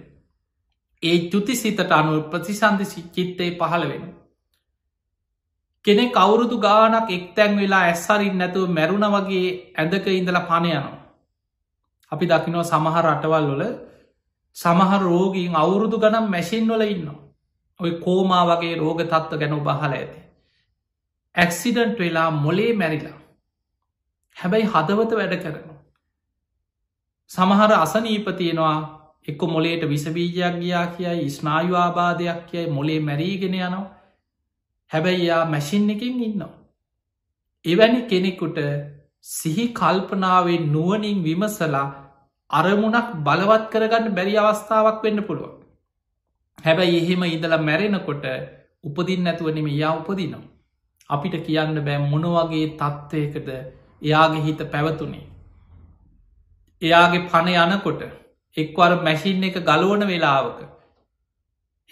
ඒ 1.02 1.18
චුති 1.28 1.54
සිතට 1.54 1.92
අනුව 1.92 2.24
ප්‍රතිසන්ධ 2.30 2.84
චිත්තේ 3.14 3.50
පහළ 3.52 3.84
වෙන. 3.84 4.04
කෙනෙ 5.84 6.04
කවුරුදු 6.10 6.56
ගානක් 6.58 7.10
එක්තැන් 7.10 7.52
වෙලා 7.56 7.82
ඇස්සරින් 7.82 8.34
නැතුව 8.36 8.66
මැරුණ 8.70 9.06
වගේ 9.08 9.46
ඇඳක 9.74 10.06
ඉඳලා 10.10 10.42
පණයනවා. 10.42 10.98
අපි 12.12 12.24
දකිනෝ 12.26 12.64
සමහර 12.64 13.06
අටවල් 13.06 13.46
වල 13.50 13.62
සමහර 14.56 15.02
රෝගීන් 15.02 15.56
අවුරුදු 15.56 15.98
ගනම් 15.98 16.30
මැසින් 16.30 16.68
වල 16.68 16.84
ඉන්නවා. 16.84 17.18
ඔය 17.80 17.92
කෝමා 17.98 18.44
වගේ 18.46 18.76
රෝග 18.76 19.02
තත්ව 19.04 19.38
ගැන 19.38 19.58
බහල 19.60 19.92
ඇති. 19.92 20.20
ඇක්සිඩන්ට් 21.34 21.98
වෙලා 21.98 22.30
මොලේ 22.36 22.72
මැරිලා. 22.74 23.18
හැබැයි 24.36 24.66
හදවත 24.66 25.10
වැඩ 25.12 25.36
කරනවා. 25.36 25.78
සමහර 27.30 27.72
අසනීපතියෙනවා 27.76 28.76
එක්ක 29.28 29.42
මොලේට 29.44 29.88
විසබීජයක් 29.88 30.60
ගියා 30.60 30.86
කියයි 30.88 31.30
ස්නායු 31.30 31.74
ආබාධයක් 31.76 32.46
කියයි 32.46 32.70
මොලේ 32.70 33.00
මැරීගෙන 33.00 33.54
යනවා 33.56 33.88
හැබැයි 34.90 35.26
යා 35.26 35.44
මැසින් 35.44 35.90
එකින් 35.90 36.22
ඉන්නවා. 36.22 36.54
එවැනි 37.64 38.00
කෙනෙකුට 38.02 38.58
සිහි 39.30 39.66
කල්පනාවෙන් 39.70 40.64
නුවනින් 40.72 41.18
විමසලා 41.24 41.88
අරමුණක් 42.50 43.10
බලවත් 43.26 43.64
කරගන්න 43.72 44.14
බැරි 44.14 44.36
අවස්ථාවක් 44.36 45.02
වෙන්න 45.02 45.22
පුළුවන්. 45.22 45.52
හැබැයි 46.58 47.00
එහෙම 47.00 47.22
ඉඳලා 47.26 47.60
මැරෙනකොට 47.60 48.24
උපදින් 48.84 49.22
නැතුවනම 49.24 49.68
යා 49.72 49.92
උපදිනවා. 49.96 50.48
අපිට 51.10 51.36
කියන්න 51.46 51.78
බෑ 51.86 51.98
මොනවගේ 52.04 52.66
තත්ත්වයකද 52.74 53.48
එයාගේ 54.02 54.42
හිත 54.42 54.60
පැවතුනේ. 54.72 55.26
එයාගේ 56.82 57.26
පණ 57.28 57.72
යනකොට 57.72 58.02
එක්වර 58.56 58.92
මැසින් 59.02 59.44
එක 59.44 59.56
ගලුවන 59.62 60.04
වෙලාවක. 60.06 60.58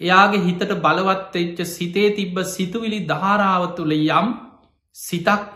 එයාගේ 0.01 0.43
හිතට 0.45 0.75
බලවත් 0.77 1.33
එච්ච 1.37 1.59
සිතේ 1.67 2.09
තිබ්බ 2.11 2.37
සිතුවිලි 2.47 2.99
ධාරාව 3.05 3.63
තුළ 3.77 3.95
යම් 3.97 4.27
සිතක් 4.95 5.47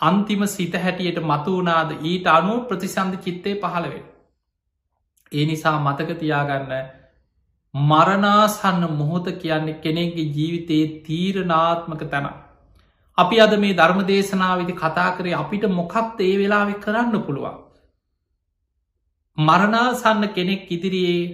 අන්තිම 0.00 0.46
සිත 0.46 0.74
හැටියට 0.76 1.20
මතුවනාද 1.22 1.90
ඊට 2.02 2.26
අනුව 2.28 2.60
ප්‍රතිසන්ධ 2.66 3.18
චිත්තය 3.18 3.54
පහළවෙන්. 3.56 4.04
ඒ 5.32 5.44
නිසා 5.44 5.76
මතක 5.78 6.18
තියාගන්න 6.18 6.72
මරණාසන්න 7.74 8.84
මොහොත 8.92 9.26
කියන්නේ 9.36 9.80
කෙනෙක්ගේ 9.80 10.30
ජීවිතයේ 10.30 10.86
තීරනාත්මක 11.02 12.02
තැන. 12.06 12.28
අපි 13.18 13.40
අද 13.40 13.54
මේ 13.58 13.74
ධර්ම 13.74 14.00
දේශනාවිදි 14.06 14.74
කතා 14.74 15.10
කරේ 15.12 15.36
අපිට 15.36 15.64
මොකක්ද 15.72 16.18
ඒ 16.20 16.34
වෙලාවෙ 16.36 16.74
කරන්න 16.78 17.22
පුළුවන්. 17.22 17.56
මරණාසන්න 19.38 20.28
කෙනෙක් 20.30 20.64
ඉදිරියේ 20.68 21.24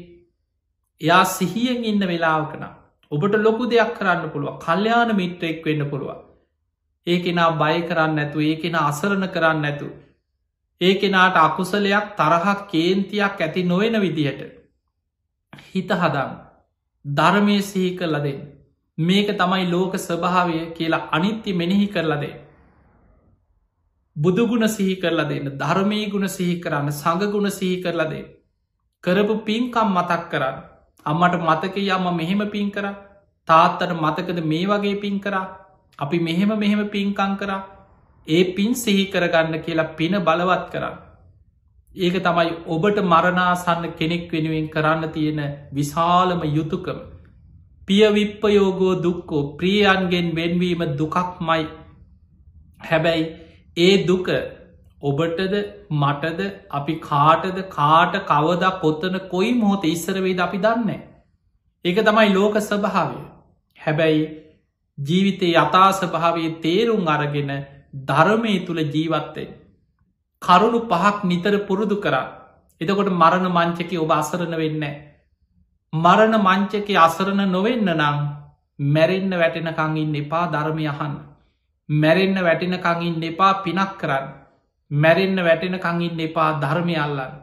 එයා 1.01 1.25
සිහියෙන් 1.31 1.85
ඉන්න 1.85 2.03
වෙලාවකන 2.05 2.64
ඔබට 3.12 3.35
ලොකු 3.39 3.64
දෙයක් 3.67 3.93
කරන්න 3.95 4.31
පුළුව 4.31 4.59
කල්්‍යයාන 4.61 5.11
මිත්‍රෙක් 5.14 5.64
වෙන්න 5.64 5.91
පුළුවන් 5.91 6.26
ඒ 7.07 7.19
කෙනා 7.19 7.51
බය 7.55 7.77
කරන්න 7.83 8.19
ඇතු 8.19 8.39
ඒ 8.41 8.57
කෙන 8.57 8.79
අසරණ 8.81 9.29
කරන්න 9.29 9.65
ඇතු 9.65 9.89
ඒ 10.81 10.95
කෙනාට 10.97 11.37
අකුසලයක් 11.39 12.09
තරහක් 12.15 12.59
කේන්තියක් 12.69 13.41
ඇති 13.41 13.63
නොවෙන 13.65 14.01
විදිහට 14.01 14.43
හිත 15.69 15.95
හදම් 15.97 16.33
ධර්මය 17.05 17.59
සිහි 17.65 17.93
කරලදෙන් 17.97 18.41
මේක 18.99 19.29
තමයි 19.35 19.65
ලෝක 19.69 19.95
ස්වභාවය 19.99 20.59
කියලා 20.73 21.07
අනිත්‍ය 21.13 21.51
මෙනෙහි 21.55 21.89
කරලදේ 21.89 22.35
බුදුගුණ 24.17 24.69
සිහි 24.69 24.97
කරලා 24.97 25.29
දෙන්න. 25.29 25.51
ධර්මී 25.55 26.07
ගුණ 26.07 26.29
සිහි 26.29 26.57
කරන්න. 26.59 26.89
සඟගුණ 26.93 27.51
සිහි 27.51 27.83
කරලදේ 27.83 28.25
කරපු 29.05 29.35
පින්කම් 29.41 29.89
මතක් 29.91 30.23
කරන්න. 30.31 30.57
අම්මට 31.07 31.37
මතක 31.41 31.77
යම්ම 31.77 32.07
මෙහෙම 32.13 32.43
පින් 32.51 32.71
කර. 32.71 32.87
තාත්තට 33.49 33.93
මතකද 33.95 34.39
මේ 34.45 34.67
වගේ 34.67 34.97
පින් 34.97 35.21
කරා? 35.21 35.45
අපි 35.99 36.18
මෙහෙම 36.20 36.53
මෙහෙම 36.57 36.82
පින්කං 36.88 37.34
කරා 37.36 37.62
ඒ 38.26 38.44
පින් 38.55 38.74
සිහි 38.74 39.05
කරගන්න 39.07 39.61
කියලා 39.61 39.90
පින 39.97 40.16
බලවත් 40.20 40.64
කරන්න. 40.72 40.97
ඒක 41.94 42.16
තමයි 42.20 42.53
ඔබට 42.68 42.99
මරණාසන්න 43.05 43.86
කෙනෙක් 43.94 44.26
වෙනුවෙන් 44.30 44.68
කරන්න 44.68 45.12
තියෙන 45.12 45.40
විශාලම 45.72 46.42
යුතුකම. 46.51 46.99
පියවිප්පයෝගෝ 47.88 48.94
දුක්කෝ 49.03 49.42
ප්‍රියන්ගෙන් 49.57 50.30
වෙන්වීම 50.34 50.84
දුකක් 50.99 51.16
මයි. 51.42 51.66
හැබැයි 52.82 53.26
ඒ 53.76 54.07
දුක 54.07 54.28
ඔබටද 55.03 55.55
මටද 55.92 56.40
අපි 56.72 56.94
කාටද 57.03 57.59
කාට 57.70 58.16
කවදා 58.26 58.72
කොත්තන 58.80 59.20
කොයි 59.30 59.53
මොහොත 59.55 59.84
ඉස්සරවේද 59.86 60.40
අපි 60.40 60.59
දන්න. 60.59 60.90
ඒක 61.84 62.03
තමයි 62.03 62.34
ලෝක 62.34 62.59
ස්වභාවය. 62.62 63.22
හැබැයි 63.80 64.26
ජීවිතය 64.99 65.53
යථා 65.55 65.90
ස්වභාවේ 65.92 66.51
තේරුම් 66.59 67.07
අරගෙන 67.07 67.51
ධර්මය 68.03 68.55
තුළ 68.61 68.80
ජීවත්තේ. 68.86 69.55
කරුණු 70.42 70.80
පහක් 70.82 71.24
නිතර 71.24 71.55
පුරුදු 71.61 71.97
කරා. 71.99 72.32
එතකොට 72.80 73.11
මරණ 73.12 73.47
මංචක 73.49 73.92
ඔබ 73.97 74.11
අසරණ 74.12 74.55
වෙන්න. 74.55 74.84
මරණ 75.92 76.34
මංචක 76.38 76.88
අසරණ 76.99 77.42
නොවෙන්න 77.49 77.88
නං 77.90 78.18
මැරෙන්න්න 78.78 79.32
වැටෙනකංගින් 79.32 80.14
එපා 80.14 80.44
ධර්මයහන්. 80.49 81.14
මැරෙන්න්න 81.88 82.38
වැටෙනකංගින් 82.40 83.22
එපා 83.22 83.53
පිනක් 83.62 83.92
කරන්න. 83.99 84.26
මැරෙන්න්න 84.90 85.38
වැටෙනකංගින් 85.40 86.20
එපා 86.20 86.51
ධර්මය 86.59 86.97
අල්ලන්න. 86.97 87.34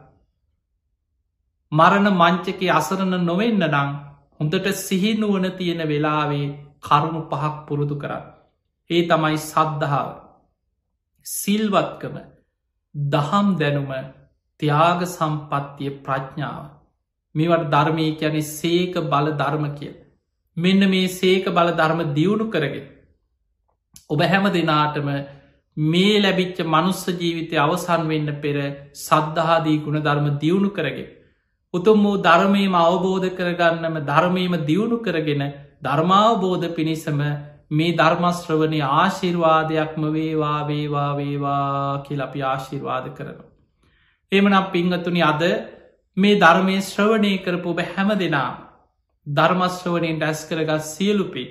මරණ 1.72 2.08
මංචක 2.12 2.60
අසරණ 2.72 3.14
නොවෙන්න 3.22 3.62
නං 3.62 3.90
හොඳට 4.38 4.66
සිහිනුවන 4.78 5.46
තියෙන 5.52 5.82
වෙලාවේ 5.84 6.63
කරුණු 6.84 7.20
පහක් 7.28 7.54
පුරුදු 7.66 7.96
කරන්න. 7.96 8.24
ඒ 8.90 9.02
තමයි 9.06 9.38
සද්ධාව. 9.42 10.08
සිල්වත්කම 11.26 12.16
දහම් 12.94 13.46
දැනුම 13.56 13.92
ත්‍යාග 14.60 15.00
සම්පත්තිය 15.08 15.92
ප්‍රඥාව. 16.00 16.64
මේවට 17.34 17.70
ධර්මය 17.70 18.06
යැන 18.14 18.42
සේක 18.50 18.94
බල 19.06 19.30
ධර්ම 19.34 19.64
කිය. 19.74 19.94
මෙන්න 20.56 20.88
මේ 20.88 21.08
සේක 21.10 21.46
බල 21.50 21.70
ධර්ම 21.72 22.00
දියුණු 22.12 22.46
කරගෙන. 22.48 22.86
ඔබ 24.08 24.20
හැම 24.22 24.44
දෙනාටම 24.50 25.08
මේ 25.76 26.20
ලැබිච්ච 26.20 26.58
මනුස්ස 26.66 27.04
ජීවිතය 27.14 27.56
අවසන් 27.58 28.02
වෙන්න 28.06 28.30
පෙර 28.38 28.56
සද්ධහාදී 28.98 29.82
ගුණ 29.82 30.00
ධර්ම 30.00 30.26
දියුණු 30.38 30.70
කරගෙන. 30.70 31.08
උතුම් 31.74 32.02
වූ 32.02 32.16
ධර්මයම 32.20 32.74
අවබෝධ 32.76 33.28
කරගන්නම 33.32 33.96
ධර්මයම 34.04 34.54
දියුණු 34.64 34.98
කරගෙන 35.00 35.42
ධර්මාවබෝධ 35.84 36.66
පිණිසම 36.70 37.20
මේ 37.70 37.94
ධර්මශ්‍රවනය 37.94 38.80
ආශිර්වාදයක්ම 38.82 40.02
වේවා 40.12 40.58
වේවා 40.64 41.10
වේවා 41.16 42.02
කියල 42.04 42.20
අපි 42.20 42.42
ආශිර්වාද 42.44 43.06
කරනවා. 43.14 43.50
එමනම් 44.32 44.70
පිංහතුනි 44.70 45.22
අද 45.22 45.42
මේ 46.16 46.38
ධර්මය 46.38 46.76
ශ්‍රවණය 46.82 47.32
කරපු 47.38 47.68
ඔබ 47.70 47.80
හැම 47.86 48.10
දෙනා 48.16 48.50
ධර්මශ්‍රවනයෙන් 49.26 50.18
ඩැස් 50.18 50.40
කරගත් 50.44 50.82
සියලුපි 50.86 51.44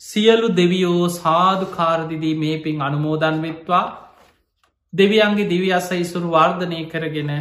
සියලු 0.00 0.48
දෙවියෝ 0.52 1.08
සාධකාරදිදී 1.10 2.34
මේ 2.36 2.56
පින් 2.58 2.80
අනුමෝදන් 2.80 3.38
වෙත්වා 3.42 3.84
දෙවියන්ගේ 4.92 5.48
දිවි 5.48 5.70
අස 5.72 5.88
ඉසුරු 5.94 6.28
වර්ධනය 6.30 6.80
කරගෙන 6.86 7.32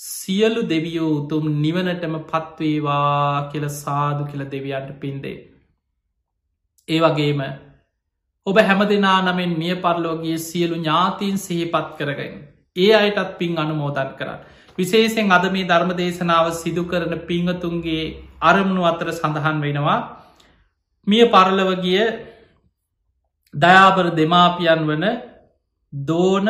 සියලු 0.00 0.62
දෙවියෝ 0.64 1.10
උතුම් 1.14 1.44
නිවනටම 1.60 2.14
පත්වේවා 2.24 3.48
කියල 3.50 3.66
සාදු 3.76 4.22
කියල 4.24 4.42
දෙවියන්ට 4.46 4.94
පින්දේ. 5.00 5.53
ඒ 6.88 7.00
වගේම 7.00 7.40
ඔබ 8.46 8.58
හැම 8.60 8.80
දෙනා 8.86 9.20
නමෙන් 9.22 9.52
මිය 9.58 9.74
පරලෝගිය 9.76 10.36
සියලු 10.38 10.76
ඥාතීන් 10.76 11.36
සහිපත් 11.38 11.86
කරගෙන. 11.98 12.34
ඒ 12.76 12.90
අයටත් 12.94 13.38
පින් 13.38 13.56
අනුමෝදන් 13.56 14.10
කරන්න. 14.18 14.40
විශේෂෙන් 14.78 15.32
අද 15.32 15.46
මේ 15.52 15.64
ධර්ම 15.64 15.92
දේශනාව 15.94 16.46
සිදු 16.52 16.84
කරන 16.84 17.14
පිංහතුන්ගේ 17.22 18.04
අරමුණු 18.42 18.84
අතර 18.84 19.08
සඳහන් 19.12 19.58
වෙනවා. 19.60 19.98
මිය 21.06 21.24
පරලවගිය 21.26 22.04
දයාබර 23.54 24.06
දෙමාපියන් 24.12 24.82
වන 24.88 25.04
දෝන 25.92 26.48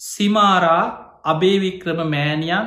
සිමාරා 0.00 0.82
අබේවික්‍රම 1.24 2.00
මෑනියන් 2.06 2.66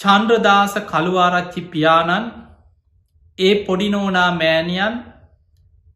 චන්ද්‍රදාස 0.00 0.74
කළුවාරච්චි 0.90 1.60
පියාණන් 1.72 2.32
ඒ 3.38 3.54
පොඩිනෝනා 3.64 4.30
මෑනියන් 4.34 4.94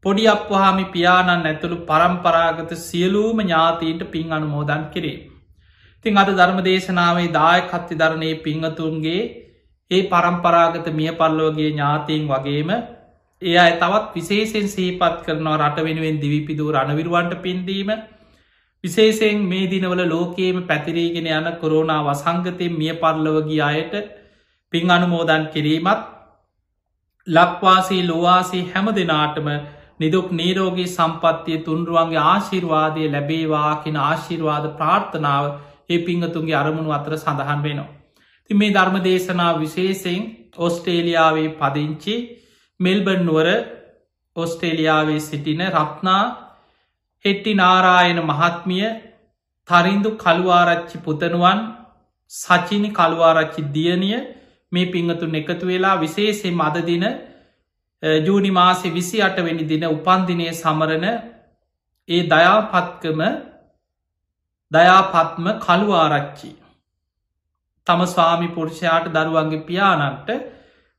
පොඩි 0.05 0.25
අප්වහාමි 0.29 0.85
පියාණන් 0.89 1.45
ඇතුළු 1.45 1.77
පරම්පරාගත 1.85 2.73
සියලූම 2.81 3.39
ඥාතීන්ට 3.41 4.03
පින් 4.09 4.33
අනුමෝදන් 4.33 4.83
කිරේ. 4.89 5.17
තිං 6.05 6.17
අද 6.17 6.31
ධර්ම 6.31 6.59
දේශනාවේ 6.63 7.29
දායකත්ති 7.33 7.95
ධරණය 7.97 8.31
පිංහතුන්ගේ 8.39 9.23
ඒ 9.91 10.03
පරම්පරාගත 10.07 10.89
මිය 10.93 11.13
පල්ලෝගේ 11.13 11.69
ඥාතීන් 11.69 12.25
වගේම 12.27 12.71
ඒ 13.43 13.57
අය 13.59 13.73
තවත් 13.75 14.13
විශේෂෙන් 14.15 14.67
සහිපත් 14.69 15.15
කරනවා 15.25 15.61
රට 15.61 15.79
වෙනුවෙන් 15.83 16.19
දිවිපිදූ 16.19 16.69
රණවිරුවන්ට 16.71 17.35
පින්දීම 17.39 17.93
විශේෂයෙන් 18.85 19.41
මේ 19.45 19.67
දිනවල 19.67 20.03
ලෝකේම 20.07 20.59
පැතිරීගෙන 20.65 21.29
යන 21.31 21.49
කොරෝනා 21.61 22.01
වසංගතය 22.03 22.69
මිය 22.73 22.93
පරලවගේ 22.97 23.63
අයට 23.65 23.95
පින් 24.73 24.91
අනුමෝදන් 24.91 25.47
කිරීමත් 25.49 26.05
ලක්වාසී 27.27 28.03
ලොවාසී 28.05 28.63
හැම 28.69 28.93
දෙනාටම 28.93 29.49
නිදුක් 30.01 30.29
නීරෝගී 30.33 30.89
සම්පත්තිය 30.89 31.59
තුන්රුවන්ගේ 31.61 32.23
ආශිර්වාදය 32.25 33.05
ලැබේවා 33.09 33.75
කියෙන 33.77 33.99
ආශිර්වාද 34.03 34.65
ප්‍රාර්ථනාව 34.75 35.45
ඒ 35.91 35.99
පිංහතුන්ගේ 36.01 36.57
අරමුණු 36.57 36.91
අතර 36.91 37.15
සඳහන් 37.17 37.61
වෙනවා. 37.63 37.91
ති 38.47 38.53
මේ 38.55 38.73
ධර්ම 38.73 38.97
දේශනා 39.03 39.53
විශේෂයෙන් 39.57 40.23
ඔස්ටේලියාවේ 40.59 41.49
පදිංචි 41.55 42.15
මෙල්බන් 42.81 43.21
නුවර 43.23 43.49
ඔස්ටේලියාවේ 44.37 45.21
සිටින 45.21 45.63
රත්නා 45.69 46.23
හෙට්ටි 47.25 47.53
නාරායන 47.55 48.21
මහත්මිය 48.23 48.87
තරින්දු 49.69 50.11
කළුවාරච්චි 50.17 50.99
පුතනුවන් 50.99 51.61
සචිනි 52.33 52.91
කළුවාරච්චි 52.91 53.63
දියනිය 53.71 54.19
මේ 54.73 54.87
පිංහතුන් 54.87 55.35
එකතු 55.35 55.65
වෙලා 55.67 55.97
විශේෂෙන් 55.99 56.55
මදදින 56.55 57.05
ජූනි 58.05 58.51
මාසෙ 58.51 58.91
විසි 58.91 59.21
අටවෙනි 59.21 59.65
දින 59.65 59.85
උපන්දිනය 59.87 60.47
සමරන 60.53 61.05
ඒ 62.09 62.23
දයාපත්කම 62.25 63.21
දයාපත්ම 64.73 65.47
කළුආරච්චි. 65.59 66.51
තම 67.87 68.01
ස්වාමි 68.07 68.49
පුරුෂයාට 68.51 69.07
දරුවන්ගේ 69.11 69.63
පියාණන්ට 69.63 70.29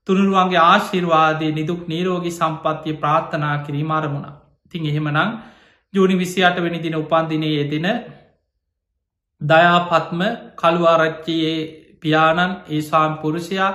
තුනුරුවන්ගේ 0.08 0.62
ආශිර්වාදය 0.64 1.48
නිදුක් 1.52 1.82
නීරෝගි 1.88 2.32
සම්පත්තිය 2.32 2.96
ප්‍රාර්ථනා 2.96 3.58
කිරීම 3.60 3.92
අරමුණ. 3.92 4.28
තින් 4.72 4.84
එහෙමනං 4.84 5.20
ජූනි 5.94 6.16
විසියට 6.16 6.58
වෙනි 6.58 6.80
දින 6.80 6.96
උපන්දිනය 6.96 7.50
යෙදෙන 7.52 7.88
දයාපත්ම 9.42 10.22
කළුආරච්චියේ 10.56 11.58
පියාණන් 12.02 12.62
ඒ 12.68 12.82
ස්වාම් 12.82 13.14
පුරුෂයා 13.18 13.72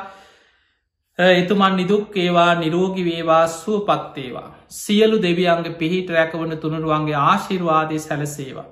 එතුමන් 1.20 1.76
නිදුක් 1.76 2.16
ඒවා 2.16 2.54
නිරෝගි 2.56 3.04
වේවා 3.04 3.46
සුවපත්තේවා. 3.48 4.54
සියලු 4.70 5.16
දෙවියන්ගේ 5.18 5.74
පිහිට 5.74 6.10
රැකවන 6.10 6.56
තුනරුවන්ගේ 6.56 7.18
ආශිර්වාදය 7.22 7.98
සැලසේවා. 7.98 8.68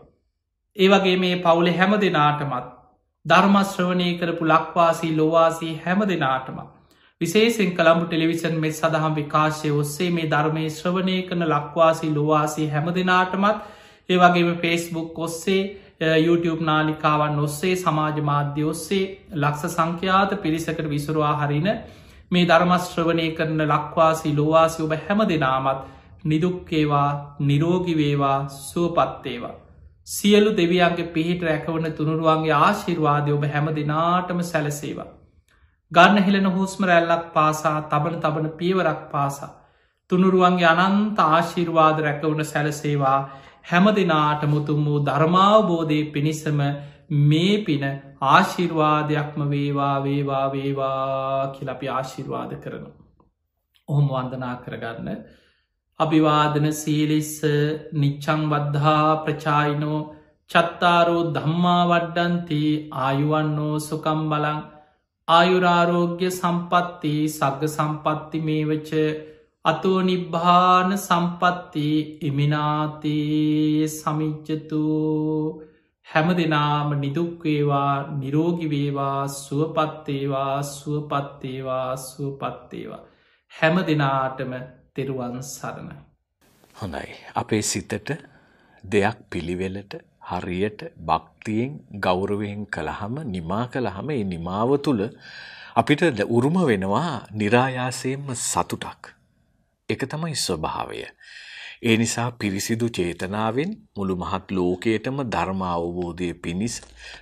ඒවගේ 0.76 1.16
මේ 1.16 1.36
පවුලෙ 1.38 1.72
හැම 1.72 1.92
දෙනාටමත් 1.98 2.66
ධර්මශ්‍රවනය 3.26 4.08
කරපු 4.18 4.44
ලක්වාසී 4.46 5.16
ලොවාසී 5.16 5.74
හැම 5.78 6.00
දෙනාටම. 6.04 6.58
විශේසින් 7.20 7.70
කළම්බු 7.72 8.06
ටෙලිවිෂන් 8.06 8.56
මෙ 8.56 8.70
සඳහම් 8.70 9.14
විකාශය 9.14 9.70
ඔස්සේ 9.72 10.10
මේ 10.10 10.30
ධර්මය 10.30 10.64
ශ්‍රවනය 10.70 11.18
කන 11.24 11.44
ලක්වාසී 11.46 12.14
ලොවාසී 12.14 12.68
හැම 12.68 12.90
දෙනාටමත් 12.94 13.58
ඒවගේම 14.08 14.50
ෆේස්බුක් 14.56 15.18
ඔස්සේ 15.18 15.62
YouTube 16.18 16.62
නාලිකාවන් 16.62 17.38
ඔස්සේ 17.40 17.76
සමාජ 17.76 18.18
මාධ්‍ය 18.22 18.64
ඔස්සේ 18.64 19.04
ලක්ෂ 19.36 19.74
සංඛ්‍යාත 19.74 20.36
පිරිසකට 20.42 20.88
විසුරවා 20.88 21.36
හරින 21.36 21.70
මේ 22.30 22.46
ධර්මශ්‍රවනය 22.46 23.28
කරන 23.32 23.60
ලක්වාසි 23.66 24.34
ලෝවාසි 24.34 24.82
ඔබ 24.82 24.92
හැම 24.98 25.20
දෙනාමත් 25.26 25.86
නිදුක්කේවා 26.24 27.36
නිරෝගිවේවා 27.40 28.38
සුවපත්තේවා. 28.48 29.54
සියලු 30.06 30.50
දෙවියන්ගේ 30.52 31.08
පිහිට 31.08 31.42
රැකවන 31.42 31.86
තුනුරුවන්ගේ 31.92 32.58
ආශිර්වාදය 32.58 33.32
ඔබ 33.32 33.44
හැම 33.46 33.66
දෙනාටම 33.74 34.40
සැලසේවා. 34.42 35.08
ගන්න 35.92 36.18
හෙලෙන 36.20 36.48
හුස්ම 36.50 36.84
රැල්ලක් 36.84 37.24
පාසා 37.32 37.78
තබන 37.84 38.16
තබන 38.18 38.48
පියවරක් 38.52 39.02
පාසා. 39.10 39.52
තුනුරුවන්ගේ 40.10 40.70
අනන්ත 40.78 41.18
ආශිර්වාද 41.20 41.98
රැකවුණ 42.00 42.44
සැලසේවා 42.44 43.20
හැම 43.64 43.86
දෙනාට 43.92 44.42
මුතුම් 44.46 44.84
වූ 44.84 45.00
ධර්මාවබෝධය 45.00 45.98
පිණිසම 46.06 46.60
මේ 47.10 47.64
පින 47.64 47.84
ආශිර්වාදයක්ම 48.22 49.42
වේවා 49.48 49.96
වේවා 50.02 50.46
වේවා 50.52 51.52
කියල 51.54 51.68
අපි 51.68 51.88
ආශිර්වාද 51.88 52.52
කරනු. 52.56 52.90
ඔහොම 53.88 54.08
වන්දනා 54.08 54.56
කරගන්න. 54.58 55.08
අභිවාදන 56.00 56.66
සීලිස්ස 56.74 57.34
නිච්චං 57.94 58.42
වද්ධා 58.50 59.16
ප්‍රචායිනෝ 59.24 60.00
චත්තාරෝ 60.50 61.22
ධම්මා 61.34 61.80
වඩ්ඩන්ති 61.86 62.60
ආයුවන්නෝ 62.98 63.74
සුකම් 63.80 64.20
බලං 64.30 64.60
ආයුරාරෝග්‍ය 65.28 66.22
සම්පත්ති 66.30 67.14
සග්ග 67.28 67.68
සම්පත්ති 67.68 68.38
මේවච 68.40 68.92
අතෝ 69.64 69.98
නිබ්භාන 70.02 70.92
සම්පත්ති 70.98 71.88
ඉමිනාතේ 72.22 73.88
සමිච්චතු 73.90 74.84
හැම 76.08 76.28
දෙනාම 76.36 76.92
නිදුක්වේවා 77.00 77.94
නිරෝගිවේවා 78.14 79.28
සුවපත්තේවා 79.30 80.62
සුවපත්තේවා 80.70 81.96
සුවපත්තේවා 82.02 83.00
හැම 83.52 83.76
දෙනාටම 83.86 84.52
තෙරුවන් 84.94 85.36
සරණයි. 85.44 85.96
හොඳයි. 86.76 87.10
අපේ 87.34 87.62
සිතට 87.62 88.12
දෙයක් 88.84 89.18
පිළිවෙලට 89.30 89.98
හරියට 90.30 90.80
භක්තියෙන් 91.02 91.76
ගෞරවයෙන් 91.98 92.64
කළහම 92.68 93.14
නිමා 93.26 93.64
කළහම 93.68 94.10
ඒ 94.10 94.24
නිමාව 94.26 94.74
තුළ 94.78 95.04
අපිට 95.76 96.02
උරුම 96.28 96.58
වෙනවා 96.66 97.12
નિરાයාසයෙන්ම 97.34 98.34
සතුටක්. 98.44 99.12
ඒක 99.88 100.02
තමයි 100.06 100.36
ස්වභාවය. 100.38 101.04
ඒ 101.82 101.96
නිසා 101.96 102.30
පිරිසිදු 102.32 102.86
චේතනාවෙන් 102.88 103.72
මුළු 103.96 104.14
මහත් 104.16 104.50
ලෝකයටම 104.50 105.18
ධර්ම 105.32 105.60
අවබෝධය 105.64 106.28
පිණිස 106.34 106.76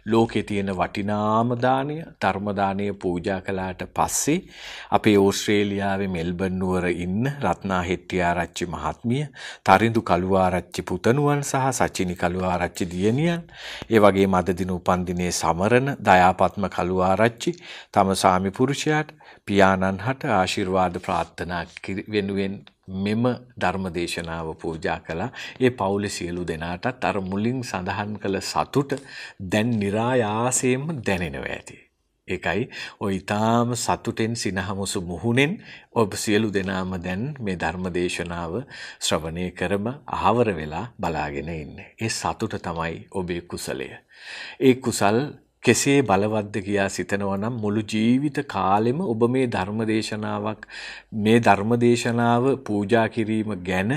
ලෝකේ 0.07 0.43
තියෙන 0.43 0.71
වටිනාම 0.71 1.51
දාණය 1.65 1.97
ධර්මදානය 2.23 2.87
පූජා 2.95 3.41
කළාට 3.41 3.83
පස්සේ 3.97 4.39
අපේ 4.91 5.17
ඕස්ට්‍රේලියාවේ 5.19 6.09
මෙල්බන් 6.09 6.57
නුවර 6.61 6.87
ඉන්න 6.89 7.29
රත්නා 7.45 7.83
හෙට්ටිආරච්චි 7.83 8.67
මහත්මිය, 8.67 9.25
තරිඳු 9.67 10.03
කළුආරච්චි 10.03 10.83
පුතණුවන් 10.83 11.43
සහ 11.43 11.67
සචිනි 11.79 12.17
කළුආරච්චි 12.17 12.89
දියණියන්, 12.93 13.43
ඒ 13.91 14.01
වගේම 14.01 14.35
අද 14.35 14.55
දින 14.59 14.71
උපන්දිනයේ 14.71 15.33
සමරන 15.33 15.93
දයාපත්ම 16.01 16.69
කළුආරච්චි 16.77 17.53
තම 17.93 18.15
සාමි 18.15 18.51
පුරුෂයාට 18.51 19.13
පියාණන් 19.47 20.01
හට 20.01 20.33
ආශිර්වාද 20.33 20.99
ප්‍රාර්ථනා 21.01 21.63
වෙනුවෙන් 22.09 22.57
මෙම 22.89 23.25
ධර්ම 23.57 23.87
දේශනාව 23.95 24.55
පූජා 24.57 25.01
කළා. 25.01 25.31
ඒ 25.61 25.71
පවුලේ 25.73 26.09
සියලු 26.11 26.47
දෙනාටත් 26.47 27.05
අර 27.05 27.21
මුලින් 27.23 27.59
සඳහන් 27.63 28.13
කළ 28.19 28.41
සතුට 28.43 28.91
දැන් 29.53 29.71
નિરાයාසයෙන්ම 29.81 30.87
දැනෙනවා 31.03 31.51
ඇති. 31.51 31.77
ඒකයි 32.29 32.63
ඔය 33.01 33.13
ඊටාම 33.13 33.75
සතුටෙන් 33.77 34.35
සිනහමුසු 34.37 35.01
මුහුණෙන් 35.03 35.53
ඔබ 35.95 36.15
සියලු 36.15 36.49
දෙනාම 36.51 36.95
දැන් 36.99 37.23
මේ 37.41 37.57
ධර්ම 37.57 37.87
දේශනාව 37.91 38.53
ශ්‍රවණය 39.01 39.47
කරම 39.53 39.87
අහවර 40.09 40.49
වෙලා 40.53 40.87
බලාගෙන 41.01 41.51
ඉන්නේ. 41.51 41.89
ඒ 42.01 42.11
සතුට 42.11 42.55
තමයි 42.61 42.95
ඔබේ 43.13 43.41
කුසලය. 43.43 43.89
ඒ 44.61 44.75
කුසල් 44.77 45.19
කෙසේ 45.67 45.99
බලවත්ද 46.05 46.63
කියා 46.63 46.89
සිතනවා 46.91 47.37
නම් 47.37 47.61
මුළු 47.61 47.83
ජීවිත 47.89 48.41
කාලෙම 48.49 49.05
ඔබ 49.07 49.29
මේ 49.31 49.47
ධර්ම 49.49 49.85
දේශනාවක් 49.87 50.67
මේ 51.21 51.39
ධර්ම 51.41 51.77
දේශනාව 51.81 52.51
පූජා 52.67 53.07
කිරීම 53.11 53.55
ගැන 53.63 53.97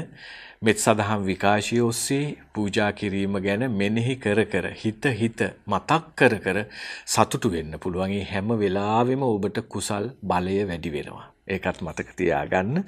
මෙත් 0.61 0.77
සදහම් 0.77 1.21
විකාශය 1.23 1.77
ඔස්සේ 1.81 2.23
පූජා 2.53 2.91
කිරීම 2.93 3.37
ගැන 3.39 3.61
මෙනෙහි 3.73 4.15
කර 4.17 4.41
කර 4.47 4.65
හිත 4.75 5.05
හිත 5.15 5.43
මතක් 5.67 6.01
කර 6.15 6.35
කර 6.39 6.57
සතුටු 7.07 7.51
වෙන්න 7.51 7.77
පුළුවන්. 7.77 8.15
හැම 8.25 8.49
වෙලාවෙම 8.57 9.23
ඔබට 9.25 9.61
කුසල් 9.67 10.09
බලය 10.23 10.57
වැඩි 10.65 10.91
වෙනවා. 10.91 11.27
ඒකත් 11.49 11.81
මතක 11.81 12.15
තියාගන්න. 12.15 12.83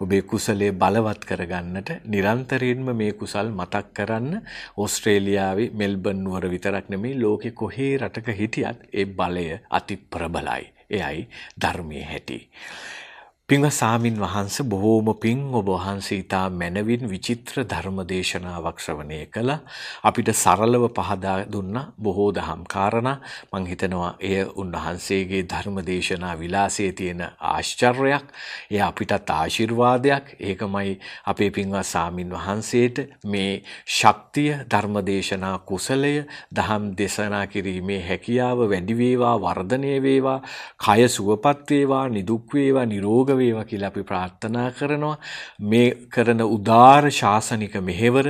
ඔබේ 0.00 0.22
කුසලයේ 0.24 0.72
බලවත් 0.74 1.24
කරගන්නට 1.24 1.94
නිරන්තරයෙන්ම 2.06 2.92
මේ 2.96 3.12
කුසල් 3.14 3.52
මතක් 3.52 3.94
කරන්න 3.94 4.40
ඕස්ට්‍රේලියාවේ 4.76 5.70
මෙල්බන් 5.74 6.24
නුවර 6.24 6.48
විතරක් 6.50 6.88
නෙමෙයි 6.88 7.20
ලෝකෙ 7.20 7.50
කොහේ 7.52 7.92
රටක 7.98 8.36
හිටියත් 8.40 8.88
ඒ 8.92 9.06
බලය 9.06 9.48
අති 9.70 9.96
ප්‍රබලයි. 10.10 10.64
එයයි 10.90 11.28
ධර්මයේ 11.60 12.04
හැටි. 12.04 12.38
පින්ව 13.48 13.68
සාමින් 13.70 14.14
වහන්ස 14.16 14.62
බොහෝම 14.64 15.08
පින් 15.14 15.40
ඔබ 15.52 15.66
වහන්සේ 15.68 16.16
ඊතා 16.16 16.46
මැනවින් 16.50 17.02
විචිත්‍ර 17.04 17.56
ධර්ම 17.62 17.98
දේශනාවක් 18.02 18.78
ශ්‍රවණය 18.78 19.18
කළා. 19.26 19.58
අපිට 20.02 20.28
සරලව 20.32 20.84
පහදා 20.90 21.34
දුන්නා 21.46 21.92
බොහෝ 21.98 22.30
දහම් 22.32 22.62
කාරණා. 22.66 23.20
මං 23.52 23.66
හිතනවා 23.66 24.12
එය 24.20 24.38
උන්වහන්සේගේ 24.54 25.42
ධර්ම 25.44 25.76
දේශනා 25.82 26.34
විලාසයේ 26.34 26.92
තියෙන 26.92 27.20
ආශ්චර්යයක්. 27.42 28.24
එය 28.70 28.80
අපිටත් 28.80 29.30
ආශිර්වාදයක්. 29.30 30.24
ඒකමයි 30.40 30.98
අපේ 31.26 31.50
පින්වත් 31.50 31.84
සාමින් 31.84 32.30
වහන්සේට 32.30 32.96
මේ 33.26 33.52
ශක්තිය 33.90 34.50
ධර්ම 34.66 34.96
දේශනා 35.02 35.58
කුසලය 35.60 36.14
දහම් 36.52 36.88
දේශනා 36.96 37.44
කිරීමේ 37.48 38.00
හැකියාව 38.08 38.58
වැඩි 38.64 38.94
වේවා 38.94 39.36
වර්ධනය 39.38 39.92
වේවා 40.00 40.40
කය 40.80 41.08
සුවපත් 41.10 41.70
වේවා 41.70 42.04
නිදුක් 42.10 42.44
වේවා 42.54 42.88
නිරෝග 42.88 43.33
වේවා 43.36 43.64
කියලා 43.64 43.88
අපි 43.88 44.02
ප්‍රාර්ථනා 44.02 44.68
කරනවා. 44.72 45.16
මේ 45.62 45.88
කරන 46.08 46.40
උදාර 46.48 47.10
ශාසනික 47.12 47.74
මෙහෙවර 47.82 48.26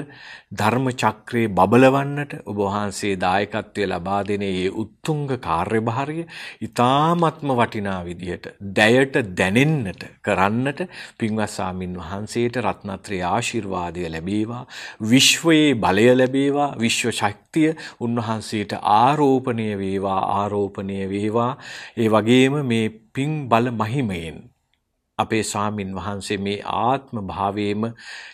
ධර්ම 0.52 0.86
චක්‍රයේ 0.94 1.50
බබලවන්නට 1.50 2.34
ඔබ 2.44 2.58
වහන්සේ 2.58 3.14
දායකත්වය 3.18 3.86
ලබා 3.86 4.20
දෙන 4.24 4.44
මේ 4.44 4.68
උත්තුංග 4.74 5.24
කාර්යභාරය 5.38 6.26
ඊ타ත්ම 6.60 7.24
වටිනා 7.52 7.98
විදිහට 8.04 8.46
දැයට 8.72 9.16
දැනෙන්නට 9.32 10.04
කරන්නට 10.22 10.84
පින්වත් 11.18 11.50
ස්වාමින් 11.50 11.96
වහන්සේට 11.96 12.56
රත්නත්‍රය 12.58 13.20
ආශිර්වාදය 13.24 14.08
ලැබේවා. 14.08 14.64
විශ්වයේ 15.04 15.74
බලය 15.76 16.08
ලැබේවා. 16.14 16.70
විශ්ව 16.78 17.10
ශක්තිය 17.12 17.70
උන්වහන්සේට 18.00 18.72
ආරෝපණය 18.94 19.68
වේවා 19.76 20.20
ආරෝපණය 20.38 20.98
වේවා. 21.08 21.52
ඒ 21.96 22.08
වගේම 22.08 22.60
මේ 22.64 22.88
පින් 23.12 23.48
බල 23.48 23.70
මහිමයෙන් 23.72 24.53
අපේ 25.18 25.42
ස්වාමින් 25.44 25.94
වහන්සේ 25.94 26.38
මේ 26.38 26.56
ආත්ම 26.66 27.18
භාවයේම 27.24 27.84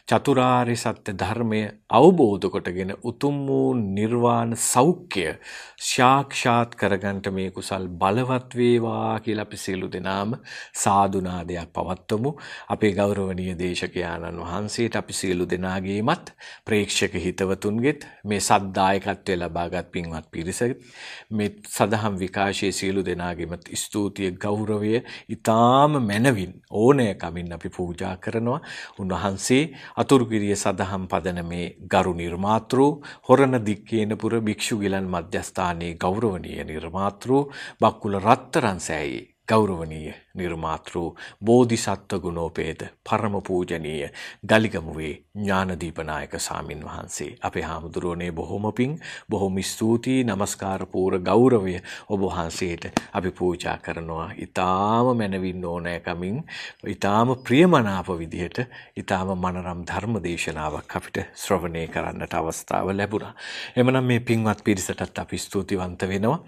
චතුරාර්ය 0.09 0.77
සත්‍ය 0.77 1.13
ධර්මය 1.15 1.61
අවබෝධ 1.91 2.47
කොටගෙන 2.47 2.93
උතුම් 3.03 3.37
වූ 3.47 3.75
නිර්වාණ 3.75 4.55
සෞඛ්‍ය 4.63 5.27
සාක්ෂාත් 5.81 6.75
කරගන්නට 6.75 7.29
මේ 7.31 7.51
කුසල් 7.51 7.85
බලවත් 7.95 8.57
වේවා 8.57 9.21
කියලා 9.21 9.43
අපි 9.43 9.59
සියලු 9.59 9.89
දෙනාම 9.89 10.33
සාදුනාදයක් 10.75 11.69
පවත්වමු. 11.71 12.33
අපේ 12.69 12.93
ගෞරවනීය 12.93 13.59
දේශකයාණන් 13.59 14.41
වහන්සේට 14.41 14.97
අපි 14.97 15.13
සියලු 15.13 15.45
දෙනාගේමත් 15.47 16.33
ප්‍රේක්ෂක 16.65 17.15
හිතවතුන්ගෙත් 17.19 18.09
මේ 18.25 18.41
සද්දායකත්වය 18.41 19.37
ලබාගත් 19.37 19.93
පින්වත් 19.93 20.27
පිරිස 20.31 20.63
මේ 21.31 21.51
සදහම් 21.69 22.19
විකාශයේ 22.19 22.73
සියලු 22.73 23.05
දෙනාගේමත් 23.05 23.71
ස්තුතිය 23.77 24.33
ගෞරවය 24.39 24.97
ඊටාම 24.97 26.03
මැනවින් 26.03 26.53
ඕනෑකමින් 26.73 27.53
අපි 27.53 27.69
පූජා 27.71 28.17
කරනවා. 28.17 28.61
උන්වහන්සේ 28.99 29.63
අතුරුගිරිය 29.97 30.55
සදහම් 30.57 31.05
පදනමේ 31.07 31.67
ගරු 31.89 32.15
නිර්මාතෘ 32.15 32.79
හොරණ 33.29 33.59
දික්කේනපුර 33.67 34.41
භික්ෂු 34.43 34.79
ගිලන් 34.79 35.11
මධ්‍යස්ථානයේ 35.11 35.95
ගෞරවනීය 35.97 36.65
නිර්මාතෘ 36.65 37.31
බක්කුල 37.81 38.19
රත්තරන් 38.21 38.81
සෑයේ 38.81 39.30
ගෞරවනීය 39.51 40.15
නිර්මාතෘ 40.35 40.97
බෝධිසත්ව 41.43 42.21
ගුණෝපේත 42.21 42.83
පරම 43.05 43.37
පූජනීය 43.43 44.11
ගලිගමුවේ 44.45 45.13
ඥානදීපනායක 45.37 46.35
සාමින් 46.41 46.85
වහන්සේ 46.85 47.31
අපේ 47.43 47.63
හාමුදුරුවනේ 47.63 48.31
බොහොම 48.33 48.73
පිං 48.73 48.99
බොහොම 49.31 49.59
ස්තුතියි 49.65 50.25
নমස්කාර 50.25 50.87
පූර 50.87 51.19
ගෞරවය 51.21 51.77
ඔබ 52.09 52.21
වහන්සේට 52.23 52.85
අපි 53.13 53.31
පූජා 53.33 53.77
කරනවා 53.81 54.29
ඊටාම 54.37 55.11
මනවින් 55.17 55.65
ඕනෑකමින් 55.67 56.39
ඊටාම 56.87 57.35
ප්‍රියමනාප 57.41 58.09
විදිහට 58.15 58.59
ඊටාම 58.97 59.35
මනරම් 59.37 59.85
ධර්ම 59.85 60.21
දේශනාවක් 60.21 60.97
අපිට 60.97 61.23
ශ්‍රවණය 61.37 61.87
කරන්නට 61.89 62.35
අවස්ථාව 62.35 62.91
ලැබුණා. 62.93 63.35
එමනම් 63.77 64.05
මේ 64.05 64.21
පින්වත් 64.23 64.65
පිරිසටත් 64.65 65.19
අපි 65.19 65.39
ස්තුතිවන්ත 65.39 66.03
වෙනවා. 66.05 66.39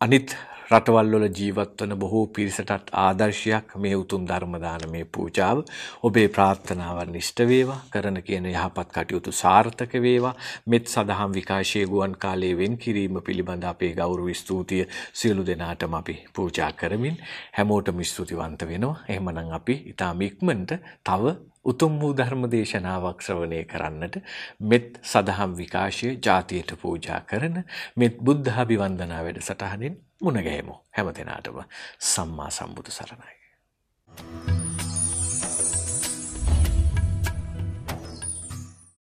අනිත් 0.00 0.36
රටවල් 0.70 1.08
වල 1.12 1.24
ජීවත් 1.30 1.80
වන 1.80 1.94
බොහෝ 1.98 2.26
පිරිසටත් 2.28 2.90
ආදර්ශයක් 2.94 3.72
මේ 3.76 3.96
උතුම් 3.96 4.26
ධර්ම 4.26 4.52
දානමේ 4.56 5.04
පූජාව. 5.06 5.62
ඔබේ 6.02 6.28
ප්‍රාර්ථනාවන් 6.28 7.16
ඉෂ්ට 7.16 7.40
වේවා, 7.42 7.78
කරන 7.90 8.20
කියන 8.22 8.44
යහපත් 8.46 8.86
කටයුතු 8.88 9.32
සාර්ථක 9.34 9.96
වේවා. 9.98 10.34
මෙත් 10.66 10.86
සදහම් 10.86 11.32
විකාශයේ 11.32 11.86
ගුවන් 11.86 12.14
කාලයේ 12.16 12.56
වෙන් 12.56 12.76
කිරීම 12.78 13.18
පිළිබඳ 13.20 13.64
අපේ 13.64 13.92
ගෞරව 13.94 14.28
ස්තුතිය 14.34 14.84
සියලු 15.12 15.46
දෙනාටම 15.46 15.94
අපි 15.94 16.14
පූජා 16.32 16.70
කරමින් 16.74 17.16
හැමෝටම 17.52 18.02
ස්තුතිවන්ත 18.04 18.62
වෙනවා. 18.64 19.00
එහෙමනම් 19.08 19.50
අපි 19.52 19.76
ඊටාම 19.84 20.22
ඉක්මනට 20.22 20.74
තව 21.04 21.32
උතුම් 21.64 21.96
වූ 22.00 22.12
ධර්ම 22.14 22.46
දේශනාවක් 22.48 23.22
ශ්‍රවණය 23.22 23.64
කරන්නට 23.64 24.20
මෙත් 24.62 25.02
සදහම් 25.04 25.58
විකාශය 25.58 26.12
ජාතියට 26.20 26.76
පූජා 26.76 27.20
කරන 27.24 27.58
මෙත් 27.96 28.16
බුද්ධ 28.20 28.54
අභිවන්දනා 28.56 29.20
වැඩසටහනින් 29.20 29.98
මුණ 30.20 30.42
ගැහෙමු 30.44 30.74
හැම 30.96 31.12
දෙනාටම 31.16 31.62
සම්මා 31.98 32.50
සම්බුදු 32.50 32.90
සරණයි. 32.90 33.34